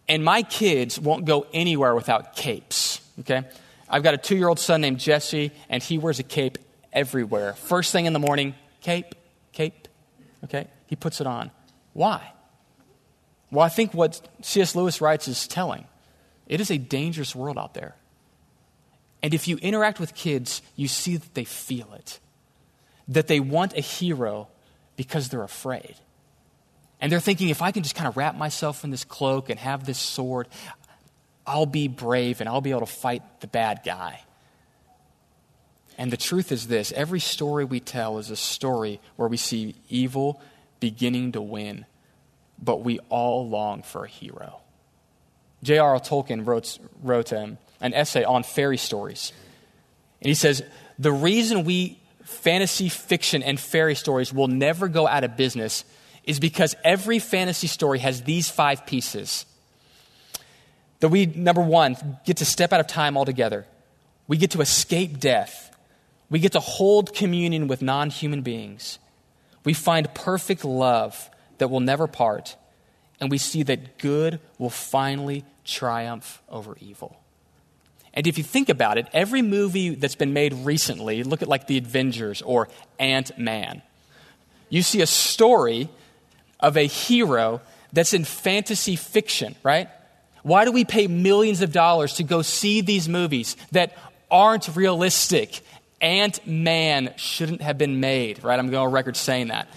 and 0.08 0.24
my 0.24 0.42
kids 0.42 0.98
won't 0.98 1.24
go 1.24 1.46
anywhere 1.52 1.94
without 1.94 2.34
capes, 2.34 3.00
okay? 3.20 3.44
I've 3.88 4.02
got 4.02 4.14
a 4.14 4.18
two 4.18 4.36
year 4.36 4.48
old 4.48 4.58
son 4.58 4.80
named 4.80 4.98
Jesse 4.98 5.52
and 5.68 5.82
he 5.82 5.98
wears 5.98 6.18
a 6.18 6.22
cape 6.22 6.58
everywhere. 6.92 7.54
First 7.54 7.92
thing 7.92 8.06
in 8.06 8.12
the 8.12 8.18
morning, 8.18 8.54
cape, 8.80 9.14
cape, 9.52 9.88
okay? 10.44 10.68
He 10.86 10.96
puts 10.96 11.20
it 11.20 11.26
on. 11.26 11.50
Why? 11.92 12.32
Well, 13.50 13.64
I 13.64 13.68
think 13.68 13.92
what 13.94 14.20
C.S. 14.42 14.74
Lewis 14.74 15.00
writes 15.00 15.28
is 15.28 15.48
telling. 15.48 15.86
It 16.46 16.60
is 16.60 16.70
a 16.70 16.78
dangerous 16.78 17.34
world 17.34 17.58
out 17.58 17.74
there. 17.74 17.94
And 19.22 19.34
if 19.34 19.48
you 19.48 19.56
interact 19.58 20.00
with 20.00 20.14
kids, 20.14 20.62
you 20.76 20.88
see 20.88 21.16
that 21.16 21.34
they 21.34 21.44
feel 21.44 21.92
it, 21.94 22.20
that 23.10 23.26
they 23.26 23.40
want 23.40 23.74
a 23.74 23.80
hero 23.80 24.48
because 24.96 25.28
they're 25.28 25.42
afraid. 25.42 25.94
And 27.00 27.10
they're 27.10 27.20
thinking, 27.20 27.48
if 27.48 27.62
I 27.62 27.70
can 27.70 27.82
just 27.82 27.94
kind 27.94 28.08
of 28.08 28.16
wrap 28.16 28.34
myself 28.34 28.84
in 28.84 28.90
this 28.90 29.04
cloak 29.04 29.50
and 29.50 29.58
have 29.58 29.84
this 29.84 29.98
sword, 29.98 30.48
I'll 31.46 31.66
be 31.66 31.88
brave 31.88 32.40
and 32.40 32.48
I'll 32.48 32.60
be 32.60 32.70
able 32.70 32.80
to 32.80 32.86
fight 32.86 33.22
the 33.40 33.46
bad 33.46 33.80
guy. 33.84 34.22
And 35.96 36.10
the 36.10 36.16
truth 36.16 36.52
is 36.52 36.66
this 36.66 36.92
every 36.92 37.20
story 37.20 37.64
we 37.64 37.80
tell 37.80 38.18
is 38.18 38.30
a 38.30 38.36
story 38.36 39.00
where 39.16 39.28
we 39.28 39.36
see 39.36 39.74
evil 39.88 40.40
beginning 40.80 41.32
to 41.32 41.42
win 41.42 41.84
but 42.62 42.82
we 42.82 42.98
all 43.08 43.48
long 43.48 43.82
for 43.82 44.04
a 44.04 44.08
hero. 44.08 44.60
J.R.R. 45.62 46.00
Tolkien 46.00 46.46
wrote, 46.46 46.78
wrote 47.02 47.32
an 47.32 47.58
essay 47.80 48.24
on 48.24 48.42
fairy 48.42 48.76
stories. 48.76 49.32
And 50.20 50.28
he 50.28 50.34
says, 50.34 50.62
The 50.98 51.12
reason 51.12 51.64
we 51.64 51.98
fantasy 52.30 52.88
fiction 52.88 53.42
and 53.42 53.58
fairy 53.58 53.94
stories 53.94 54.32
will 54.32 54.48
never 54.48 54.88
go 54.88 55.06
out 55.06 55.24
of 55.24 55.36
business 55.36 55.84
is 56.24 56.40
because 56.40 56.74
every 56.84 57.18
fantasy 57.18 57.66
story 57.66 57.98
has 57.98 58.22
these 58.22 58.48
five 58.48 58.86
pieces. 58.86 59.46
That 61.00 61.08
we, 61.08 61.26
number 61.26 61.62
one, 61.62 61.96
get 62.24 62.38
to 62.38 62.44
step 62.44 62.72
out 62.72 62.80
of 62.80 62.86
time 62.86 63.16
altogether. 63.16 63.66
We 64.28 64.36
get 64.36 64.52
to 64.52 64.60
escape 64.60 65.18
death. 65.18 65.74
We 66.28 66.38
get 66.38 66.52
to 66.52 66.60
hold 66.60 67.14
communion 67.14 67.68
with 67.68 67.82
non 67.82 68.10
human 68.10 68.42
beings. 68.42 68.98
We 69.64 69.74
find 69.74 70.12
perfect 70.14 70.64
love 70.64 71.30
that 71.58 71.68
will 71.68 71.80
never 71.80 72.06
part, 72.06 72.56
and 73.20 73.30
we 73.30 73.38
see 73.38 73.62
that 73.64 73.98
good 73.98 74.40
will 74.58 74.70
finally 74.70 75.44
triumph 75.64 76.40
over 76.48 76.76
evil. 76.80 77.19
And 78.12 78.26
if 78.26 78.38
you 78.38 78.44
think 78.44 78.68
about 78.68 78.98
it, 78.98 79.06
every 79.12 79.42
movie 79.42 79.94
that's 79.94 80.16
been 80.16 80.32
made 80.32 80.52
recently, 80.52 81.22
look 81.22 81.42
at 81.42 81.48
like 81.48 81.66
The 81.66 81.78
Avengers 81.78 82.42
or 82.42 82.68
Ant 82.98 83.36
Man, 83.38 83.82
you 84.68 84.82
see 84.82 85.00
a 85.00 85.06
story 85.06 85.88
of 86.58 86.76
a 86.76 86.86
hero 86.86 87.60
that's 87.92 88.12
in 88.12 88.24
fantasy 88.24 88.96
fiction, 88.96 89.54
right? 89.62 89.88
Why 90.42 90.64
do 90.64 90.72
we 90.72 90.84
pay 90.84 91.06
millions 91.06 91.60
of 91.60 91.72
dollars 91.72 92.14
to 92.14 92.24
go 92.24 92.42
see 92.42 92.80
these 92.80 93.08
movies 93.08 93.56
that 93.72 93.96
aren't 94.30 94.74
realistic? 94.74 95.60
Ant 96.00 96.44
Man 96.46 97.12
shouldn't 97.16 97.60
have 97.60 97.78
been 97.78 98.00
made, 98.00 98.42
right? 98.42 98.58
I'm 98.58 98.70
going 98.70 98.86
on 98.86 98.92
record 98.92 99.16
saying 99.16 99.48
that. 99.48 99.68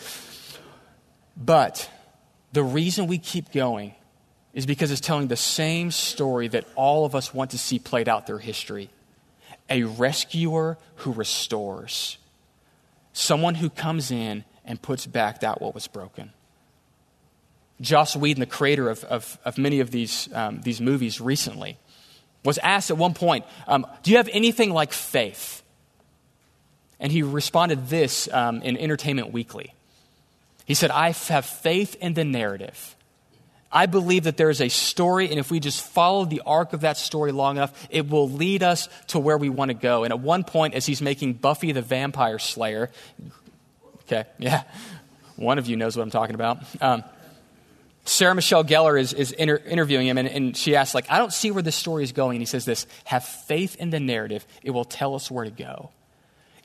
But 1.35 1.89
the 2.53 2.63
reason 2.63 3.07
we 3.07 3.17
keep 3.17 3.51
going 3.51 3.93
is 4.53 4.65
because 4.65 4.91
it's 4.91 5.01
telling 5.01 5.27
the 5.27 5.35
same 5.35 5.91
story 5.91 6.47
that 6.47 6.65
all 6.75 7.05
of 7.05 7.15
us 7.15 7.33
want 7.33 7.51
to 7.51 7.57
see 7.57 7.79
played 7.79 8.07
out 8.07 8.27
through 8.27 8.37
history 8.37 8.89
a 9.69 9.83
rescuer 9.83 10.77
who 10.97 11.13
restores, 11.13 12.17
someone 13.13 13.55
who 13.55 13.69
comes 13.69 14.11
in 14.11 14.43
and 14.65 14.81
puts 14.81 15.05
back 15.05 15.39
that 15.39 15.61
what 15.61 15.73
was 15.73 15.87
broken. 15.87 16.31
Joss 17.81 18.15
Whedon, 18.15 18.39
the 18.39 18.45
creator 18.45 18.89
of, 18.89 19.03
of, 19.05 19.37
of 19.43 19.57
many 19.57 19.79
of 19.79 19.91
these, 19.91 20.29
um, 20.33 20.61
these 20.61 20.79
movies 20.79 21.19
recently, 21.19 21.77
was 22.45 22.57
asked 22.59 22.91
at 22.91 22.97
one 22.97 23.13
point, 23.13 23.45
um, 23.67 23.87
Do 24.03 24.11
you 24.11 24.17
have 24.17 24.29
anything 24.31 24.71
like 24.71 24.93
faith? 24.93 25.63
And 26.99 27.11
he 27.11 27.23
responded 27.23 27.87
this 27.87 28.29
um, 28.31 28.61
in 28.61 28.77
Entertainment 28.77 29.33
Weekly. 29.33 29.73
He 30.65 30.73
said, 30.73 30.91
I 30.91 31.11
have 31.11 31.45
faith 31.45 31.95
in 31.95 32.13
the 32.13 32.23
narrative. 32.23 32.95
I 33.75 33.87
believe 33.87 34.25
that 34.25 34.37
there 34.37 34.51
is 34.51 34.61
a 34.61 34.69
story, 34.69 35.29
and 35.29 35.39
if 35.39 35.49
we 35.49 35.59
just 35.59 35.83
follow 35.83 36.25
the 36.25 36.43
arc 36.45 36.73
of 36.73 36.81
that 36.81 36.95
story 36.95 37.31
long 37.31 37.57
enough, 37.57 37.87
it 37.89 38.07
will 38.07 38.29
lead 38.29 38.61
us 38.61 38.87
to 39.07 39.19
where 39.19 39.37
we 39.37 39.49
want 39.49 39.69
to 39.69 39.73
go. 39.73 40.03
And 40.03 40.13
at 40.13 40.19
one 40.19 40.43
point, 40.43 40.75
as 40.75 40.85
he's 40.85 41.01
making 41.01 41.33
Buffy 41.33 41.71
the 41.71 41.81
Vampire 41.81 42.37
Slayer, 42.37 42.91
okay, 44.03 44.25
yeah, 44.37 44.63
one 45.35 45.57
of 45.57 45.65
you 45.65 45.75
knows 45.75 45.97
what 45.97 46.03
I'm 46.03 46.11
talking 46.11 46.35
about. 46.35 46.59
Um, 46.79 47.03
Sarah 48.05 48.35
Michelle 48.35 48.63
Gellar 48.63 48.99
is, 48.99 49.13
is 49.13 49.31
inter- 49.31 49.61
interviewing 49.65 50.07
him, 50.07 50.17
and, 50.19 50.27
and 50.27 50.55
she 50.55 50.75
asks, 50.75 50.93
like, 50.93 51.09
I 51.09 51.17
don't 51.17 51.33
see 51.33 51.49
where 51.51 51.63
this 51.63 51.75
story 51.75 52.03
is 52.03 52.11
going. 52.11 52.35
And 52.35 52.41
he 52.41 52.45
says 52.45 52.65
this, 52.65 52.85
have 53.05 53.25
faith 53.25 53.75
in 53.77 53.89
the 53.89 53.99
narrative. 53.99 54.45
It 54.61 54.71
will 54.71 54.85
tell 54.85 55.15
us 55.15 55.31
where 55.31 55.45
to 55.45 55.51
go. 55.51 55.89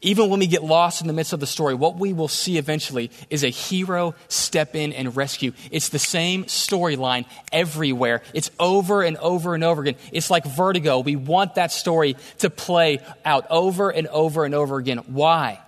Even 0.01 0.31
when 0.31 0.39
we 0.39 0.47
get 0.47 0.63
lost 0.63 1.01
in 1.01 1.09
the 1.09 1.13
midst 1.13 1.33
of 1.33 1.41
the 1.41 1.47
story, 1.47 1.75
what 1.75 1.97
we 1.97 2.13
will 2.13 2.29
see 2.29 2.57
eventually 2.57 3.11
is 3.31 3.43
a 3.43 3.49
hero 3.49 4.15
step 4.29 4.77
in 4.77 4.93
and 4.93 5.17
rescue. 5.17 5.53
It's 5.73 5.89
the 5.89 5.99
same 5.99 6.45
storyline 6.45 7.27
everywhere. 7.51 8.23
It's 8.33 8.51
over 8.61 9.03
and 9.03 9.17
over 9.17 9.57
and 9.57 9.65
over 9.65 9.83
again. 9.83 9.97
It's 10.13 10.31
like 10.31 10.45
vertigo. 10.45 11.01
We 11.01 11.17
want 11.17 11.57
that 11.57 11.73
story 11.73 12.17
to 12.39 12.49
play 12.49 13.01
out 13.25 13.47
over 13.51 13.91
and 13.91 14.07
over 14.07 14.45
and 14.45 14.55
over 14.55 14.77
again. 14.77 14.99
Why? 14.99 15.61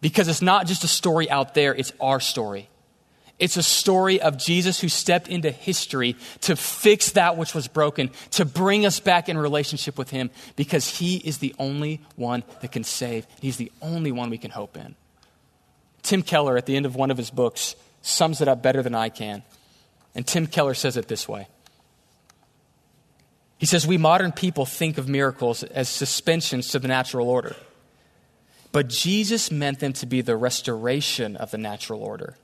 Because 0.00 0.26
it's 0.26 0.42
not 0.42 0.66
just 0.66 0.82
a 0.82 0.88
story 0.88 1.30
out 1.30 1.54
there, 1.54 1.72
it's 1.72 1.92
our 2.00 2.18
story. 2.18 2.68
It's 3.42 3.56
a 3.56 3.62
story 3.64 4.20
of 4.20 4.38
Jesus 4.38 4.78
who 4.78 4.88
stepped 4.88 5.26
into 5.26 5.50
history 5.50 6.14
to 6.42 6.54
fix 6.54 7.10
that 7.10 7.36
which 7.36 7.56
was 7.56 7.66
broken, 7.66 8.12
to 8.30 8.44
bring 8.44 8.86
us 8.86 9.00
back 9.00 9.28
in 9.28 9.36
relationship 9.36 9.98
with 9.98 10.10
Him, 10.10 10.30
because 10.54 10.88
He 10.88 11.16
is 11.16 11.38
the 11.38 11.52
only 11.58 12.00
one 12.14 12.44
that 12.60 12.70
can 12.70 12.84
save. 12.84 13.26
He's 13.40 13.56
the 13.56 13.72
only 13.82 14.12
one 14.12 14.30
we 14.30 14.38
can 14.38 14.52
hope 14.52 14.76
in. 14.76 14.94
Tim 16.02 16.22
Keller, 16.22 16.56
at 16.56 16.66
the 16.66 16.76
end 16.76 16.86
of 16.86 16.94
one 16.94 17.10
of 17.10 17.16
his 17.16 17.30
books, 17.30 17.74
sums 18.00 18.40
it 18.40 18.46
up 18.46 18.62
better 18.62 18.80
than 18.80 18.94
I 18.94 19.08
can. 19.08 19.42
And 20.14 20.24
Tim 20.24 20.46
Keller 20.46 20.74
says 20.74 20.96
it 20.96 21.08
this 21.08 21.28
way 21.28 21.48
He 23.58 23.66
says, 23.66 23.88
We 23.88 23.98
modern 23.98 24.30
people 24.30 24.66
think 24.66 24.98
of 24.98 25.08
miracles 25.08 25.64
as 25.64 25.88
suspensions 25.88 26.68
to 26.68 26.78
the 26.78 26.86
natural 26.86 27.28
order. 27.28 27.56
But 28.70 28.88
Jesus 28.88 29.50
meant 29.50 29.80
them 29.80 29.94
to 29.94 30.06
be 30.06 30.20
the 30.20 30.36
restoration 30.36 31.36
of 31.36 31.50
the 31.50 31.58
natural 31.58 32.04
order. 32.04 32.36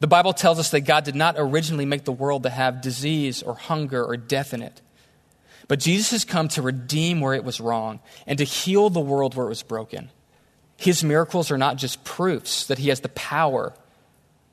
The 0.00 0.06
Bible 0.06 0.32
tells 0.32 0.58
us 0.58 0.70
that 0.70 0.80
God 0.80 1.04
did 1.04 1.14
not 1.14 1.36
originally 1.38 1.84
make 1.84 2.04
the 2.04 2.12
world 2.12 2.42
to 2.42 2.50
have 2.50 2.80
disease 2.80 3.42
or 3.42 3.54
hunger 3.54 4.04
or 4.04 4.16
death 4.16 4.54
in 4.54 4.62
it, 4.62 4.80
But 5.70 5.78
Jesus 5.78 6.10
has 6.10 6.24
come 6.24 6.48
to 6.48 6.62
redeem 6.62 7.20
where 7.20 7.34
it 7.34 7.44
was 7.44 7.60
wrong 7.60 8.00
and 8.26 8.36
to 8.38 8.44
heal 8.44 8.90
the 8.90 8.98
world 8.98 9.36
where 9.36 9.46
it 9.46 9.50
was 9.50 9.62
broken. 9.62 10.10
His 10.76 11.04
miracles 11.04 11.52
are 11.52 11.58
not 11.58 11.76
just 11.76 12.02
proofs 12.02 12.66
that 12.66 12.78
he 12.78 12.88
has 12.88 13.02
the 13.02 13.08
power, 13.10 13.72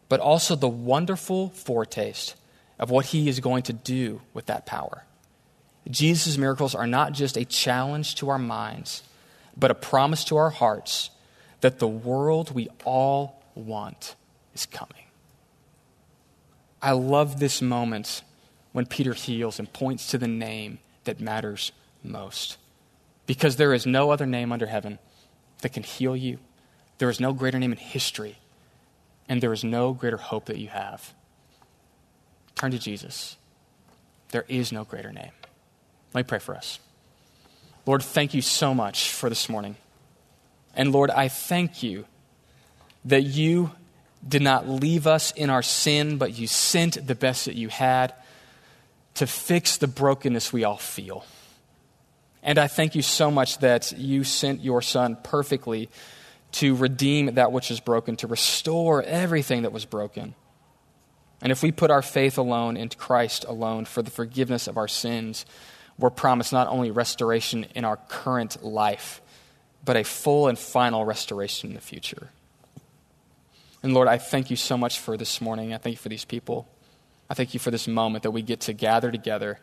but 0.09 0.19
also 0.19 0.55
the 0.55 0.69
wonderful 0.69 1.49
foretaste 1.49 2.35
of 2.77 2.91
what 2.91 3.07
he 3.07 3.27
is 3.27 3.39
going 3.39 3.63
to 3.63 3.73
do 3.73 4.21
with 4.35 4.45
that 4.45 4.67
power. 4.67 5.05
Jesus' 5.89 6.37
miracles 6.37 6.75
are 6.75 6.85
not 6.85 7.13
just 7.13 7.35
a 7.35 7.45
challenge 7.45 8.13
to 8.17 8.29
our 8.29 8.37
minds, 8.37 9.01
but 9.57 9.71
a 9.71 9.75
promise 9.75 10.23
to 10.25 10.37
our 10.37 10.51
hearts 10.51 11.09
that 11.61 11.79
the 11.79 11.87
world 11.87 12.51
we 12.53 12.69
all 12.85 13.41
want 13.55 14.13
is 14.53 14.67
coming. 14.67 15.06
I 16.87 16.91
love 16.91 17.41
this 17.41 17.61
moment 17.61 18.21
when 18.71 18.85
Peter 18.85 19.13
heals 19.13 19.59
and 19.59 19.73
points 19.73 20.07
to 20.11 20.17
the 20.17 20.25
name 20.25 20.79
that 21.03 21.19
matters 21.19 21.73
most. 22.01 22.55
Because 23.25 23.57
there 23.57 23.73
is 23.73 23.85
no 23.85 24.09
other 24.09 24.25
name 24.25 24.53
under 24.53 24.67
heaven 24.67 24.97
that 25.63 25.73
can 25.73 25.83
heal 25.83 26.15
you. 26.15 26.39
There 26.99 27.09
is 27.09 27.19
no 27.19 27.33
greater 27.33 27.59
name 27.59 27.73
in 27.73 27.77
history. 27.77 28.37
And 29.27 29.43
there 29.43 29.51
is 29.51 29.65
no 29.65 29.91
greater 29.91 30.15
hope 30.15 30.45
that 30.45 30.59
you 30.59 30.69
have. 30.69 31.13
Turn 32.55 32.71
to 32.71 32.79
Jesus. 32.79 33.35
There 34.29 34.45
is 34.47 34.71
no 34.71 34.85
greater 34.85 35.11
name. 35.11 35.33
Let 36.13 36.25
me 36.25 36.29
pray 36.29 36.39
for 36.39 36.55
us. 36.55 36.79
Lord, 37.85 38.01
thank 38.01 38.33
you 38.33 38.41
so 38.41 38.73
much 38.73 39.11
for 39.11 39.27
this 39.27 39.49
morning. 39.49 39.75
And 40.73 40.93
Lord, 40.93 41.11
I 41.11 41.27
thank 41.27 41.83
you 41.83 42.05
that 43.03 43.23
you 43.23 43.71
did 44.25 44.41
not 44.41 44.67
leave 44.67 45.07
us 45.07 45.31
in 45.31 45.49
our 45.49 45.61
sin, 45.61 46.17
but 46.17 46.37
you 46.37 46.47
sent 46.47 47.05
the 47.05 47.15
best 47.15 47.45
that 47.45 47.55
you 47.55 47.69
had 47.69 48.13
to 49.15 49.27
fix 49.27 49.77
the 49.77 49.87
brokenness 49.87 50.53
we 50.53 50.63
all 50.63 50.77
feel. 50.77 51.25
And 52.43 52.57
I 52.57 52.67
thank 52.67 52.95
you 52.95 53.01
so 53.01 53.29
much 53.31 53.57
that 53.59 53.91
you 53.97 54.23
sent 54.23 54.63
your 54.63 54.81
son 54.81 55.17
perfectly 55.23 55.89
to 56.53 56.75
redeem 56.75 57.35
that 57.35 57.51
which 57.51 57.71
is 57.71 57.79
broken, 57.79 58.15
to 58.17 58.27
restore 58.27 59.03
everything 59.03 59.63
that 59.63 59.73
was 59.73 59.85
broken. 59.85 60.33
And 61.41 61.51
if 61.51 61.61
we 61.61 61.71
put 61.71 61.91
our 61.91 62.01
faith 62.01 62.37
alone 62.37 62.77
in 62.77 62.89
Christ 62.89 63.45
alone 63.47 63.85
for 63.85 64.01
the 64.01 64.11
forgiveness 64.11 64.67
of 64.67 64.77
our 64.77 64.87
sins, 64.87 65.45
we're 65.99 66.09
promised 66.09 66.53
not 66.53 66.67
only 66.67 66.91
restoration 66.91 67.65
in 67.75 67.85
our 67.85 67.97
current 67.97 68.63
life, 68.63 69.21
but 69.83 69.97
a 69.97 70.03
full 70.03 70.47
and 70.47 70.57
final 70.57 71.05
restoration 71.05 71.69
in 71.69 71.75
the 71.75 71.81
future. 71.81 72.29
And 73.83 73.93
Lord, 73.93 74.07
I 74.07 74.17
thank 74.17 74.49
you 74.49 74.55
so 74.55 74.77
much 74.77 74.99
for 74.99 75.17
this 75.17 75.39
morning. 75.39 75.73
I 75.73 75.77
thank 75.77 75.95
you 75.95 76.01
for 76.01 76.09
these 76.09 76.25
people. 76.25 76.67
I 77.29 77.33
thank 77.33 77.53
you 77.53 77.59
for 77.59 77.71
this 77.71 77.87
moment 77.87 78.23
that 78.23 78.31
we 78.31 78.41
get 78.41 78.61
to 78.61 78.73
gather 78.73 79.11
together 79.11 79.59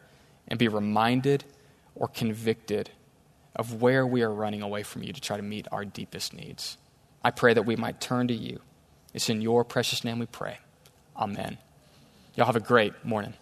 and 0.49 0.59
be 0.59 0.69
reminded 0.69 1.45
or 1.95 2.09
convicted 2.09 2.91
of 3.57 3.81
where 3.81 4.07
we 4.07 4.23
are 4.23 4.33
running 4.33 4.63
away 4.63 4.83
from 4.83 5.03
you 5.03 5.13
to 5.13 5.21
try 5.21 5.37
to 5.37 5.43
meet 5.43 5.67
our 5.73 5.85
deepest 5.85 6.35
needs. 6.35 6.77
I 7.23 7.31
pray 7.31 7.55
that 7.55 7.63
we 7.63 7.77
might 7.77 8.01
turn 8.01 8.29
to 8.29 8.35
you. 8.35 8.61
It's 9.15 9.31
in 9.31 9.41
your 9.41 9.65
precious 9.65 10.05
name 10.05 10.19
we 10.19 10.27
pray. 10.27 10.59
Amen. 11.17 11.59
Y'all 12.35 12.47
have 12.47 12.57
a 12.57 12.61
great 12.61 13.05
morning. 13.05 13.35